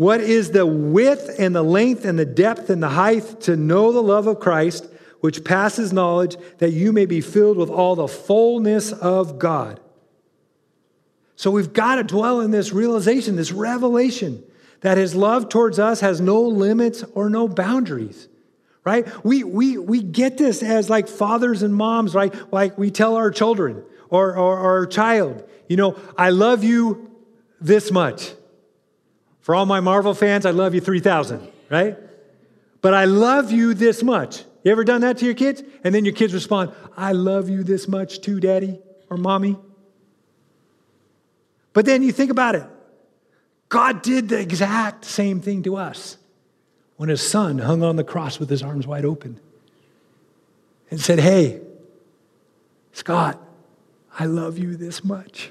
what 0.00 0.20
is 0.20 0.50
the 0.50 0.64
width 0.64 1.30
and 1.38 1.54
the 1.54 1.62
length 1.62 2.06
and 2.06 2.18
the 2.18 2.24
depth 2.24 2.70
and 2.70 2.82
the 2.82 2.88
height 2.88 3.42
to 3.42 3.54
know 3.54 3.92
the 3.92 4.02
love 4.02 4.26
of 4.26 4.40
Christ, 4.40 4.86
which 5.20 5.44
passes 5.44 5.92
knowledge, 5.92 6.36
that 6.56 6.70
you 6.70 6.90
may 6.90 7.04
be 7.04 7.20
filled 7.20 7.58
with 7.58 7.68
all 7.68 7.94
the 7.94 8.08
fullness 8.08 8.92
of 8.92 9.38
God? 9.38 9.78
So 11.36 11.50
we've 11.50 11.72
got 11.72 11.96
to 11.96 12.02
dwell 12.02 12.40
in 12.40 12.50
this 12.50 12.72
realization, 12.72 13.36
this 13.36 13.52
revelation 13.52 14.42
that 14.80 14.96
his 14.96 15.14
love 15.14 15.50
towards 15.50 15.78
us 15.78 16.00
has 16.00 16.18
no 16.18 16.40
limits 16.40 17.04
or 17.14 17.28
no 17.28 17.46
boundaries 17.46 18.28
right? 18.82 19.06
We 19.22 19.44
we 19.44 19.76
we 19.76 20.02
get 20.02 20.38
this 20.38 20.62
as 20.62 20.88
like 20.88 21.06
fathers 21.06 21.62
and 21.62 21.74
moms 21.74 22.14
right? 22.14 22.34
Like 22.50 22.78
we 22.78 22.90
tell 22.90 23.16
our 23.16 23.30
children 23.30 23.84
or, 24.08 24.30
or, 24.30 24.58
or 24.58 24.78
our 24.78 24.86
child 24.86 25.48
you 25.68 25.76
know 25.76 25.96
i 26.18 26.30
love 26.30 26.62
you 26.62 27.10
this 27.60 27.90
much 27.90 28.32
for 29.50 29.56
all 29.56 29.66
my 29.66 29.80
Marvel 29.80 30.14
fans, 30.14 30.46
I 30.46 30.52
love 30.52 30.76
you 30.76 30.80
3,000, 30.80 31.50
right? 31.70 31.98
But 32.82 32.94
I 32.94 33.06
love 33.06 33.50
you 33.50 33.74
this 33.74 34.00
much. 34.00 34.44
You 34.62 34.70
ever 34.70 34.84
done 34.84 35.00
that 35.00 35.18
to 35.18 35.24
your 35.24 35.34
kids? 35.34 35.60
And 35.82 35.92
then 35.92 36.04
your 36.04 36.14
kids 36.14 36.32
respond, 36.32 36.72
I 36.96 37.10
love 37.10 37.48
you 37.48 37.64
this 37.64 37.88
much 37.88 38.20
too, 38.20 38.38
daddy 38.38 38.78
or 39.10 39.16
mommy. 39.16 39.56
But 41.72 41.84
then 41.84 42.04
you 42.04 42.12
think 42.12 42.30
about 42.30 42.54
it. 42.54 42.62
God 43.68 44.02
did 44.02 44.28
the 44.28 44.38
exact 44.38 45.04
same 45.04 45.40
thing 45.40 45.64
to 45.64 45.74
us 45.74 46.16
when 46.96 47.08
his 47.08 47.20
son 47.20 47.58
hung 47.58 47.82
on 47.82 47.96
the 47.96 48.04
cross 48.04 48.38
with 48.38 48.50
his 48.50 48.62
arms 48.62 48.86
wide 48.86 49.04
open 49.04 49.40
and 50.92 51.00
said, 51.00 51.18
Hey, 51.18 51.60
Scott, 52.92 53.36
I 54.16 54.26
love 54.26 54.58
you 54.58 54.76
this 54.76 55.02
much. 55.02 55.50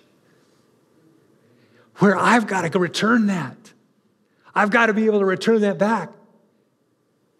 Where 1.95 2.15
I've 2.15 2.47
got 2.47 2.71
to 2.71 2.79
return 2.79 3.25
that. 3.25 3.73
I've 4.59 4.71
got 4.71 4.87
to 4.87 4.93
be 4.93 5.05
able 5.05 5.19
to 5.19 5.25
return 5.25 5.61
that 5.61 5.77
back 5.77 6.11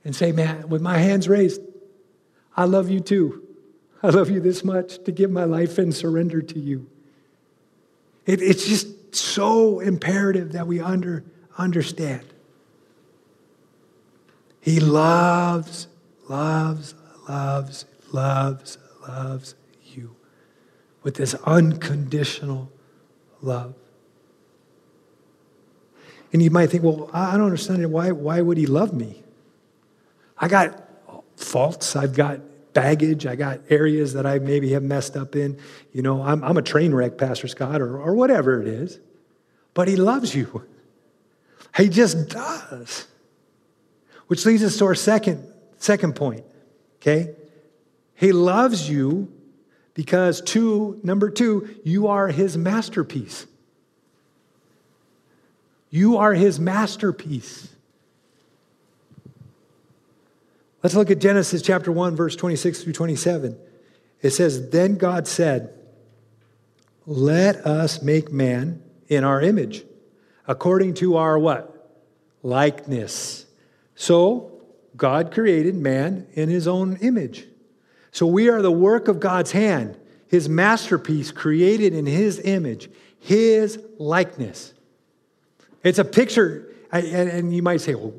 and 0.05 0.15
say, 0.15 0.31
man, 0.31 0.69
with 0.69 0.81
my 0.81 0.97
hands 0.97 1.27
raised, 1.27 1.61
I 2.55 2.63
love 2.63 2.89
you 2.89 3.01
too. 3.01 3.43
I 4.01 4.07
love 4.07 4.29
you 4.29 4.39
this 4.39 4.63
much 4.63 5.03
to 5.03 5.11
give 5.11 5.29
my 5.29 5.43
life 5.43 5.77
and 5.77 5.93
surrender 5.93 6.41
to 6.41 6.57
you. 6.57 6.89
It, 8.25 8.41
it's 8.41 8.65
just 8.65 9.13
so 9.13 9.81
imperative 9.81 10.53
that 10.53 10.65
we 10.65 10.79
under, 10.79 11.25
understand. 11.57 12.23
He 14.61 14.79
loves, 14.79 15.89
loves, 16.29 16.95
loves, 17.27 17.83
loves, 18.13 18.77
loves 19.05 19.55
you 19.83 20.15
with 21.03 21.15
this 21.15 21.33
unconditional 21.45 22.71
love. 23.41 23.75
And 26.31 26.41
you 26.41 26.51
might 26.51 26.67
think, 26.67 26.83
well, 26.83 27.09
I 27.13 27.33
don't 27.33 27.45
understand 27.45 27.81
it. 27.81 27.89
Why, 27.89 28.11
why 28.11 28.41
would 28.41 28.57
he 28.57 28.67
love 28.67 28.93
me? 28.93 29.23
I 30.37 30.47
got 30.47 30.83
faults, 31.35 31.95
I've 31.95 32.15
got 32.15 32.39
baggage. 32.73 33.25
I 33.25 33.35
got 33.35 33.59
areas 33.69 34.13
that 34.13 34.25
I 34.25 34.39
maybe 34.39 34.71
have 34.71 34.83
messed 34.83 35.17
up 35.17 35.35
in. 35.35 35.59
You 35.91 36.01
know, 36.01 36.21
I'm, 36.21 36.43
I'm 36.43 36.57
a 36.57 36.61
train 36.61 36.93
wreck, 36.93 37.17
Pastor 37.17 37.47
Scott, 37.47 37.81
or, 37.81 37.99
or 37.99 38.13
whatever 38.13 38.61
it 38.61 38.67
is. 38.67 38.99
But 39.73 39.87
He 39.87 39.95
loves 39.95 40.35
you. 40.35 40.63
He 41.77 41.87
just 41.87 42.29
does. 42.29 43.05
Which 44.25 44.43
leads 44.43 44.63
us 44.63 44.77
to 44.77 44.85
our 44.85 44.95
second, 44.95 45.47
second 45.77 46.15
point, 46.15 46.43
okay? 46.95 47.35
He 48.15 48.31
loves 48.31 48.89
you 48.89 49.31
because, 49.93 50.41
two, 50.41 50.99
number 51.03 51.29
two, 51.29 51.69
you 51.83 52.07
are 52.07 52.29
His 52.29 52.57
masterpiece. 52.57 53.45
You 55.89 56.17
are 56.17 56.33
His 56.33 56.59
masterpiece. 56.59 57.69
Let's 60.83 60.95
look 60.95 61.11
at 61.11 61.19
Genesis 61.19 61.61
chapter 61.61 61.91
1, 61.91 62.15
verse 62.15 62.35
26 62.35 62.83
through 62.83 62.93
27. 62.93 63.57
It 64.21 64.29
says, 64.31 64.69
Then 64.69 64.95
God 64.95 65.27
said, 65.27 65.73
Let 67.05 67.57
us 67.65 68.01
make 68.01 68.31
man 68.31 68.81
in 69.07 69.23
our 69.23 69.41
image, 69.41 69.83
according 70.47 70.93
to 70.95 71.17
our 71.17 71.37
what? 71.37 71.75
Likeness. 72.43 73.45
So 73.95 74.51
God 74.95 75.33
created 75.33 75.75
man 75.75 76.27
in 76.33 76.47
his 76.47 76.67
own 76.67 76.97
image. 76.97 77.45
So 78.11 78.25
we 78.25 78.49
are 78.49 78.61
the 78.61 78.71
work 78.71 79.07
of 79.07 79.19
God's 79.19 79.51
hand, 79.51 79.97
his 80.27 80.47
masterpiece 80.47 81.31
created 81.31 81.93
in 81.93 82.05
his 82.05 82.39
image, 82.39 82.89
his 83.19 83.79
likeness. 83.97 84.73
It's 85.83 85.99
a 85.99 86.05
picture, 86.05 86.73
and 86.91 87.53
you 87.53 87.61
might 87.61 87.81
say, 87.81 87.95
well, 87.95 88.13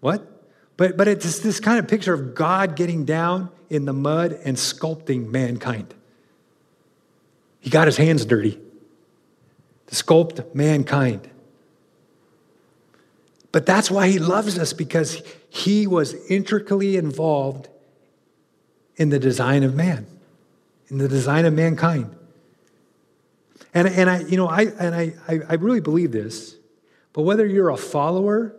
what? 0.00 0.30
But, 0.76 0.96
but 0.96 1.08
it's 1.08 1.38
this 1.40 1.60
kind 1.60 1.78
of 1.78 1.88
picture 1.88 2.14
of 2.14 2.34
God 2.34 2.76
getting 2.76 3.04
down 3.04 3.50
in 3.70 3.84
the 3.84 3.92
mud 3.92 4.38
and 4.44 4.56
sculpting 4.56 5.28
mankind. 5.30 5.94
He 7.60 7.70
got 7.70 7.86
his 7.86 7.96
hands 7.96 8.24
dirty 8.24 8.60
to 9.86 9.94
sculpt 9.94 10.54
mankind. 10.54 11.30
But 13.52 13.66
that's 13.66 13.90
why 13.90 14.08
he 14.08 14.18
loves 14.18 14.58
us 14.58 14.72
because 14.72 15.22
he 15.48 15.86
was 15.86 16.14
intricately 16.28 16.96
involved 16.96 17.68
in 18.96 19.10
the 19.10 19.18
design 19.18 19.62
of 19.62 19.74
man, 19.74 20.06
in 20.88 20.98
the 20.98 21.08
design 21.08 21.44
of 21.44 21.54
mankind. 21.54 22.14
And, 23.72 23.88
and 23.88 24.10
I, 24.10 24.20
you 24.20 24.36
know, 24.36 24.48
I, 24.48 24.62
and 24.62 24.94
I, 24.94 25.14
I 25.48 25.54
really 25.54 25.80
believe 25.80 26.12
this, 26.12 26.56
but 27.14 27.22
whether 27.22 27.46
you're 27.46 27.70
a 27.70 27.76
follower 27.76 28.54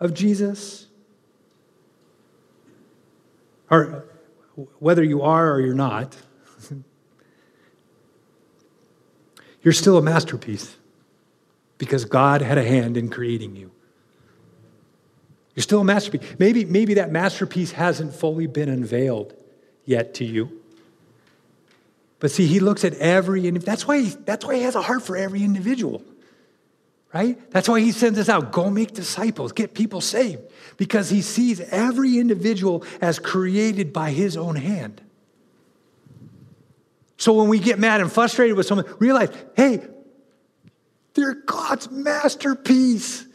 of 0.00 0.14
Jesus 0.14 0.86
or 3.70 4.06
whether 4.78 5.04
you 5.04 5.22
are 5.22 5.52
or 5.52 5.60
you're 5.60 5.74
not, 5.74 6.16
you're 9.62 9.74
still 9.74 9.98
a 9.98 10.02
masterpiece 10.02 10.74
because 11.76 12.06
God 12.06 12.40
had 12.40 12.56
a 12.56 12.64
hand 12.64 12.96
in 12.96 13.10
creating 13.10 13.54
you. 13.54 13.70
You're 15.54 15.62
still 15.62 15.82
a 15.82 15.84
masterpiece. 15.84 16.36
Maybe, 16.38 16.64
maybe 16.64 16.94
that 16.94 17.12
masterpiece 17.12 17.72
hasn't 17.72 18.14
fully 18.14 18.46
been 18.46 18.70
unveiled 18.70 19.34
yet 19.84 20.14
to 20.14 20.24
you. 20.24 20.62
But 22.20 22.30
see, 22.30 22.46
he 22.46 22.58
looks 22.58 22.84
at 22.84 22.94
every, 22.94 23.50
that's 23.50 23.86
why, 23.86 24.04
that's 24.24 24.46
why 24.46 24.54
he 24.54 24.62
has 24.62 24.76
a 24.76 24.82
heart 24.82 25.02
for 25.02 25.14
every 25.16 25.44
individual 25.44 26.02
right? 27.12 27.38
That's 27.50 27.68
why 27.68 27.80
he 27.80 27.92
sends 27.92 28.18
us 28.18 28.28
out. 28.28 28.52
Go 28.52 28.70
make 28.70 28.92
disciples, 28.92 29.52
get 29.52 29.74
people 29.74 30.00
saved, 30.00 30.42
because 30.76 31.08
he 31.10 31.22
sees 31.22 31.60
every 31.60 32.18
individual 32.18 32.84
as 33.00 33.18
created 33.18 33.92
by 33.92 34.10
his 34.10 34.36
own 34.36 34.56
hand. 34.56 35.00
So 37.16 37.32
when 37.32 37.48
we 37.48 37.58
get 37.58 37.78
mad 37.78 38.00
and 38.00 38.12
frustrated 38.12 38.56
with 38.56 38.66
someone, 38.66 38.86
realize, 38.98 39.30
hey, 39.56 39.80
they're 41.14 41.34
God's 41.34 41.90
masterpiece. 41.90 43.26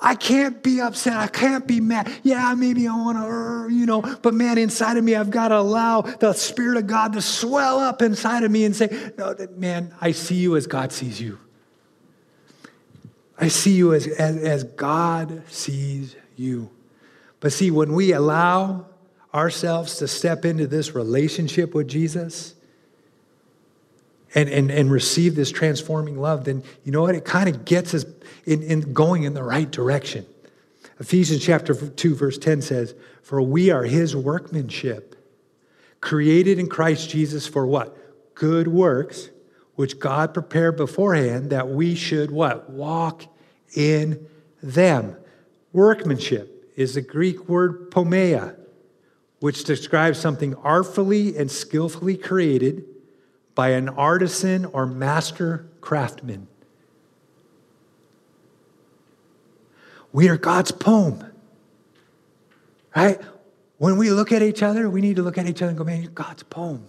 I 0.00 0.14
can't 0.14 0.62
be 0.62 0.80
upset. 0.80 1.14
I 1.14 1.28
can't 1.28 1.66
be 1.66 1.80
mad. 1.80 2.10
Yeah, 2.22 2.54
maybe 2.54 2.88
I 2.88 2.96
want 2.96 3.18
to, 3.18 3.74
you 3.74 3.86
know, 3.86 4.00
but 4.00 4.34
man, 4.34 4.58
inside 4.58 4.96
of 4.96 5.04
me, 5.04 5.14
I've 5.14 5.30
got 5.30 5.48
to 5.48 5.58
allow 5.58 6.02
the 6.02 6.32
Spirit 6.32 6.76
of 6.78 6.86
God 6.86 7.12
to 7.12 7.22
swell 7.22 7.78
up 7.78 8.02
inside 8.02 8.42
of 8.44 8.50
me 8.50 8.64
and 8.64 8.74
say, 8.74 9.12
no, 9.16 9.34
man, 9.56 9.94
I 10.00 10.12
see 10.12 10.36
you 10.36 10.56
as 10.56 10.66
God 10.66 10.92
sees 10.92 11.20
you. 11.20 11.38
I 13.38 13.48
see 13.48 13.72
you 13.72 13.94
as, 13.94 14.06
as, 14.06 14.36
as 14.36 14.64
God 14.64 15.42
sees 15.48 16.16
you. 16.36 16.70
But 17.40 17.52
see, 17.52 17.70
when 17.70 17.92
we 17.92 18.12
allow 18.12 18.86
ourselves 19.32 19.98
to 19.98 20.08
step 20.08 20.44
into 20.44 20.66
this 20.66 20.94
relationship 20.94 21.74
with 21.74 21.86
Jesus 21.86 22.54
and, 24.34 24.48
and, 24.48 24.70
and 24.70 24.90
receive 24.90 25.36
this 25.36 25.52
transforming 25.52 26.18
love, 26.18 26.44
then 26.44 26.64
you 26.84 26.90
know 26.90 27.02
what? 27.02 27.14
It 27.14 27.24
kind 27.24 27.48
of 27.48 27.64
gets 27.64 27.94
us 27.94 28.04
in, 28.44 28.62
in 28.62 28.92
going 28.92 29.22
in 29.22 29.34
the 29.34 29.44
right 29.44 29.70
direction. 29.70 30.26
Ephesians 30.98 31.44
chapter 31.44 31.74
2, 31.74 32.14
verse 32.16 32.38
10 32.38 32.60
says, 32.60 32.94
For 33.22 33.40
we 33.40 33.70
are 33.70 33.84
his 33.84 34.16
workmanship, 34.16 35.14
created 36.00 36.58
in 36.58 36.68
Christ 36.68 37.08
Jesus 37.08 37.46
for 37.46 37.64
what? 37.66 37.96
Good 38.34 38.66
works 38.66 39.30
which 39.78 40.00
God 40.00 40.34
prepared 40.34 40.76
beforehand 40.76 41.50
that 41.50 41.68
we 41.68 41.94
should 41.94 42.32
what? 42.32 42.68
Walk 42.68 43.22
in 43.76 44.26
them. 44.60 45.16
Workmanship 45.72 46.72
is 46.74 46.94
the 46.94 47.00
Greek 47.00 47.48
word 47.48 47.88
poiema, 47.92 48.56
which 49.38 49.62
describes 49.62 50.18
something 50.18 50.56
artfully 50.56 51.36
and 51.36 51.48
skillfully 51.48 52.16
created 52.16 52.86
by 53.54 53.68
an 53.68 53.88
artisan 53.90 54.64
or 54.64 54.84
master 54.84 55.68
craftsman. 55.80 56.48
We 60.12 60.28
are 60.28 60.36
God's 60.36 60.72
poem, 60.72 61.24
right? 62.96 63.20
When 63.76 63.96
we 63.96 64.10
look 64.10 64.32
at 64.32 64.42
each 64.42 64.64
other, 64.64 64.90
we 64.90 65.00
need 65.00 65.14
to 65.14 65.22
look 65.22 65.38
at 65.38 65.46
each 65.46 65.62
other 65.62 65.68
and 65.68 65.78
go, 65.78 65.84
man, 65.84 66.02
you're 66.02 66.10
God's 66.10 66.42
poem. 66.42 66.84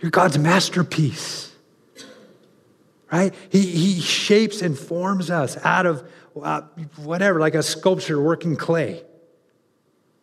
You're 0.00 0.10
God's 0.10 0.40
masterpiece 0.40 1.54
right? 3.10 3.34
He, 3.50 3.60
he 3.60 4.00
shapes 4.00 4.62
and 4.62 4.78
forms 4.78 5.30
us 5.30 5.56
out 5.64 5.86
of 5.86 6.08
uh, 6.40 6.62
whatever, 6.96 7.40
like 7.40 7.54
a 7.54 7.62
sculpture 7.62 8.20
working 8.20 8.56
clay. 8.56 9.02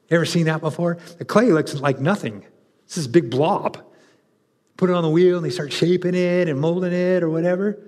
Ever 0.09 0.25
seen 0.25 0.45
that 0.45 0.61
before? 0.61 0.97
The 1.17 1.25
clay 1.25 1.51
looks 1.51 1.73
like 1.75 1.99
nothing. 1.99 2.45
It's 2.85 2.95
this 2.95 3.07
big 3.07 3.31
blob. 3.31 3.83
Put 4.77 4.89
it 4.89 4.93
on 4.93 5.03
the 5.03 5.09
wheel 5.09 5.37
and 5.37 5.45
they 5.45 5.49
start 5.49 5.73
shaping 5.73 6.13
it 6.13 6.47
and 6.47 6.59
molding 6.59 6.93
it 6.93 7.23
or 7.23 7.29
whatever. 7.29 7.79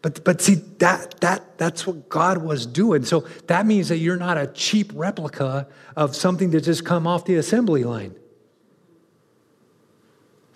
But, 0.00 0.24
but 0.24 0.40
see, 0.40 0.54
that, 0.78 1.20
that, 1.20 1.58
that's 1.58 1.86
what 1.86 2.08
God 2.08 2.38
was 2.38 2.66
doing. 2.66 3.04
So 3.04 3.26
that 3.46 3.66
means 3.66 3.88
that 3.88 3.98
you're 3.98 4.16
not 4.16 4.38
a 4.38 4.46
cheap 4.46 4.92
replica 4.94 5.68
of 5.96 6.14
something 6.14 6.50
that 6.50 6.62
just 6.62 6.84
come 6.84 7.06
off 7.06 7.24
the 7.24 7.34
assembly 7.34 7.84
line. 7.84 8.14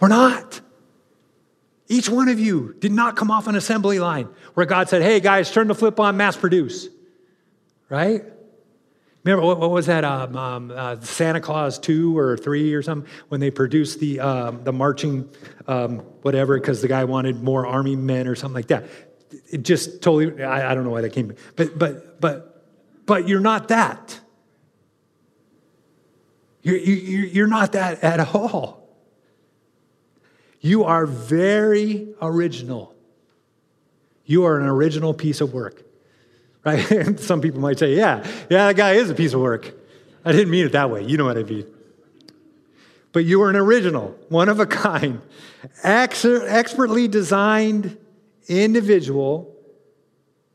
We're 0.01 0.09
not. 0.09 0.61
Each 1.93 2.09
one 2.09 2.31
of 2.31 2.41
you 2.41 2.75
did 2.79 2.91
not 2.91 3.17
come 3.17 3.31
off 3.31 3.47
an 3.49 3.55
assembly 3.55 3.99
line 3.99 4.27
where 4.55 4.65
God 4.65 4.89
said, 4.89 5.03
hey 5.03 5.21
guys, 5.21 5.51
turn 5.51 5.69
the 5.69 5.75
flip 5.75 6.01
on, 6.01 6.17
mass 6.17 6.39
produce. 6.39 6.89
Right? 7.91 8.25
Remember, 9.25 9.45
what, 9.45 9.61
what 9.61 9.71
was 9.71 9.85
that? 9.87 10.03
Um, 10.03 10.35
um, 10.35 10.73
uh, 10.75 10.99
Santa 11.03 11.39
Clause 11.39 11.79
2 11.79 12.17
or 12.17 12.39
3 12.39 12.73
or 12.73 12.81
something, 12.81 13.11
when 13.29 13.43
they 13.43 13.51
produced 13.51 14.01
the, 14.01 14.21
um, 14.21 14.65
the 14.65 14.73
marching 14.73 15.29
um, 15.69 15.99
whatever, 16.23 16.59
because 16.59 16.81
the 16.81 16.89
guy 16.89 17.05
wanted 17.05 17.43
more 17.43 17.67
army 17.67 17.95
men 17.95 18.27
or 18.27 18.37
something 18.37 18.55
like 18.55 18.69
that. 18.69 18.87
It 19.51 19.63
just 19.63 20.01
totally, 20.01 20.43
I, 20.43 20.71
I 20.71 20.75
don't 20.75 20.85
know 20.85 20.91
why 20.91 21.03
that 21.03 21.13
came, 21.13 21.35
but, 21.57 21.79
but, 21.79 22.23
but, 22.23 22.65
but 23.05 23.29
you're 23.29 23.41
not 23.41 23.69
that. 23.69 24.19
You're, 26.63 26.79
you're, 26.79 27.27
you're 27.27 27.47
not 27.49 27.73
that 27.73 28.03
at 28.03 28.35
all. 28.35 28.82
You 30.63 30.85
are 30.85 31.07
very 31.07 32.15
original. 32.23 32.95
You 34.25 34.45
are 34.45 34.61
an 34.61 34.67
original 34.67 35.13
piece 35.13 35.41
of 35.41 35.53
work, 35.53 35.83
right? 36.65 37.19
Some 37.19 37.41
people 37.41 37.61
might 37.61 37.79
say, 37.79 37.97
yeah, 37.97 38.25
yeah, 38.49 38.69
that 38.69 38.77
guy 38.77 38.93
is 38.93 39.11
a 39.11 39.15
piece 39.15 39.35
of 39.35 39.41
work. 39.41 39.75
I 40.25 40.31
didn't 40.31 40.51
mean 40.51 40.65
it 40.65 40.73
that 40.73 40.89
way. 40.89 41.05
You 41.05 41.17
know 41.19 41.25
what 41.25 41.37
I 41.37 41.43
mean. 41.43 41.67
But 43.11 43.25
you 43.25 43.43
are 43.43 43.51
an 43.51 43.57
original, 43.57 44.17
one 44.29 44.49
of 44.49 44.61
a 44.61 44.67
kind, 44.67 45.21
expertly 45.83 47.09
designed 47.09 47.99
individual 48.47 49.55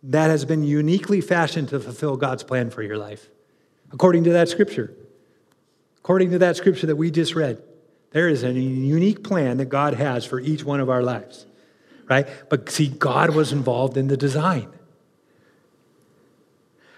that 0.04 0.30
has 0.30 0.46
been 0.46 0.64
uniquely 0.64 1.20
fashioned 1.20 1.68
to 1.70 1.82
fulfill 1.82 2.16
God's 2.16 2.44
plan 2.44 2.70
for 2.70 2.82
your 2.82 2.98
life, 2.98 3.30
according 3.92 4.24
to 4.24 4.32
that 4.32 4.48
scripture. 4.48 4.94
According 5.98 6.32
to 6.32 6.40
that 6.40 6.56
scripture 6.56 6.88
that 6.88 6.96
we 6.96 7.12
just 7.12 7.36
read. 7.36 7.62
There 8.12 8.30
is 8.30 8.44
a 8.44 8.52
unique 8.52 9.24
plan 9.24 9.58
that 9.58 9.66
God 9.66 9.94
has 9.96 10.26
for 10.26 10.40
each 10.40 10.64
one 10.64 10.80
of 10.80 10.90
our 10.90 11.04
lives, 11.04 11.46
right? 12.10 12.28
But 12.50 12.70
see, 12.70 12.88
God 12.88 13.36
was 13.36 13.52
involved 13.52 13.98
in 13.98 14.08
the 14.08 14.18
design. 14.18 14.70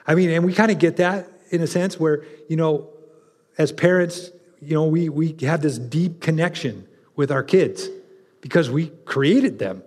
I 0.05 0.16
mean, 0.16 0.30
and 0.30 0.45
we 0.45 0.53
kind 0.53 0.72
of 0.72 0.80
get 0.80 0.97
that 0.97 1.30
in 1.49 1.62
a 1.62 1.68
sense 1.68 1.99
where, 1.99 2.24
you 2.47 2.55
know, 2.55 2.89
as 3.57 3.72
parents, 3.72 4.32
you 4.62 4.74
know, 4.74 4.86
we, 4.86 5.10
we 5.10 5.36
have 5.41 5.62
this 5.62 5.78
deep 5.78 6.22
connection 6.22 6.88
with 7.16 7.32
our 7.32 7.43
kids 7.43 7.89
because 8.41 8.70
we 8.70 8.88
created 9.05 9.60
them, 9.60 9.84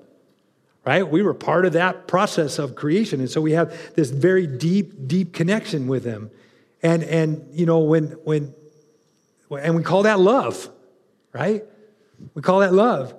right? 0.84 1.08
We 1.08 1.22
were 1.22 1.34
part 1.34 1.64
of 1.64 1.72
that 1.72 2.06
process 2.06 2.58
of 2.58 2.74
creation. 2.74 3.20
And 3.20 3.30
so 3.30 3.40
we 3.40 3.52
have 3.52 3.94
this 3.94 4.10
very 4.10 4.46
deep, 4.46 5.08
deep 5.08 5.32
connection 5.32 5.86
with 5.86 6.04
them. 6.04 6.30
And, 6.82 7.02
and 7.04 7.48
you 7.52 7.64
know, 7.64 7.78
when, 7.78 8.06
when, 8.24 8.54
and 9.50 9.76
we 9.76 9.82
call 9.82 10.02
that 10.02 10.18
love, 10.18 10.68
right? 11.32 11.64
We 12.34 12.42
call 12.42 12.60
that 12.60 12.72
love. 12.72 13.14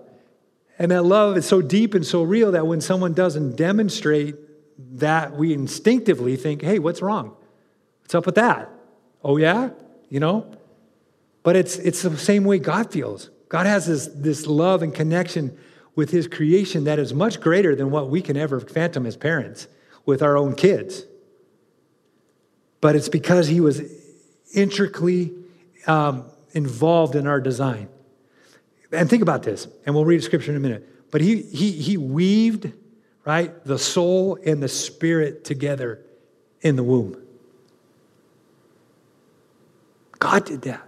And 0.79 0.91
that 0.91 1.03
love 1.03 1.37
is 1.37 1.45
so 1.45 1.61
deep 1.61 1.93
and 1.93 2.05
so 2.05 2.23
real 2.23 2.51
that 2.51 2.65
when 2.65 2.81
someone 2.81 3.13
doesn't 3.13 3.55
demonstrate 3.55 4.35
that, 4.97 5.35
we 5.35 5.53
instinctively 5.53 6.35
think, 6.35 6.61
hey, 6.61 6.79
what's 6.79 7.01
wrong? 7.01 7.35
What's 8.01 8.15
up 8.15 8.25
with 8.25 8.35
that? 8.35 8.69
Oh, 9.23 9.37
yeah? 9.37 9.69
You 10.09 10.19
know? 10.19 10.51
But 11.43 11.55
it's, 11.55 11.77
it's 11.77 12.01
the 12.01 12.17
same 12.17 12.43
way 12.43 12.59
God 12.59 12.91
feels. 12.91 13.29
God 13.49 13.65
has 13.65 13.85
this, 13.85 14.07
this 14.07 14.47
love 14.47 14.81
and 14.81 14.93
connection 14.93 15.57
with 15.95 16.09
his 16.09 16.27
creation 16.27 16.85
that 16.85 16.97
is 16.97 17.13
much 17.13 17.39
greater 17.39 17.75
than 17.75 17.91
what 17.91 18.09
we 18.09 18.21
can 18.21 18.35
ever 18.35 18.59
phantom 18.59 19.05
as 19.05 19.15
parents 19.15 19.67
with 20.05 20.23
our 20.23 20.35
own 20.35 20.55
kids. 20.55 21.05
But 22.81 22.95
it's 22.95 23.09
because 23.09 23.47
he 23.47 23.59
was 23.61 23.81
intricately 24.53 25.33
um, 25.85 26.25
involved 26.53 27.15
in 27.15 27.27
our 27.27 27.39
design. 27.39 27.89
And 28.93 29.09
think 29.09 29.23
about 29.23 29.43
this, 29.43 29.67
and 29.85 29.95
we'll 29.95 30.05
read 30.05 30.23
scripture 30.23 30.51
in 30.51 30.57
a 30.57 30.59
minute. 30.59 30.87
But 31.11 31.21
he, 31.21 31.41
he, 31.41 31.71
he 31.71 31.97
weaved, 31.97 32.71
right, 33.25 33.63
the 33.65 33.77
soul 33.77 34.37
and 34.45 34.61
the 34.61 34.67
spirit 34.67 35.43
together 35.43 36.05
in 36.61 36.75
the 36.75 36.83
womb. 36.83 37.17
God 40.19 40.45
did 40.45 40.61
that. 40.63 40.87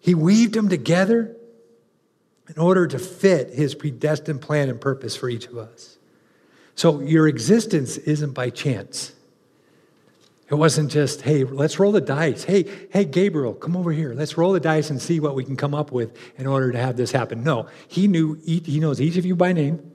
He 0.00 0.14
weaved 0.14 0.54
them 0.54 0.68
together 0.68 1.36
in 2.48 2.58
order 2.58 2.86
to 2.86 2.98
fit 2.98 3.50
his 3.50 3.74
predestined 3.74 4.40
plan 4.40 4.68
and 4.68 4.80
purpose 4.80 5.16
for 5.16 5.28
each 5.28 5.46
of 5.46 5.58
us. 5.58 5.98
So 6.76 7.00
your 7.00 7.26
existence 7.26 7.96
isn't 7.96 8.32
by 8.32 8.50
chance. 8.50 9.15
It 10.48 10.54
wasn't 10.54 10.92
just, 10.92 11.22
hey, 11.22 11.42
let's 11.42 11.80
roll 11.80 11.90
the 11.90 12.00
dice. 12.00 12.44
Hey, 12.44 12.66
hey, 12.90 13.04
Gabriel, 13.04 13.52
come 13.52 13.76
over 13.76 13.90
here. 13.90 14.14
Let's 14.14 14.38
roll 14.38 14.52
the 14.52 14.60
dice 14.60 14.90
and 14.90 15.02
see 15.02 15.18
what 15.18 15.34
we 15.34 15.44
can 15.44 15.56
come 15.56 15.74
up 15.74 15.90
with 15.90 16.16
in 16.38 16.46
order 16.46 16.70
to 16.70 16.78
have 16.78 16.96
this 16.96 17.10
happen. 17.10 17.42
No, 17.42 17.68
he 17.88 18.06
knew, 18.06 18.34
he 18.44 18.78
knows 18.78 19.00
each 19.00 19.16
of 19.16 19.26
you 19.26 19.34
by 19.34 19.52
name, 19.52 19.90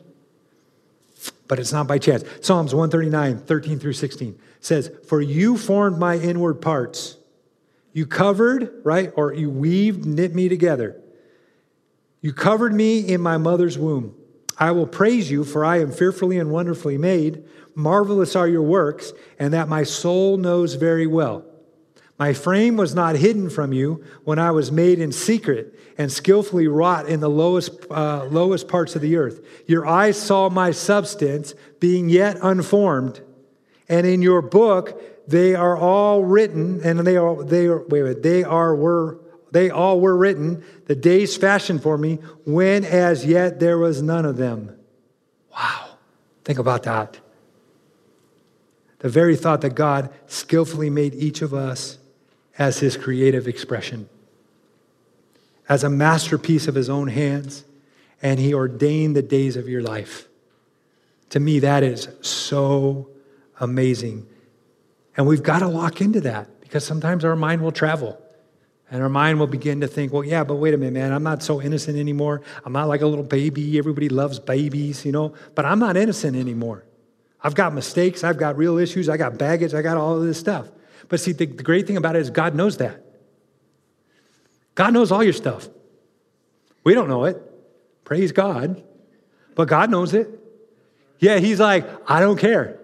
but 1.47 1.57
it's 1.57 1.71
not 1.71 1.87
by 1.87 1.99
chance. 1.99 2.25
Psalms 2.41 2.75
139, 2.75 3.39
13 3.39 3.79
through 3.79 3.93
16 3.93 4.37
says, 4.59 4.91
For 5.07 5.21
you 5.21 5.57
formed 5.57 5.97
my 5.97 6.17
inward 6.17 6.55
parts. 6.55 7.17
You 7.93 8.05
covered, 8.05 8.81
right? 8.83 9.11
Or 9.15 9.33
you 9.33 9.49
weaved, 9.49 10.05
knit 10.05 10.35
me 10.35 10.49
together. 10.49 11.01
You 12.21 12.33
covered 12.33 12.73
me 12.73 12.99
in 12.99 13.21
my 13.21 13.37
mother's 13.37 13.77
womb. 13.77 14.15
I 14.57 14.71
will 14.71 14.85
praise 14.85 15.31
you, 15.31 15.43
for 15.43 15.65
I 15.65 15.79
am 15.79 15.91
fearfully 15.91 16.37
and 16.37 16.51
wonderfully 16.51 16.97
made. 16.97 17.43
Marvelous 17.75 18.35
are 18.35 18.47
your 18.47 18.61
works, 18.61 19.13
and 19.39 19.53
that 19.53 19.69
my 19.69 19.83
soul 19.83 20.37
knows 20.37 20.75
very 20.75 21.07
well. 21.07 21.45
My 22.21 22.33
frame 22.33 22.77
was 22.77 22.93
not 22.93 23.15
hidden 23.15 23.49
from 23.49 23.73
you 23.73 24.03
when 24.25 24.37
I 24.37 24.51
was 24.51 24.71
made 24.71 24.99
in 24.99 25.11
secret 25.11 25.73
and 25.97 26.11
skillfully 26.11 26.67
wrought 26.67 27.09
in 27.09 27.19
the 27.19 27.29
lowest, 27.29 27.71
uh, 27.89 28.25
lowest 28.25 28.67
parts 28.67 28.95
of 28.95 29.01
the 29.01 29.15
earth. 29.15 29.41
Your 29.65 29.87
eyes 29.87 30.21
saw 30.21 30.47
my 30.47 30.69
substance 30.69 31.55
being 31.79 32.09
yet 32.09 32.37
unformed, 32.43 33.21
and 33.89 34.05
in 34.05 34.21
your 34.21 34.43
book 34.43 35.01
they 35.27 35.55
are 35.55 35.75
all 35.75 36.23
written, 36.23 36.81
and 36.83 36.99
they 36.99 37.17
are 37.17 37.43
they 37.43 37.65
are 37.65 37.83
wait, 37.87 38.21
they 38.21 38.43
are 38.43 38.75
were 38.75 39.17
they 39.51 39.71
all 39.71 39.99
were 39.99 40.15
written 40.15 40.63
the 40.85 40.95
days 40.95 41.35
fashioned 41.35 41.81
for 41.81 41.97
me 41.97 42.19
when 42.45 42.85
as 42.85 43.25
yet 43.25 43.59
there 43.59 43.79
was 43.79 44.01
none 44.01 44.25
of 44.25 44.37
them. 44.37 44.77
Wow, 45.51 45.97
think 46.43 46.59
about 46.59 46.83
that. 46.83 47.19
The 49.01 49.09
very 49.09 49.35
thought 49.35 49.61
that 49.61 49.73
God 49.73 50.09
skillfully 50.27 50.89
made 50.89 51.15
each 51.15 51.41
of 51.41 51.53
us 51.53 51.97
as 52.57 52.79
his 52.79 52.97
creative 52.97 53.47
expression, 53.47 54.07
as 55.67 55.83
a 55.83 55.89
masterpiece 55.89 56.67
of 56.67 56.75
his 56.75 56.87
own 56.87 57.07
hands, 57.07 57.65
and 58.21 58.39
he 58.39 58.53
ordained 58.53 59.15
the 59.15 59.23
days 59.23 59.55
of 59.55 59.67
your 59.67 59.81
life. 59.81 60.27
To 61.31 61.39
me, 61.39 61.59
that 61.59 61.81
is 61.81 62.09
so 62.21 63.09
amazing. 63.59 64.27
And 65.17 65.25
we've 65.25 65.41
got 65.41 65.59
to 65.59 65.67
lock 65.67 65.99
into 65.99 66.21
that 66.21 66.61
because 66.61 66.85
sometimes 66.85 67.25
our 67.25 67.35
mind 67.35 67.63
will 67.63 67.71
travel. 67.71 68.21
And 68.91 69.01
our 69.01 69.09
mind 69.09 69.39
will 69.39 69.47
begin 69.47 69.81
to 69.81 69.87
think, 69.87 70.13
well, 70.13 70.23
yeah, 70.23 70.43
but 70.43 70.55
wait 70.55 70.75
a 70.75 70.77
minute, 70.77 70.93
man, 70.93 71.11
I'm 71.11 71.23
not 71.23 71.41
so 71.41 71.59
innocent 71.59 71.97
anymore. 71.97 72.41
I'm 72.65 72.73
not 72.73 72.87
like 72.87 73.01
a 73.01 73.07
little 73.07 73.23
baby. 73.23 73.79
Everybody 73.79 74.09
loves 74.09 74.37
babies, 74.37 75.05
you 75.05 75.11
know, 75.11 75.33
but 75.55 75.65
I'm 75.65 75.79
not 75.79 75.97
innocent 75.97 76.35
anymore. 76.35 76.83
I've 77.43 77.55
got 77.55 77.73
mistakes. 77.73 78.23
I've 78.23 78.37
got 78.37 78.57
real 78.57 78.77
issues. 78.77 79.09
I 79.09 79.17
got 79.17 79.37
baggage. 79.37 79.73
I 79.73 79.81
got 79.81 79.97
all 79.97 80.17
of 80.17 80.23
this 80.23 80.39
stuff. 80.39 80.69
But 81.09 81.19
see, 81.19 81.31
the, 81.31 81.45
the 81.45 81.63
great 81.63 81.87
thing 81.87 81.97
about 81.97 82.15
it 82.15 82.19
is 82.19 82.29
God 82.29 82.55
knows 82.55 82.77
that. 82.77 83.03
God 84.75 84.93
knows 84.93 85.11
all 85.11 85.23
your 85.23 85.33
stuff. 85.33 85.67
We 86.83 86.93
don't 86.93 87.09
know 87.09 87.25
it. 87.25 87.41
Praise 88.05 88.31
God. 88.31 88.83
But 89.55 89.67
God 89.67 89.89
knows 89.89 90.13
it. 90.13 90.29
Yeah, 91.19 91.37
He's 91.37 91.59
like, 91.59 91.87
I 92.09 92.19
don't 92.19 92.37
care. 92.37 92.79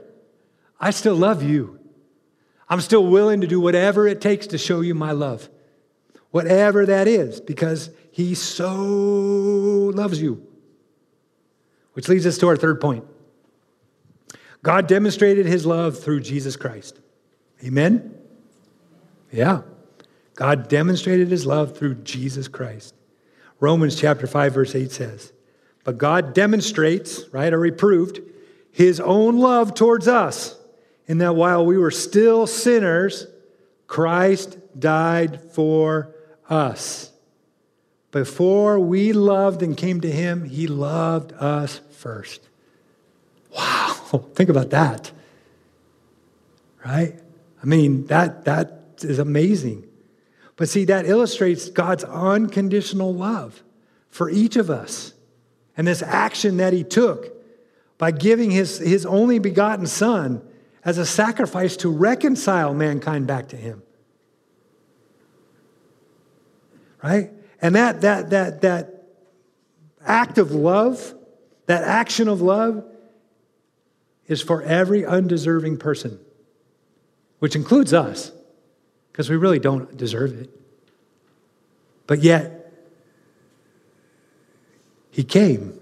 I 0.80 0.91
still 0.91 1.16
love 1.16 1.41
you. 1.41 1.80
I'm 2.70 2.82
still 2.82 3.05
willing 3.05 3.41
to 3.41 3.47
do 3.47 3.60
whatever 3.60 4.08
it 4.08 4.22
takes 4.22 4.47
to 4.47 4.58
show 4.58 4.82
you 4.82 4.93
my 4.93 5.12
love, 5.12 5.49
whatever 6.32 6.86
that 6.86 7.08
is, 7.08 7.39
because 7.39 7.89
He 8.12 8.36
so 8.36 8.76
loves 9.95 10.22
you. 10.22 10.45
Which 11.93 12.10
leads 12.10 12.28
us 12.28 12.38
to 12.39 12.47
our 12.47 12.58
third 12.58 12.82
point 12.82 13.05
God 14.68 14.86
demonstrated 14.86 15.45
His 15.45 15.65
love 15.65 15.97
through 15.97 16.20
Jesus 16.20 16.57
Christ. 16.57 16.99
Amen? 17.63 18.13
Yeah. 19.32 19.61
God 20.36 20.68
demonstrated 20.68 21.30
His 21.30 21.45
love 21.45 21.78
through 21.78 21.95
Jesus 21.95 22.49
Christ. 22.49 22.93
Romans 23.61 23.95
chapter 23.95 24.28
5, 24.28 24.53
verse 24.53 24.76
8 24.76 24.91
says, 24.91 25.32
But 25.86 25.97
God 25.97 26.34
demonstrates, 26.34 27.30
right, 27.32 27.53
or 27.53 27.59
reproved, 27.59 28.20
His 28.70 28.99
own 28.99 29.38
love 29.38 29.74
towards 29.74 30.09
us 30.09 30.57
in 31.07 31.20
that 31.20 31.38
while 31.38 31.65
we 31.65 31.78
were 31.78 31.89
still 31.89 32.45
sinners, 32.45 33.26
Christ 33.88 34.57
died 34.78 35.49
for 35.53 36.13
us. 36.49 37.13
Before 38.11 38.82
we 38.82 39.13
loved 39.13 39.63
and 39.63 39.78
came 39.78 40.01
to 40.01 40.11
him, 40.11 40.43
he 40.43 40.68
loved 40.68 41.32
us 41.32 41.80
first. 41.91 42.41
Wow, 43.55 43.86
Oh, 44.14 44.20
think 44.36 44.49
about 44.49 44.70
that. 44.72 45.12
Right? 46.86 47.20
I 47.62 47.66
mean, 47.66 48.05
that, 48.08 48.45
that 48.45 48.84
is 48.99 49.20
amazing. 49.20 49.88
But 50.55 50.70
see, 50.70 50.86
that 50.86 51.05
illustrates 51.05 51.70
God's 51.70 52.03
unconditional 52.03 53.14
love 53.14 53.64
for 54.10 54.30
each 54.30 54.55
of 54.55 54.70
us 54.70 55.14
and 55.76 55.88
this 55.88 56.01
action 56.01 56.58
that 56.58 56.74
he 56.74 56.84
took 56.84 57.34
by 57.97 58.12
giving 58.12 58.51
his, 58.51 58.80
his 58.80 59.05
only 59.05 59.39
begotten 59.39 59.86
son 59.86 60.41
as 60.84 60.97
a 60.97 61.05
sacrifice 61.05 61.78
to 61.78 61.89
reconcile 61.89 62.74
mankind 62.74 63.28
back 63.28 63.49
to 63.49 63.55
him. 63.55 63.84
Right? 67.03 67.32
And 67.62 67.76
that, 67.76 68.01
that, 68.01 68.30
that, 68.32 68.62
that 68.62 69.03
act 70.01 70.38
of 70.38 70.51
love, 70.51 71.14
that 71.66 71.84
action 71.84 72.28
of 72.28 72.41
love, 72.41 72.86
is 74.28 74.41
for 74.41 74.61
every 74.61 75.05
undeserving 75.05 75.78
person, 75.78 76.19
which 77.39 77.55
includes 77.55 77.93
us, 77.93 78.32
because 79.11 79.30
we 79.30 79.36
really 79.36 79.59
don't 79.59 79.95
deserve 79.97 80.39
it. 80.39 80.49
But 82.05 82.23
yet, 82.23 82.73
he 85.11 85.23
came. 85.23 85.80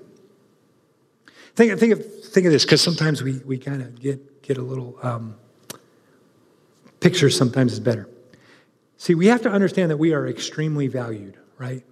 Think, 1.55 1.79
think, 1.79 1.93
of, 1.93 2.23
think 2.25 2.45
of 2.45 2.51
this, 2.51 2.65
because 2.65 2.81
sometimes 2.81 3.23
we, 3.23 3.39
we 3.39 3.57
kind 3.57 3.81
of 3.81 3.99
get 3.99 4.35
get 4.45 4.57
a 4.57 4.61
little 4.61 4.97
um, 5.01 5.35
picture 6.99 7.29
sometimes 7.29 7.73
is 7.73 7.79
better. 7.79 8.07
See, 8.97 9.15
we 9.15 9.27
have 9.27 9.41
to 9.41 9.49
understand 9.49 9.91
that 9.91 9.97
we 9.97 10.13
are 10.13 10.27
extremely 10.27 10.87
valued, 10.87 11.37
right? 11.57 11.83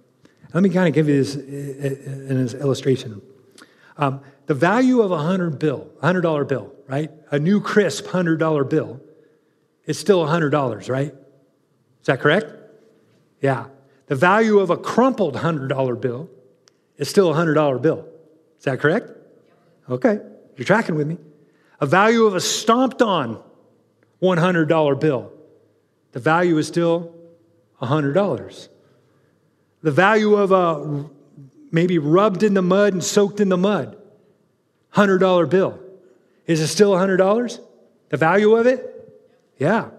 Let 0.52 0.62
me 0.62 0.70
kind 0.70 0.86
of 0.86 0.94
give 0.94 1.08
you 1.08 1.22
this 1.22 1.36
uh, 1.36 1.40
uh, 1.40 1.42
uh, 1.42 2.30
in 2.30 2.42
this 2.42 2.54
illustration. 2.54 3.20
Um, 3.96 4.20
the 4.46 4.54
value 4.54 5.00
of 5.00 5.10
a 5.10 5.18
hundred 5.18 5.58
bill, 5.58 5.90
a 6.02 6.06
hundred 6.06 6.22
dollar 6.22 6.44
bill, 6.44 6.72
right? 6.88 7.10
A 7.30 7.38
new 7.38 7.60
crisp 7.60 8.06
hundred 8.06 8.38
dollar 8.38 8.64
bill 8.64 9.00
is 9.86 9.98
still 9.98 10.26
hundred 10.26 10.50
dollars, 10.50 10.88
right? 10.88 11.14
Is 12.00 12.06
that 12.06 12.20
correct? 12.20 12.52
Yeah. 13.40 13.66
The 14.06 14.16
value 14.16 14.58
of 14.58 14.70
a 14.70 14.76
crumpled 14.76 15.36
hundred 15.36 15.68
dollar 15.68 15.94
bill 15.94 16.28
is 16.96 17.08
still 17.08 17.30
a 17.30 17.34
hundred 17.34 17.54
dollar 17.54 17.78
bill. 17.78 18.06
Is 18.58 18.64
that 18.64 18.80
correct? 18.80 19.10
Okay, 19.88 20.18
you're 20.56 20.64
tracking 20.64 20.94
with 20.94 21.06
me 21.06 21.18
a 21.80 21.86
value 21.86 22.24
of 22.24 22.34
a 22.34 22.40
stomped 22.40 23.02
on 23.02 23.42
$100 24.22 25.00
bill. 25.00 25.32
The 26.12 26.20
value 26.20 26.56
is 26.58 26.66
still 26.66 27.14
$100. 27.82 28.68
The 29.82 29.90
value 29.90 30.34
of 30.34 30.52
a 30.52 31.10
maybe 31.74 31.98
rubbed 31.98 32.44
in 32.44 32.54
the 32.54 32.62
mud 32.62 32.92
and 32.92 33.02
soaked 33.02 33.40
in 33.40 33.48
the 33.48 33.56
mud, 33.56 34.00
$100 34.94 35.50
bill. 35.50 35.80
Is 36.46 36.60
it 36.60 36.68
still 36.68 36.92
$100? 36.92 37.60
The 38.10 38.16
value 38.16 38.54
of 38.54 38.66
it? 38.66 39.12
Yeah. 39.58 39.90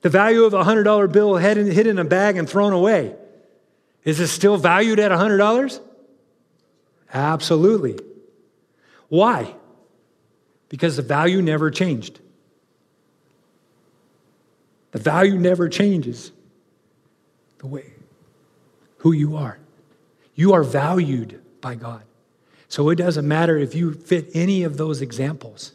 The 0.00 0.08
value 0.08 0.44
of 0.44 0.54
a 0.54 0.64
$100 0.64 1.12
bill 1.12 1.36
hid 1.36 1.58
in 1.86 1.98
a 1.98 2.04
bag 2.04 2.38
and 2.38 2.48
thrown 2.48 2.72
away. 2.72 3.14
Is 4.02 4.18
it 4.18 4.28
still 4.28 4.56
valued 4.56 4.98
at 4.98 5.12
$100? 5.12 5.80
Absolutely. 7.12 7.98
Why? 9.08 9.54
Because 10.70 10.96
the 10.96 11.02
value 11.02 11.42
never 11.42 11.70
changed. 11.70 12.18
The 14.92 15.00
value 15.00 15.38
never 15.38 15.68
changes 15.68 16.32
the 17.58 17.66
way 17.66 17.92
who 18.98 19.12
you 19.12 19.36
are. 19.36 19.58
You 20.40 20.54
are 20.54 20.62
valued 20.62 21.42
by 21.60 21.74
God. 21.74 22.02
So 22.66 22.88
it 22.88 22.94
doesn't 22.94 23.28
matter 23.28 23.58
if 23.58 23.74
you 23.74 23.92
fit 23.92 24.30
any 24.32 24.62
of 24.62 24.78
those 24.78 25.02
examples. 25.02 25.72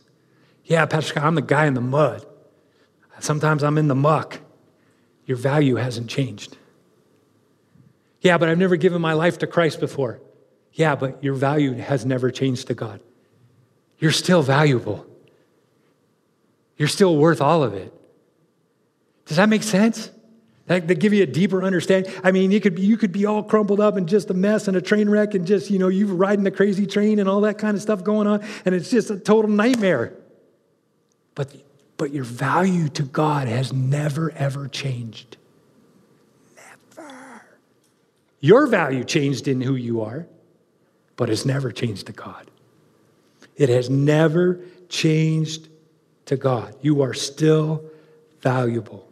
Yeah, 0.64 0.88
Pastor 0.88 1.10
Scott, 1.10 1.24
I'm 1.24 1.36
the 1.36 1.44
guy 1.44 1.68
in 1.68 1.76
the 1.76 1.82
mud. 1.82 2.26
Sometimes 3.20 3.62
I'm 3.62 3.78
in 3.78 3.88
the 3.88 3.94
muck. 3.94 4.40
Your 5.28 5.38
value 5.38 5.76
hasn't 5.76 6.10
changed. 6.10 6.58
Yeah, 8.22 8.40
but 8.40 8.50
I've 8.50 8.58
never 8.58 8.76
given 8.76 9.04
my 9.04 9.14
life 9.14 9.38
to 9.38 9.46
Christ 9.46 9.80
before. 9.80 10.20
Yeah, 10.74 10.96
but 10.96 11.24
your 11.24 11.36
value 11.36 11.76
has 11.76 12.04
never 12.04 12.32
changed 12.32 12.66
to 12.66 12.74
God. 12.74 13.02
You're 14.00 14.10
still 14.10 14.42
valuable. 14.42 15.06
You're 16.76 16.88
still 16.88 17.16
worth 17.18 17.40
all 17.40 17.62
of 17.62 17.76
it. 17.76 17.94
Does 19.28 19.38
that 19.38 19.48
make 19.48 19.62
sense? 19.62 20.10
That, 20.68 20.88
that 20.88 21.00
give 21.00 21.14
you 21.14 21.22
a 21.22 21.28
deeper 21.28 21.64
understanding. 21.64 22.12
I 22.24 22.32
mean, 22.32 22.50
you 22.50 22.60
could, 22.60 22.80
you 22.80 22.98
could 22.98 23.12
be 23.12 23.26
all 23.26 23.44
crumpled 23.44 23.80
up 23.80 23.98
and 23.98 24.10
just 24.10 24.32
a 24.32 24.34
mess 24.34 24.68
and 24.68 24.76
a 24.76 24.82
train 24.82 25.08
wreck 25.10 25.36
and 25.36 25.46
just, 25.46 25.70
you 25.70 25.78
know, 25.78 25.90
you 25.90 26.08
riding 26.08 26.44
the 26.44 26.50
crazy 26.50 26.88
train 26.88 27.20
and 27.20 27.30
all 27.30 27.42
that 27.42 27.60
kind 27.60 27.76
of 27.76 27.84
stuff 27.84 28.04
going 28.04 28.26
on, 28.26 28.44
and 28.66 28.74
it's 28.74 28.90
just 28.90 29.12
a 29.12 29.20
total 29.20 29.52
nightmare. 29.52 30.14
But, 31.36 31.54
but 31.98 32.12
your 32.12 32.24
value 32.24 32.90
to 32.90 33.04
God 33.04 33.48
has 33.48 33.72
never, 33.72 34.32
ever 34.32 34.68
changed. 34.68 35.38
Never. 36.56 37.44
Your 38.40 38.66
value 38.66 39.04
changed 39.04 39.48
in 39.48 39.62
who 39.62 39.76
you 39.76 40.02
are, 40.02 40.26
but 41.16 41.30
it's 41.30 41.46
never 41.46 41.72
changed 41.72 42.08
to 42.08 42.14
God. 42.14 42.50
It 43.56 43.70
has 43.70 43.88
never 43.88 44.62
changed 44.90 45.70
to 46.26 46.38
God. 46.38 46.76
You 46.82 47.04
are 47.04 47.14
still 47.14 47.86
valuable. 48.42 49.05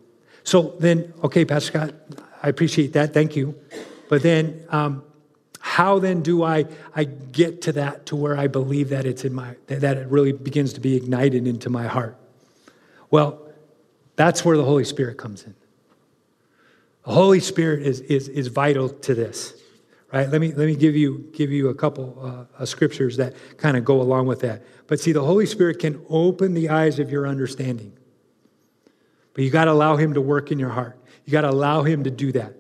So 0.43 0.75
then, 0.79 1.13
okay, 1.23 1.45
Pastor 1.45 1.71
Scott, 1.71 1.93
I 2.41 2.49
appreciate 2.49 2.93
that. 2.93 3.13
Thank 3.13 3.35
you. 3.35 3.55
But 4.09 4.21
then, 4.21 4.65
um, 4.69 5.03
how 5.59 5.97
then 5.97 6.21
do 6.21 6.43
I, 6.43 6.65
I 6.93 7.05
get 7.05 7.61
to 7.63 7.71
that 7.71 8.07
to 8.07 8.17
where 8.17 8.37
I 8.37 8.47
believe 8.47 8.89
that 8.89 9.05
it's 9.05 9.23
in 9.23 9.33
my, 9.33 9.55
that 9.67 9.97
it 9.97 10.07
really 10.09 10.33
begins 10.33 10.73
to 10.73 10.81
be 10.81 10.97
ignited 10.97 11.47
into 11.47 11.69
my 11.69 11.87
heart? 11.87 12.17
Well, 13.09 13.41
that's 14.15 14.43
where 14.43 14.57
the 14.57 14.65
Holy 14.65 14.83
Spirit 14.83 15.17
comes 15.17 15.43
in. 15.43 15.55
The 17.05 17.11
Holy 17.11 17.39
Spirit 17.39 17.81
is, 17.83 18.01
is, 18.01 18.27
is 18.27 18.47
vital 18.47 18.89
to 18.89 19.15
this, 19.15 19.53
right? 20.11 20.29
Let 20.29 20.41
me, 20.41 20.49
let 20.49 20.67
me 20.67 20.75
give, 20.75 20.95
you, 20.95 21.29
give 21.33 21.51
you 21.51 21.69
a 21.69 21.73
couple 21.73 22.47
uh, 22.59 22.65
scriptures 22.65 23.17
that 23.17 23.33
kind 23.57 23.77
of 23.77 23.85
go 23.85 24.01
along 24.01 24.27
with 24.27 24.41
that. 24.41 24.63
But 24.87 24.99
see, 24.99 25.13
the 25.13 25.23
Holy 25.23 25.45
Spirit 25.45 25.79
can 25.79 26.05
open 26.09 26.53
the 26.53 26.69
eyes 26.69 26.99
of 26.99 27.09
your 27.09 27.25
understanding. 27.25 27.93
But 29.34 29.43
you 29.43 29.49
got 29.49 29.65
to 29.65 29.71
allow 29.71 29.95
Him 29.95 30.13
to 30.13 30.21
work 30.21 30.51
in 30.51 30.59
your 30.59 30.69
heart. 30.69 30.97
You 31.25 31.31
got 31.31 31.41
to 31.41 31.49
allow 31.49 31.84
Him 31.84 32.03
to 32.03 32.11
do 32.11 32.31
that. 32.34 32.53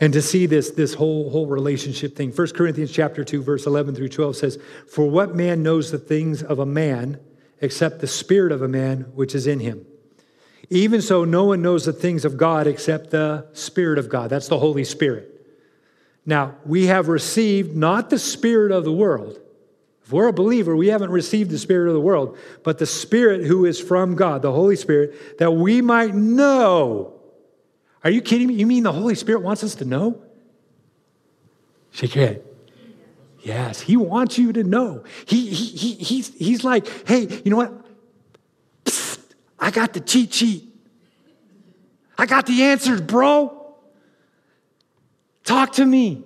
And 0.00 0.14
to 0.14 0.22
see 0.22 0.46
this, 0.46 0.70
this 0.70 0.94
whole, 0.94 1.30
whole 1.30 1.46
relationship 1.46 2.16
thing. 2.16 2.32
1 2.32 2.48
Corinthians 2.48 2.90
chapter 2.90 3.22
2, 3.22 3.42
verse 3.42 3.66
11 3.66 3.94
through 3.94 4.08
12 4.08 4.36
says, 4.36 4.58
For 4.88 5.08
what 5.08 5.34
man 5.34 5.62
knows 5.62 5.90
the 5.90 5.98
things 5.98 6.42
of 6.42 6.58
a 6.58 6.66
man 6.66 7.20
except 7.60 8.00
the 8.00 8.06
spirit 8.06 8.50
of 8.50 8.62
a 8.62 8.68
man 8.68 9.02
which 9.14 9.34
is 9.34 9.46
in 9.46 9.60
him? 9.60 9.84
Even 10.70 11.02
so, 11.02 11.24
no 11.24 11.44
one 11.44 11.62
knows 11.62 11.84
the 11.84 11.92
things 11.92 12.24
of 12.24 12.36
God 12.36 12.68
except 12.68 13.10
the 13.10 13.46
Spirit 13.52 13.98
of 13.98 14.08
God. 14.08 14.30
That's 14.30 14.46
the 14.46 14.58
Holy 14.58 14.84
Spirit. 14.84 15.26
Now, 16.24 16.54
we 16.64 16.86
have 16.86 17.08
received 17.08 17.76
not 17.76 18.08
the 18.08 18.20
Spirit 18.20 18.70
of 18.70 18.84
the 18.84 18.92
world, 18.92 19.40
if 20.10 20.14
we're 20.14 20.26
a 20.26 20.32
believer, 20.32 20.74
we 20.74 20.88
haven't 20.88 21.12
received 21.12 21.52
the 21.52 21.58
Spirit 21.58 21.86
of 21.86 21.94
the 21.94 22.00
world, 22.00 22.36
but 22.64 22.78
the 22.78 22.86
Spirit 22.86 23.44
who 23.44 23.64
is 23.64 23.78
from 23.78 24.16
God, 24.16 24.42
the 24.42 24.50
Holy 24.50 24.74
Spirit, 24.74 25.38
that 25.38 25.52
we 25.52 25.80
might 25.80 26.16
know. 26.16 27.14
Are 28.02 28.10
you 28.10 28.20
kidding 28.20 28.48
me? 28.48 28.54
You 28.54 28.66
mean 28.66 28.82
the 28.82 28.90
Holy 28.90 29.14
Spirit 29.14 29.42
wants 29.42 29.62
us 29.62 29.76
to 29.76 29.84
know? 29.84 30.20
Shake 31.92 32.16
your 32.16 32.26
head. 32.26 32.42
Yes, 33.42 33.82
He 33.82 33.96
wants 33.96 34.36
you 34.36 34.52
to 34.52 34.64
know. 34.64 35.04
He, 35.26 35.46
he, 35.46 35.66
he, 35.76 35.94
he's, 35.94 36.34
he's 36.34 36.64
like, 36.64 36.88
hey, 37.06 37.28
you 37.44 37.52
know 37.52 37.58
what? 37.58 37.72
Psst, 38.84 39.20
I 39.60 39.70
got 39.70 39.92
the 39.92 40.00
cheat 40.00 40.34
sheet. 40.34 40.74
I 42.18 42.26
got 42.26 42.46
the 42.46 42.64
answers, 42.64 43.00
bro. 43.00 43.76
Talk 45.44 45.74
to 45.74 45.86
me. 45.86 46.24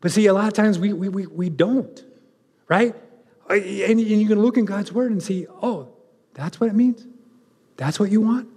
But 0.00 0.12
see, 0.12 0.24
a 0.24 0.32
lot 0.32 0.46
of 0.46 0.54
times 0.54 0.78
we, 0.78 0.94
we, 0.94 1.10
we, 1.10 1.26
we 1.26 1.50
don't 1.50 2.02
right? 2.68 2.94
And 3.48 4.00
you 4.00 4.26
can 4.26 4.40
look 4.40 4.56
in 4.56 4.64
God's 4.64 4.92
word 4.92 5.10
and 5.12 5.22
see, 5.22 5.46
oh, 5.62 5.88
that's 6.32 6.60
what 6.60 6.70
it 6.70 6.74
means? 6.74 7.06
That's 7.76 8.00
what 8.00 8.10
you 8.10 8.20
want? 8.20 8.48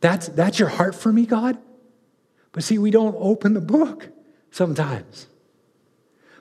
That's, 0.00 0.28
that's 0.28 0.58
your 0.58 0.68
heart 0.68 0.94
for 0.94 1.12
me, 1.12 1.26
God? 1.26 1.58
But 2.52 2.64
see, 2.64 2.78
we 2.78 2.90
don't 2.90 3.16
open 3.18 3.54
the 3.54 3.60
book 3.60 4.08
sometimes. 4.50 5.26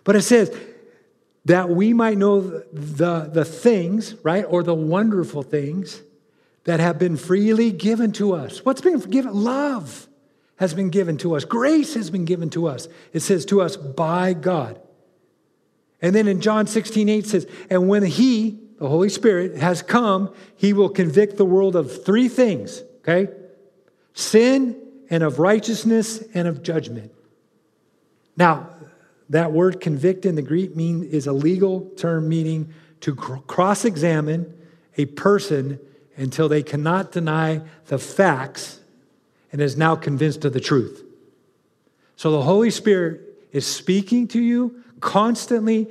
But 0.04 0.16
it 0.16 0.22
says, 0.24 0.56
that 1.46 1.70
we 1.70 1.94
might 1.94 2.18
know 2.18 2.42
the, 2.42 2.66
the, 2.72 3.30
the 3.32 3.46
things, 3.46 4.16
right, 4.24 4.46
or 4.48 4.64
the 4.64 4.74
wonderful 4.74 5.44
things 5.44 6.02
that 6.64 6.80
have 6.80 6.98
been 6.98 7.18
freely 7.18 7.72
given 7.72 8.12
to 8.14 8.34
us. 8.34 8.64
What's 8.64 8.82
been 8.82 9.00
given? 9.00 9.34
Love 9.34 10.08
has 10.58 10.74
been 10.74 10.90
given 10.90 11.18
to 11.18 11.36
us, 11.36 11.44
grace 11.44 11.96
has 11.96 12.10
been 12.10 12.26
given 12.26 12.50
to 12.52 12.68
us. 12.68 12.88
It 13.12 13.20
says 13.22 13.44
to 13.46 13.62
us 13.62 13.76
by 13.76 14.34
God. 14.34 14.80
And 16.04 16.14
then 16.14 16.28
in 16.28 16.42
John 16.42 16.68
16, 16.68 17.08
8 17.08 17.26
says, 17.26 17.48
And 17.70 17.88
when 17.88 18.04
He, 18.04 18.60
the 18.78 18.90
Holy 18.90 19.08
Spirit, 19.08 19.56
has 19.58 19.82
come, 19.82 20.32
He 20.58 20.74
will 20.74 20.90
convict 20.90 21.38
the 21.38 21.46
world 21.46 21.78
of 21.78 22.04
three 22.04 22.28
things, 22.28 22.84
okay? 23.00 23.32
Sin 24.14 24.80
and 25.10 25.24
of 25.24 25.40
righteousness 25.40 26.22
and 26.34 26.48
of 26.48 26.62
judgment. 26.62 27.12
Now, 28.36 28.70
that 29.30 29.54
word 29.54 29.80
convict 29.80 30.26
in 30.26 30.36
the 30.36 30.42
Greek 30.42 30.76
mean 30.76 31.06
is 31.06 31.26
a 31.26 31.34
legal 31.34 31.90
term 31.96 32.28
meaning 32.28 32.74
to 33.00 33.16
cross 33.16 33.86
examine 33.86 34.54
a 34.98 35.06
person 35.06 35.80
until 36.18 36.50
they 36.50 36.64
cannot 36.64 37.14
deny 37.14 37.62
the 37.88 37.98
facts 37.98 38.80
and 39.52 39.62
is 39.62 39.78
now 39.78 39.96
convinced 39.96 40.44
of 40.44 40.52
the 40.52 40.60
truth. 40.60 41.04
So 42.18 42.32
the 42.32 42.42
Holy 42.42 42.70
Spirit 42.70 43.22
is 43.54 43.66
speaking 43.66 44.28
to 44.30 44.42
you, 44.42 44.83
constantly 45.04 45.88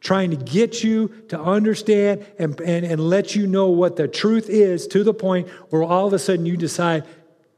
trying 0.00 0.30
to 0.30 0.36
get 0.36 0.84
you 0.84 1.08
to 1.28 1.40
understand 1.40 2.26
and, 2.38 2.60
and, 2.60 2.84
and 2.84 3.00
let 3.00 3.34
you 3.34 3.46
know 3.46 3.68
what 3.68 3.96
the 3.96 4.06
truth 4.06 4.48
is 4.48 4.86
to 4.88 5.02
the 5.02 5.14
point 5.14 5.48
where 5.70 5.82
all 5.82 6.06
of 6.06 6.12
a 6.12 6.18
sudden 6.18 6.44
you 6.44 6.56
decide 6.56 7.04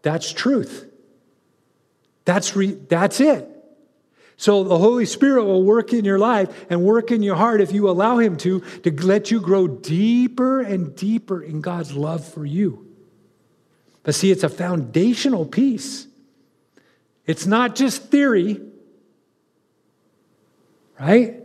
that's 0.02 0.32
truth. 0.32 0.86
That's, 2.24 2.54
re, 2.54 2.72
that's 2.72 3.20
it. 3.20 3.46
So 4.36 4.64
the 4.64 4.78
Holy 4.78 5.04
Spirit 5.04 5.44
will 5.44 5.64
work 5.64 5.92
in 5.92 6.04
your 6.04 6.18
life 6.18 6.66
and 6.70 6.82
work 6.82 7.10
in 7.10 7.22
your 7.22 7.36
heart 7.36 7.60
if 7.60 7.72
you 7.72 7.90
allow 7.90 8.18
Him 8.18 8.36
to, 8.38 8.60
to 8.60 8.90
let 9.04 9.30
you 9.30 9.40
grow 9.40 9.66
deeper 9.66 10.60
and 10.60 10.96
deeper 10.96 11.42
in 11.42 11.60
God's 11.60 11.92
love 11.92 12.26
for 12.26 12.46
you. 12.46 12.86
But 14.02 14.14
see, 14.14 14.30
it's 14.30 14.44
a 14.44 14.48
foundational 14.48 15.44
piece. 15.44 16.06
It's 17.26 17.46
not 17.46 17.74
just 17.74 18.04
theory, 18.04 18.60
right? 21.00 21.42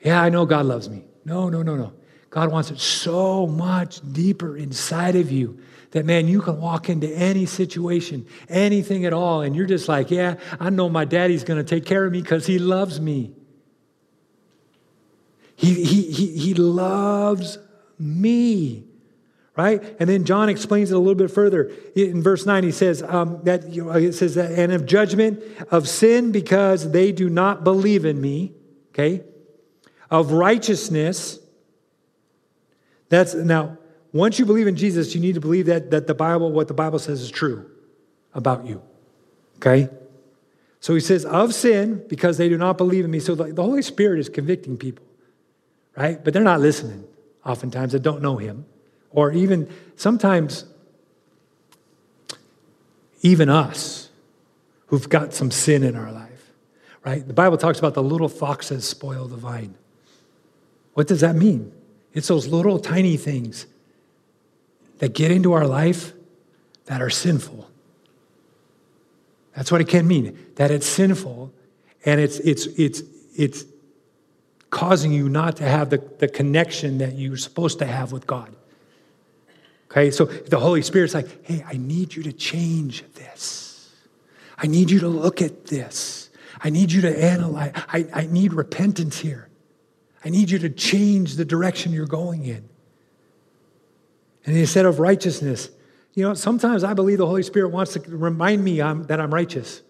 Yeah, 0.00 0.20
I 0.20 0.28
know 0.28 0.44
God 0.44 0.66
loves 0.66 0.90
me. 0.90 1.04
No, 1.24 1.48
no, 1.48 1.62
no, 1.62 1.76
no. 1.76 1.92
God 2.30 2.50
wants 2.50 2.70
it 2.70 2.80
so 2.80 3.46
much 3.46 4.00
deeper 4.12 4.56
inside 4.56 5.14
of 5.14 5.30
you 5.30 5.60
that, 5.92 6.04
man, 6.04 6.26
you 6.26 6.42
can 6.42 6.60
walk 6.60 6.88
into 6.88 7.08
any 7.08 7.46
situation, 7.46 8.26
anything 8.48 9.04
at 9.04 9.12
all, 9.12 9.42
and 9.42 9.54
you're 9.54 9.66
just 9.66 9.88
like, 9.88 10.10
yeah, 10.10 10.34
I 10.58 10.70
know 10.70 10.88
my 10.88 11.04
daddy's 11.04 11.44
going 11.44 11.64
to 11.64 11.64
take 11.64 11.86
care 11.86 12.04
of 12.04 12.12
me 12.12 12.20
because 12.20 12.46
he 12.46 12.58
loves 12.58 13.00
me. 13.00 13.32
He, 15.54 15.84
he, 15.84 16.10
he, 16.10 16.36
he 16.36 16.54
loves 16.54 17.58
me 17.98 18.84
right? 19.56 19.96
And 20.00 20.08
then 20.08 20.24
John 20.24 20.48
explains 20.48 20.90
it 20.90 20.94
a 20.94 20.98
little 20.98 21.14
bit 21.14 21.30
further. 21.30 21.70
In 21.94 22.22
verse 22.22 22.44
9, 22.44 22.64
he 22.64 22.72
says 22.72 23.02
um, 23.02 23.40
that 23.44 23.68
you 23.68 23.84
know, 23.84 23.92
it 23.92 24.12
says 24.12 24.34
that, 24.34 24.52
and 24.52 24.72
of 24.72 24.86
judgment 24.86 25.42
of 25.70 25.88
sin 25.88 26.32
because 26.32 26.90
they 26.90 27.12
do 27.12 27.30
not 27.30 27.62
believe 27.62 28.04
in 28.04 28.20
me, 28.20 28.52
okay? 28.94 29.22
Of 30.10 30.32
righteousness. 30.32 31.38
That's 33.08 33.34
now 33.34 33.78
once 34.14 34.38
you 34.38 34.46
believe 34.46 34.68
in 34.68 34.76
Jesus, 34.76 35.12
you 35.12 35.20
need 35.20 35.34
to 35.34 35.40
believe 35.40 35.66
that, 35.66 35.90
that 35.90 36.06
the 36.06 36.14
Bible, 36.14 36.52
what 36.52 36.68
the 36.68 36.74
Bible 36.74 37.00
says 37.00 37.20
is 37.20 37.32
true 37.32 37.68
about 38.32 38.64
you. 38.64 38.80
Okay? 39.56 39.88
So 40.78 40.94
he 40.94 41.00
says, 41.00 41.24
of 41.24 41.52
sin, 41.52 42.04
because 42.08 42.38
they 42.38 42.48
do 42.48 42.56
not 42.56 42.78
believe 42.78 43.04
in 43.04 43.10
me. 43.10 43.18
So 43.18 43.34
the, 43.34 43.52
the 43.52 43.62
Holy 43.62 43.82
Spirit 43.82 44.20
is 44.20 44.28
convicting 44.28 44.76
people, 44.76 45.04
right? 45.96 46.22
But 46.22 46.32
they're 46.32 46.44
not 46.44 46.60
listening, 46.60 47.04
oftentimes, 47.44 47.92
they 47.92 47.98
don't 47.98 48.22
know 48.22 48.36
him. 48.36 48.66
Or 49.10 49.32
even 49.32 49.68
sometimes, 49.96 50.64
even 53.22 53.48
us 53.48 54.10
who've 54.86 55.08
got 55.08 55.34
some 55.34 55.50
sin 55.50 55.82
in 55.82 55.96
our 55.96 56.12
life, 56.12 56.33
right? 57.04 57.26
The 57.26 57.34
Bible 57.34 57.56
talks 57.56 57.78
about 57.78 57.94
the 57.94 58.02
little 58.02 58.28
foxes 58.28 58.88
spoil 58.88 59.26
the 59.26 59.36
vine. 59.36 59.74
What 60.94 61.06
does 61.06 61.20
that 61.20 61.36
mean? 61.36 61.72
It's 62.12 62.28
those 62.28 62.46
little 62.46 62.78
tiny 62.78 63.16
things 63.16 63.66
that 64.98 65.12
get 65.12 65.30
into 65.30 65.52
our 65.52 65.66
life 65.66 66.12
that 66.86 67.02
are 67.02 67.10
sinful. 67.10 67.68
That's 69.56 69.70
what 69.70 69.80
it 69.80 69.88
can 69.88 70.06
mean, 70.06 70.38
that 70.56 70.70
it's 70.70 70.86
sinful 70.86 71.52
and 72.04 72.20
it's, 72.20 72.38
it's, 72.38 72.66
it's, 72.66 73.02
it's 73.36 73.64
causing 74.70 75.12
you 75.12 75.28
not 75.28 75.56
to 75.56 75.64
have 75.64 75.90
the, 75.90 75.98
the 76.18 76.28
connection 76.28 76.98
that 76.98 77.14
you're 77.14 77.36
supposed 77.36 77.78
to 77.78 77.86
have 77.86 78.12
with 78.12 78.26
God. 78.26 78.54
Okay, 79.90 80.10
so 80.10 80.24
the 80.24 80.58
Holy 80.58 80.82
Spirit's 80.82 81.14
like, 81.14 81.46
hey, 81.46 81.64
I 81.66 81.76
need 81.76 82.14
you 82.14 82.24
to 82.24 82.32
change 82.32 83.04
this. 83.14 83.92
I 84.58 84.66
need 84.66 84.90
you 84.90 85.00
to 85.00 85.08
look 85.08 85.40
at 85.40 85.66
this. 85.66 86.23
I 86.64 86.70
need 86.70 86.90
you 86.90 87.02
to 87.02 87.22
analyze. 87.22 87.72
I, 87.74 88.06
I 88.12 88.26
need 88.26 88.54
repentance 88.54 89.18
here. 89.18 89.50
I 90.24 90.30
need 90.30 90.50
you 90.50 90.58
to 90.60 90.70
change 90.70 91.36
the 91.36 91.44
direction 91.44 91.92
you're 91.92 92.06
going 92.06 92.46
in. 92.46 92.66
And 94.46 94.56
instead 94.56 94.86
of 94.86 94.98
righteousness, 94.98 95.68
you 96.14 96.22
know, 96.22 96.32
sometimes 96.32 96.82
I 96.82 96.94
believe 96.94 97.18
the 97.18 97.26
Holy 97.26 97.42
Spirit 97.42 97.68
wants 97.68 97.92
to 97.92 98.00
remind 98.00 98.64
me 98.64 98.80
I'm, 98.80 99.04
that 99.04 99.20
I'm 99.20 99.32
righteous, 99.32 99.82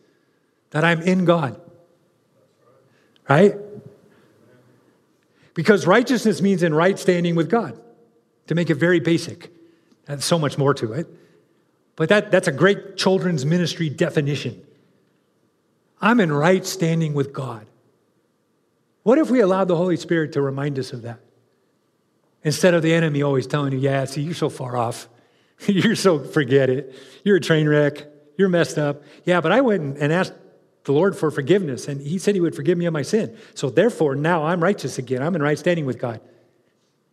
that 0.70 0.84
I'm 0.84 1.00
in 1.02 1.24
God. 1.24 1.60
Right? 3.28 3.54
Because 5.54 5.86
righteousness 5.86 6.42
means 6.42 6.64
in 6.64 6.74
right 6.74 6.98
standing 6.98 7.36
with 7.36 7.48
God, 7.48 7.80
to 8.48 8.56
make 8.56 8.68
it 8.68 8.74
very 8.74 8.98
basic. 8.98 9.50
There's 10.06 10.24
so 10.24 10.40
much 10.40 10.58
more 10.58 10.74
to 10.74 10.92
it. 10.94 11.06
But 11.94 12.08
that, 12.08 12.32
that's 12.32 12.48
a 12.48 12.52
great 12.52 12.96
children's 12.96 13.46
ministry 13.46 13.88
definition. 13.88 14.60
I'm 16.04 16.20
in 16.20 16.30
right 16.30 16.64
standing 16.66 17.14
with 17.14 17.32
God. 17.32 17.66
What 19.04 19.16
if 19.16 19.30
we 19.30 19.40
allowed 19.40 19.68
the 19.68 19.76
Holy 19.76 19.96
Spirit 19.96 20.32
to 20.32 20.42
remind 20.42 20.78
us 20.78 20.92
of 20.92 21.00
that? 21.02 21.20
Instead 22.42 22.74
of 22.74 22.82
the 22.82 22.92
enemy 22.92 23.22
always 23.22 23.46
telling 23.46 23.72
you, 23.72 23.78
yeah, 23.78 24.04
see, 24.04 24.20
you're 24.20 24.34
so 24.34 24.50
far 24.50 24.76
off. 24.76 25.08
you're 25.66 25.96
so, 25.96 26.22
forget 26.22 26.68
it. 26.68 26.94
You're 27.24 27.36
a 27.36 27.40
train 27.40 27.66
wreck. 27.66 28.06
You're 28.36 28.50
messed 28.50 28.76
up. 28.76 29.02
Yeah, 29.24 29.40
but 29.40 29.50
I 29.50 29.62
went 29.62 29.96
and 29.96 30.12
asked 30.12 30.34
the 30.84 30.92
Lord 30.92 31.16
for 31.16 31.30
forgiveness, 31.30 31.88
and 31.88 32.02
He 32.02 32.18
said 32.18 32.34
He 32.34 32.40
would 32.42 32.54
forgive 32.54 32.76
me 32.76 32.84
of 32.84 32.92
my 32.92 33.00
sin. 33.00 33.34
So 33.54 33.70
therefore, 33.70 34.14
now 34.14 34.44
I'm 34.44 34.62
righteous 34.62 34.98
again. 34.98 35.22
I'm 35.22 35.34
in 35.34 35.42
right 35.42 35.58
standing 35.58 35.86
with 35.86 35.98
God. 35.98 36.20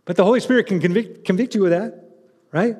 But 0.03 0.17
the 0.17 0.25
Holy 0.25 0.41
Spirit 0.41 0.67
can 0.67 0.81
convict, 0.81 1.23
convict 1.23 1.55
you 1.55 1.63
of 1.63 1.71
that 1.71 2.11
right? 2.51 2.77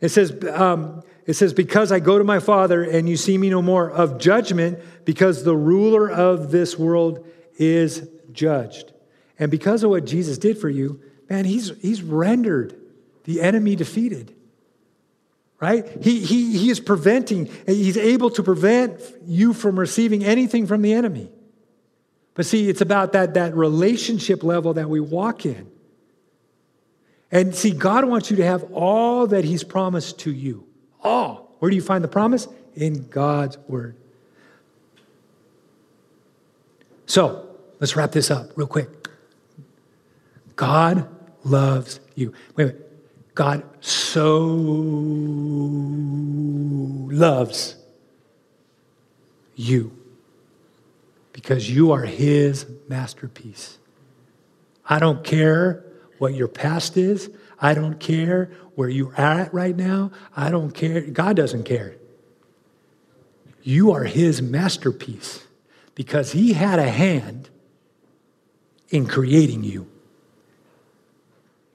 It 0.00 0.10
says, 0.10 0.36
um, 0.52 1.02
it 1.26 1.34
says, 1.34 1.52
because 1.52 1.90
I 1.90 2.00
go 2.00 2.18
to 2.18 2.24
my 2.24 2.38
Father 2.38 2.82
and 2.82 3.08
you 3.08 3.16
see 3.16 3.38
me 3.38 3.48
no 3.48 3.62
more, 3.62 3.90
of 3.90 4.18
judgment, 4.18 4.78
because 5.04 5.42
the 5.42 5.56
ruler 5.56 6.10
of 6.10 6.50
this 6.50 6.78
world 6.78 7.26
is 7.56 8.06
judged. 8.32 8.92
And 9.38 9.50
because 9.50 9.82
of 9.82 9.90
what 9.90 10.04
Jesus 10.04 10.38
did 10.38 10.58
for 10.58 10.68
you, 10.68 11.00
man, 11.30 11.44
he's, 11.44 11.72
he's 11.80 12.02
rendered 12.02 12.78
the 13.24 13.40
enemy 13.40 13.74
defeated. 13.74 14.34
Right? 15.60 15.88
He, 16.02 16.20
he, 16.20 16.58
he 16.58 16.68
is 16.68 16.78
preventing, 16.78 17.48
he's 17.66 17.96
able 17.96 18.28
to 18.30 18.42
prevent 18.42 19.00
you 19.24 19.54
from 19.54 19.78
receiving 19.78 20.22
anything 20.22 20.66
from 20.66 20.82
the 20.82 20.92
enemy. 20.92 21.30
But 22.34 22.44
see, 22.44 22.68
it's 22.68 22.80
about 22.80 23.12
that, 23.12 23.34
that 23.34 23.54
relationship 23.54 24.42
level 24.42 24.74
that 24.74 24.90
we 24.90 25.00
walk 25.00 25.46
in. 25.46 25.70
And 27.30 27.54
see, 27.54 27.70
God 27.70 28.04
wants 28.04 28.30
you 28.30 28.36
to 28.36 28.44
have 28.44 28.64
all 28.72 29.26
that 29.28 29.44
He's 29.44 29.64
promised 29.64 30.20
to 30.20 30.32
you. 30.32 30.66
All. 31.04 31.54
Where 31.58 31.70
do 31.70 31.76
you 31.76 31.82
find 31.82 32.02
the 32.02 32.08
promise? 32.08 32.48
In 32.74 33.06
God's 33.08 33.58
Word. 33.68 33.96
So, 37.06 37.48
let's 37.78 37.94
wrap 37.94 38.12
this 38.12 38.30
up 38.30 38.50
real 38.56 38.66
quick. 38.66 38.88
God 40.56 41.06
loves 41.44 42.00
you. 42.14 42.32
Wait, 42.56 42.64
wait. 42.66 42.76
God 43.34 43.64
so 43.80 44.14
loves 47.10 47.76
you 49.56 49.96
because 51.32 51.68
you 51.68 51.92
are 51.92 52.04
His 52.04 52.66
masterpiece. 52.88 53.78
I 54.86 54.98
don't 54.98 55.24
care 55.24 55.84
what 56.18 56.34
your 56.34 56.48
past 56.48 56.96
is. 56.96 57.30
I 57.60 57.74
don't 57.74 57.98
care 57.98 58.50
where 58.74 58.88
you're 58.88 59.14
at 59.18 59.52
right 59.52 59.76
now. 59.76 60.10
I 60.36 60.50
don't 60.50 60.72
care. 60.72 61.00
God 61.02 61.36
doesn't 61.36 61.64
care. 61.64 61.96
You 63.62 63.92
are 63.92 64.04
His 64.04 64.42
masterpiece 64.42 65.44
because 65.94 66.32
He 66.32 66.52
had 66.52 66.78
a 66.78 66.88
hand 66.88 67.48
in 68.90 69.06
creating 69.06 69.64
you. 69.64 69.88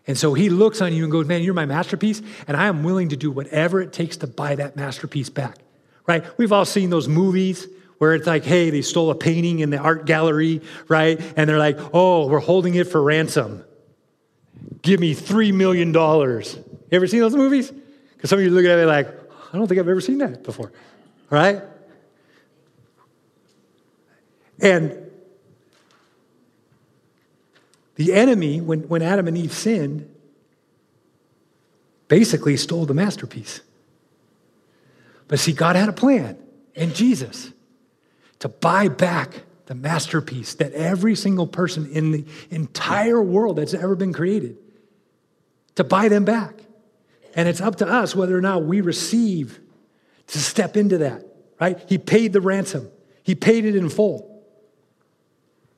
And 0.07 0.17
so 0.17 0.33
He 0.33 0.49
looks 0.49 0.81
on 0.81 0.93
you 0.93 1.03
and 1.03 1.11
goes, 1.11 1.27
Man, 1.27 1.41
you're 1.41 1.53
my 1.53 1.65
masterpiece, 1.65 2.21
and 2.47 2.55
I 2.55 2.67
am 2.67 2.83
willing 2.83 3.09
to 3.09 3.17
do 3.17 3.31
whatever 3.31 3.81
it 3.81 3.93
takes 3.93 4.17
to 4.17 4.27
buy 4.27 4.55
that 4.55 4.75
masterpiece 4.75 5.29
back. 5.29 5.57
Right? 6.05 6.25
We've 6.37 6.51
all 6.51 6.65
seen 6.65 6.89
those 6.89 7.07
movies 7.07 7.67
where 7.99 8.15
it's 8.15 8.25
like, 8.25 8.45
hey, 8.45 8.69
they 8.69 8.81
stole 8.81 9.11
a 9.11 9.15
painting 9.15 9.59
in 9.59 9.69
the 9.69 9.77
art 9.77 10.05
gallery, 10.05 10.61
right? 10.87 11.19
And 11.35 11.49
they're 11.49 11.59
like, 11.59 11.77
oh, 11.93 12.27
we're 12.27 12.39
holding 12.39 12.75
it 12.75 12.85
for 12.85 13.03
ransom 13.03 13.65
give 14.81 14.99
me 14.99 15.15
$3 15.15 15.53
million. 15.53 15.93
You 16.89 16.95
ever 16.95 17.07
seen 17.07 17.19
those 17.19 17.35
movies? 17.35 17.71
Because 18.15 18.29
some 18.29 18.39
of 18.39 18.45
you 18.45 18.51
look 18.51 18.65
at 18.65 18.79
it 18.79 18.85
like, 18.85 19.07
I 19.53 19.57
don't 19.57 19.67
think 19.67 19.79
I've 19.79 19.87
ever 19.87 20.01
seen 20.01 20.17
that 20.19 20.43
before, 20.43 20.71
right? 21.29 21.61
And 24.59 25.09
the 27.95 28.13
enemy, 28.13 28.61
when, 28.61 28.81
when 28.87 29.01
Adam 29.01 29.27
and 29.27 29.37
Eve 29.37 29.53
sinned, 29.53 30.09
basically 32.07 32.57
stole 32.57 32.85
the 32.85 32.93
masterpiece. 32.93 33.61
But 35.27 35.39
see, 35.39 35.53
God 35.53 35.75
had 35.75 35.89
a 35.89 35.93
plan 35.93 36.37
in 36.73 36.93
Jesus 36.93 37.51
to 38.39 38.49
buy 38.49 38.87
back 38.87 39.43
the 39.67 39.75
masterpiece 39.75 40.55
that 40.55 40.73
every 40.73 41.15
single 41.15 41.45
person 41.45 41.91
in 41.91 42.11
the 42.11 42.25
entire 42.49 43.21
world 43.21 43.57
that's 43.57 43.75
ever 43.75 43.95
been 43.95 44.13
created 44.13 44.57
to 45.75 45.83
buy 45.83 46.09
them 46.09 46.25
back. 46.25 46.55
And 47.35 47.47
it's 47.47 47.61
up 47.61 47.77
to 47.77 47.87
us 47.87 48.15
whether 48.15 48.37
or 48.37 48.41
not 48.41 48.63
we 48.63 48.81
receive 48.81 49.59
to 50.27 50.39
step 50.39 50.77
into 50.77 50.99
that, 50.99 51.25
right? 51.59 51.79
He 51.87 51.97
paid 51.97 52.33
the 52.33 52.41
ransom, 52.41 52.89
He 53.23 53.35
paid 53.35 53.65
it 53.65 53.75
in 53.75 53.89
full. 53.89 54.27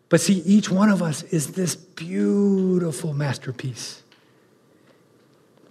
But 0.09 0.19
see, 0.19 0.39
each 0.39 0.69
one 0.69 0.89
of 0.89 1.01
us 1.01 1.23
is 1.23 1.53
this 1.53 1.75
beautiful 1.75 3.13
masterpiece. 3.13 4.03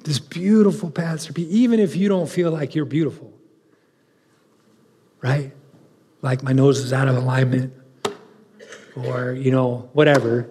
This 0.03 0.19
beautiful 0.19 0.91
masterpiece, 0.97 1.49
even 1.51 1.79
if 1.79 1.95
you 1.95 2.09
don't 2.09 2.27
feel 2.27 2.51
like 2.51 2.75
you're 2.75 2.87
beautiful, 2.87 3.35
right? 5.21 5.53
Like 6.23 6.43
my 6.43 6.53
nose 6.53 6.79
is 6.79 6.95
out 6.95 7.07
of 7.07 7.17
alignment, 7.19 7.75
or, 8.97 9.33
you 9.33 9.51
know, 9.51 9.91
whatever. 9.93 10.49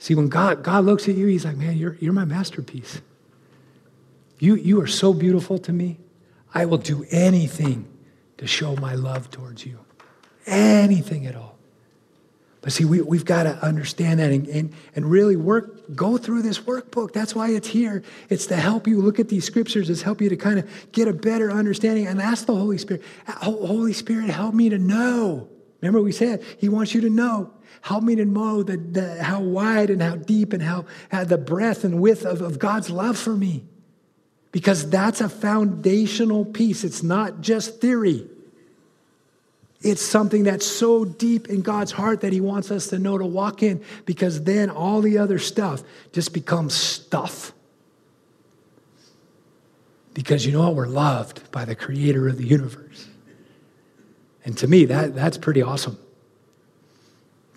See, 0.00 0.14
when 0.14 0.28
God, 0.28 0.62
God 0.64 0.86
looks 0.86 1.08
at 1.10 1.14
you, 1.14 1.26
he's 1.26 1.44
like, 1.44 1.58
man, 1.58 1.76
you're, 1.76 1.94
you're 2.00 2.14
my 2.14 2.24
masterpiece. 2.24 3.02
You, 4.38 4.54
you 4.54 4.80
are 4.80 4.86
so 4.86 5.12
beautiful 5.12 5.58
to 5.58 5.72
me. 5.74 5.98
I 6.54 6.64
will 6.64 6.78
do 6.78 7.04
anything 7.10 7.86
to 8.38 8.46
show 8.46 8.74
my 8.76 8.94
love 8.94 9.30
towards 9.30 9.66
you. 9.66 9.78
Anything 10.46 11.26
at 11.26 11.36
all. 11.36 11.58
But 12.62 12.72
see, 12.72 12.86
we, 12.86 13.02
we've 13.02 13.26
got 13.26 13.42
to 13.42 13.62
understand 13.62 14.20
that 14.20 14.32
and, 14.32 14.48
and, 14.48 14.72
and 14.96 15.04
really 15.04 15.36
work, 15.36 15.94
go 15.94 16.16
through 16.16 16.42
this 16.42 16.60
workbook. 16.60 17.12
That's 17.12 17.34
why 17.34 17.50
it's 17.50 17.68
here. 17.68 18.02
It's 18.30 18.46
to 18.46 18.56
help 18.56 18.86
you 18.86 19.02
look 19.02 19.20
at 19.20 19.28
these 19.28 19.44
scriptures, 19.44 19.90
it's 19.90 20.00
help 20.00 20.22
you 20.22 20.30
to 20.30 20.36
kind 20.36 20.58
of 20.58 20.92
get 20.92 21.08
a 21.08 21.12
better 21.12 21.50
understanding 21.50 22.06
and 22.06 22.22
ask 22.22 22.46
the 22.46 22.56
Holy 22.56 22.78
Spirit, 22.78 23.02
Holy 23.26 23.92
Spirit, 23.92 24.30
help 24.30 24.54
me 24.54 24.70
to 24.70 24.78
know. 24.78 25.50
Remember, 25.82 26.00
we 26.00 26.12
said 26.12 26.42
He 26.58 26.70
wants 26.70 26.94
you 26.94 27.02
to 27.02 27.10
know. 27.10 27.52
Help 27.82 28.04
me 28.04 28.14
to 28.16 28.24
know 28.24 28.62
the, 28.62 28.76
the, 28.76 29.22
how 29.22 29.40
wide 29.40 29.90
and 29.90 30.02
how 30.02 30.16
deep 30.16 30.52
and 30.52 30.62
how, 30.62 30.84
how 31.10 31.24
the 31.24 31.38
breadth 31.38 31.84
and 31.84 32.00
width 32.00 32.24
of, 32.24 32.40
of 32.42 32.58
God's 32.58 32.90
love 32.90 33.16
for 33.18 33.34
me. 33.34 33.64
Because 34.52 34.88
that's 34.90 35.20
a 35.20 35.28
foundational 35.28 36.44
piece. 36.44 36.84
It's 36.84 37.02
not 37.02 37.40
just 37.40 37.80
theory. 37.80 38.28
It's 39.82 40.02
something 40.02 40.44
that's 40.44 40.66
so 40.66 41.06
deep 41.06 41.48
in 41.48 41.62
God's 41.62 41.92
heart 41.92 42.20
that 42.20 42.32
He 42.32 42.40
wants 42.40 42.70
us 42.70 42.88
to 42.88 42.98
know 42.98 43.16
to 43.16 43.24
walk 43.24 43.62
in, 43.62 43.82
because 44.04 44.44
then 44.44 44.68
all 44.68 45.00
the 45.00 45.16
other 45.16 45.38
stuff 45.38 45.82
just 46.12 46.34
becomes 46.34 46.74
stuff. 46.74 47.52
Because 50.12 50.44
you 50.44 50.52
know 50.52 50.60
what? 50.62 50.74
We're 50.74 50.86
loved 50.86 51.50
by 51.50 51.64
the 51.64 51.74
creator 51.74 52.28
of 52.28 52.36
the 52.36 52.46
universe. 52.46 53.06
And 54.44 54.58
to 54.58 54.66
me, 54.66 54.84
that, 54.86 55.14
that's 55.14 55.38
pretty 55.38 55.62
awesome. 55.62 55.98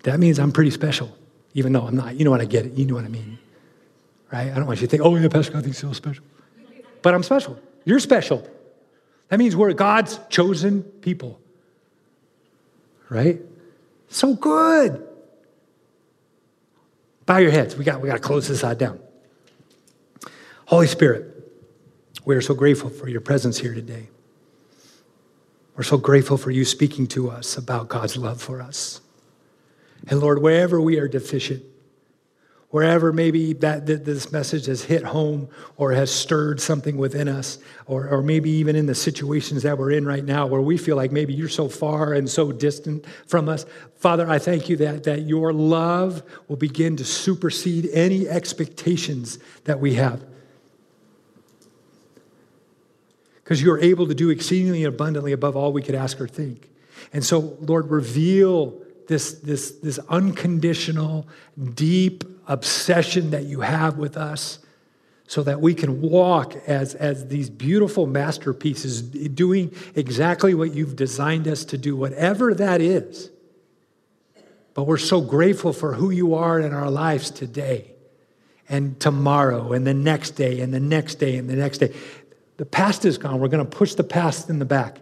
That 0.04 0.20
means 0.20 0.38
I'm 0.38 0.52
pretty 0.52 0.70
special, 0.70 1.16
even 1.54 1.72
though 1.72 1.86
I'm 1.86 1.96
not. 1.96 2.16
You 2.16 2.24
know 2.24 2.30
what 2.30 2.40
I 2.40 2.44
get 2.44 2.66
it. 2.66 2.72
You 2.74 2.86
know 2.86 2.94
what 2.94 3.04
I 3.04 3.08
mean. 3.08 3.38
Right? 4.32 4.50
I 4.50 4.54
don't 4.54 4.66
want 4.66 4.80
you 4.80 4.86
to 4.86 4.90
think, 4.90 5.02
oh, 5.02 5.16
yeah, 5.16 5.28
Pastor 5.28 5.52
God 5.52 5.64
thinks 5.64 5.78
so 5.78 5.92
special. 5.92 6.24
But 7.02 7.14
I'm 7.14 7.22
special. 7.22 7.58
You're 7.84 8.00
special. 8.00 8.48
That 9.28 9.38
means 9.38 9.56
we're 9.56 9.72
God's 9.72 10.20
chosen 10.28 10.82
people. 10.82 11.40
Right? 13.08 13.40
So 14.08 14.34
good. 14.34 15.06
Bow 17.26 17.38
your 17.38 17.50
heads. 17.50 17.76
We 17.76 17.84
got, 17.84 18.00
we 18.00 18.08
got 18.08 18.14
to 18.14 18.20
close 18.20 18.46
this 18.46 18.60
side 18.60 18.78
down. 18.78 19.00
Holy 20.66 20.86
Spirit, 20.86 21.30
we 22.24 22.34
are 22.36 22.42
so 22.42 22.54
grateful 22.54 22.90
for 22.90 23.08
your 23.08 23.20
presence 23.20 23.58
here 23.58 23.74
today. 23.74 24.08
We're 25.76 25.82
so 25.82 25.96
grateful 25.96 26.36
for 26.36 26.50
you 26.50 26.64
speaking 26.64 27.06
to 27.08 27.30
us 27.30 27.56
about 27.56 27.88
God's 27.88 28.16
love 28.16 28.40
for 28.40 28.60
us. 28.60 29.00
And 30.08 30.20
Lord, 30.20 30.42
wherever 30.42 30.80
we 30.80 30.98
are 30.98 31.08
deficient, 31.08 31.62
wherever 32.70 33.12
maybe 33.12 33.52
that, 33.54 33.86
this 33.86 34.32
message 34.32 34.66
has 34.66 34.84
hit 34.84 35.04
home 35.04 35.48
or 35.76 35.92
has 35.92 36.10
stirred 36.10 36.60
something 36.60 36.96
within 36.96 37.28
us, 37.28 37.58
or, 37.86 38.08
or 38.08 38.20
maybe 38.20 38.50
even 38.50 38.76
in 38.76 38.86
the 38.86 38.94
situations 38.94 39.62
that 39.62 39.78
we're 39.78 39.92
in 39.92 40.04
right 40.04 40.24
now 40.24 40.46
where 40.46 40.60
we 40.60 40.76
feel 40.76 40.96
like 40.96 41.12
maybe 41.12 41.32
you're 41.32 41.48
so 41.48 41.68
far 41.68 42.12
and 42.12 42.28
so 42.28 42.52
distant 42.52 43.04
from 43.26 43.48
us, 43.48 43.64
Father, 43.96 44.28
I 44.28 44.38
thank 44.38 44.68
you 44.68 44.76
that, 44.78 45.04
that 45.04 45.22
your 45.22 45.52
love 45.52 46.22
will 46.48 46.56
begin 46.56 46.96
to 46.96 47.04
supersede 47.04 47.88
any 47.92 48.28
expectations 48.28 49.38
that 49.64 49.80
we 49.80 49.94
have. 49.94 50.24
because 53.44 53.62
you're 53.62 53.78
able 53.78 54.06
to 54.06 54.14
do 54.14 54.30
exceedingly 54.30 54.84
abundantly 54.84 55.32
above 55.32 55.54
all 55.54 55.72
we 55.72 55.82
could 55.82 55.94
ask 55.94 56.18
or 56.18 56.26
think. 56.26 56.70
And 57.12 57.22
so, 57.22 57.56
Lord, 57.60 57.90
reveal 57.90 58.80
this, 59.08 59.34
this, 59.34 59.72
this 59.72 59.98
unconditional, 60.08 61.28
deep 61.74 62.24
obsession 62.46 63.30
that 63.30 63.44
you 63.44 63.60
have 63.60 63.98
with 63.98 64.16
us 64.16 64.58
so 65.26 65.42
that 65.42 65.60
we 65.60 65.74
can 65.74 66.00
walk 66.02 66.54
as, 66.66 66.94
as 66.94 67.28
these 67.28 67.48
beautiful 67.48 68.06
masterpieces, 68.06 69.02
doing 69.02 69.74
exactly 69.94 70.54
what 70.54 70.74
you've 70.74 70.96
designed 70.96 71.48
us 71.48 71.64
to 71.64 71.78
do, 71.78 71.96
whatever 71.96 72.54
that 72.54 72.80
is. 72.80 73.30
But 74.74 74.84
we're 74.84 74.98
so 74.98 75.20
grateful 75.20 75.72
for 75.72 75.94
who 75.94 76.10
you 76.10 76.34
are 76.34 76.60
in 76.60 76.74
our 76.74 76.90
lives 76.90 77.30
today 77.30 77.92
and 78.68 78.98
tomorrow 79.00 79.72
and 79.72 79.86
the 79.86 79.94
next 79.94 80.32
day 80.32 80.60
and 80.60 80.74
the 80.74 80.80
next 80.80 81.16
day 81.16 81.36
and 81.36 81.48
the 81.48 81.56
next 81.56 81.78
day. 81.78 81.94
The 82.56 82.66
past 82.66 83.04
is 83.04 83.18
gone. 83.18 83.40
We're 83.40 83.48
going 83.48 83.64
to 83.64 83.76
push 83.76 83.94
the 83.94 84.04
past 84.04 84.50
in 84.50 84.58
the 84.58 84.64
back. 84.64 84.98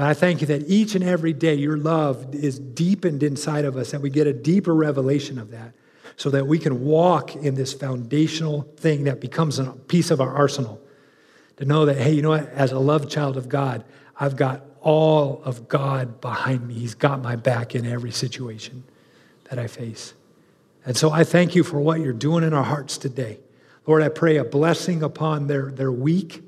But 0.00 0.06
I 0.06 0.14
thank 0.14 0.40
you 0.40 0.46
that 0.46 0.66
each 0.66 0.94
and 0.94 1.04
every 1.04 1.34
day 1.34 1.56
your 1.56 1.76
love 1.76 2.34
is 2.34 2.58
deepened 2.58 3.22
inside 3.22 3.66
of 3.66 3.76
us, 3.76 3.90
that 3.90 4.00
we 4.00 4.08
get 4.08 4.26
a 4.26 4.32
deeper 4.32 4.74
revelation 4.74 5.38
of 5.38 5.50
that, 5.50 5.74
so 6.16 6.30
that 6.30 6.46
we 6.46 6.58
can 6.58 6.86
walk 6.86 7.36
in 7.36 7.54
this 7.54 7.74
foundational 7.74 8.62
thing 8.78 9.04
that 9.04 9.20
becomes 9.20 9.58
a 9.58 9.72
piece 9.72 10.10
of 10.10 10.18
our 10.18 10.34
arsenal. 10.34 10.80
To 11.58 11.66
know 11.66 11.84
that, 11.84 11.98
hey, 11.98 12.12
you 12.14 12.22
know 12.22 12.30
what? 12.30 12.48
As 12.48 12.72
a 12.72 12.78
loved 12.78 13.10
child 13.10 13.36
of 13.36 13.50
God, 13.50 13.84
I've 14.18 14.36
got 14.36 14.64
all 14.80 15.42
of 15.44 15.68
God 15.68 16.22
behind 16.22 16.66
me. 16.66 16.76
He's 16.76 16.94
got 16.94 17.20
my 17.20 17.36
back 17.36 17.74
in 17.74 17.84
every 17.84 18.10
situation 18.10 18.84
that 19.50 19.58
I 19.58 19.66
face. 19.66 20.14
And 20.86 20.96
so 20.96 21.10
I 21.10 21.24
thank 21.24 21.54
you 21.54 21.62
for 21.62 21.78
what 21.78 22.00
you're 22.00 22.14
doing 22.14 22.42
in 22.42 22.54
our 22.54 22.64
hearts 22.64 22.96
today. 22.96 23.38
Lord, 23.86 24.02
I 24.02 24.08
pray 24.08 24.38
a 24.38 24.44
blessing 24.44 25.02
upon 25.02 25.46
their, 25.46 25.70
their 25.70 25.92
week. 25.92 26.42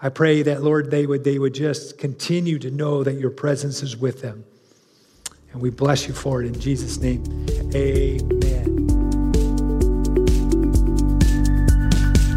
I 0.00 0.10
pray 0.10 0.42
that, 0.42 0.62
Lord, 0.62 0.90
they 0.90 1.06
would, 1.06 1.24
they 1.24 1.38
would 1.38 1.54
just 1.54 1.98
continue 1.98 2.58
to 2.60 2.70
know 2.70 3.02
that 3.02 3.14
your 3.14 3.30
presence 3.30 3.82
is 3.82 3.96
with 3.96 4.22
them. 4.22 4.44
And 5.52 5.60
we 5.60 5.70
bless 5.70 6.06
you 6.06 6.14
for 6.14 6.42
it 6.42 6.46
in 6.46 6.60
Jesus' 6.60 6.98
name. 6.98 7.24
Amen. 7.74 8.86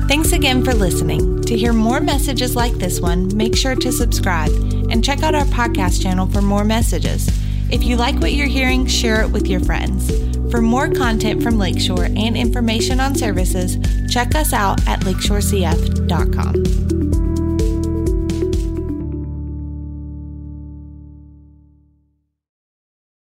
Thanks 0.07 0.34
again 0.34 0.66
for 0.66 0.74
listening. 0.74 1.41
To 1.43 1.57
hear 1.57 1.72
more 1.72 1.99
messages 1.99 2.55
like 2.55 2.74
this 2.74 2.99
one, 2.99 3.36
make 3.36 3.55
sure 3.55 3.76
to 3.76 3.91
subscribe 3.91 4.51
and 4.89 5.03
check 5.03 5.24
out 5.24 5.36
our 5.36 5.45
podcast 5.45 6.01
channel 6.01 6.28
for 6.28 6.41
more 6.41 6.64
messages. 6.64 7.30
If 7.70 7.84
you 7.84 7.95
like 7.95 8.20
what 8.20 8.34
you're 8.34 8.47
hearing, 8.47 8.88
share 8.88 9.22
it 9.22 9.30
with 9.30 9.47
your 9.47 9.62
friends. 9.62 10.12
For 10.51 10.62
more 10.62 10.89
content 10.89 11.41
from 11.41 11.57
Lakeshore 11.57 12.05
and 12.05 12.36
information 12.36 12.99
on 12.99 13.16
services, 13.16 13.78
check 14.09 14.36
us 14.36 14.51
out 14.51 14.86
at 14.88 15.01
lakeshorecf.com. 15.01 17.11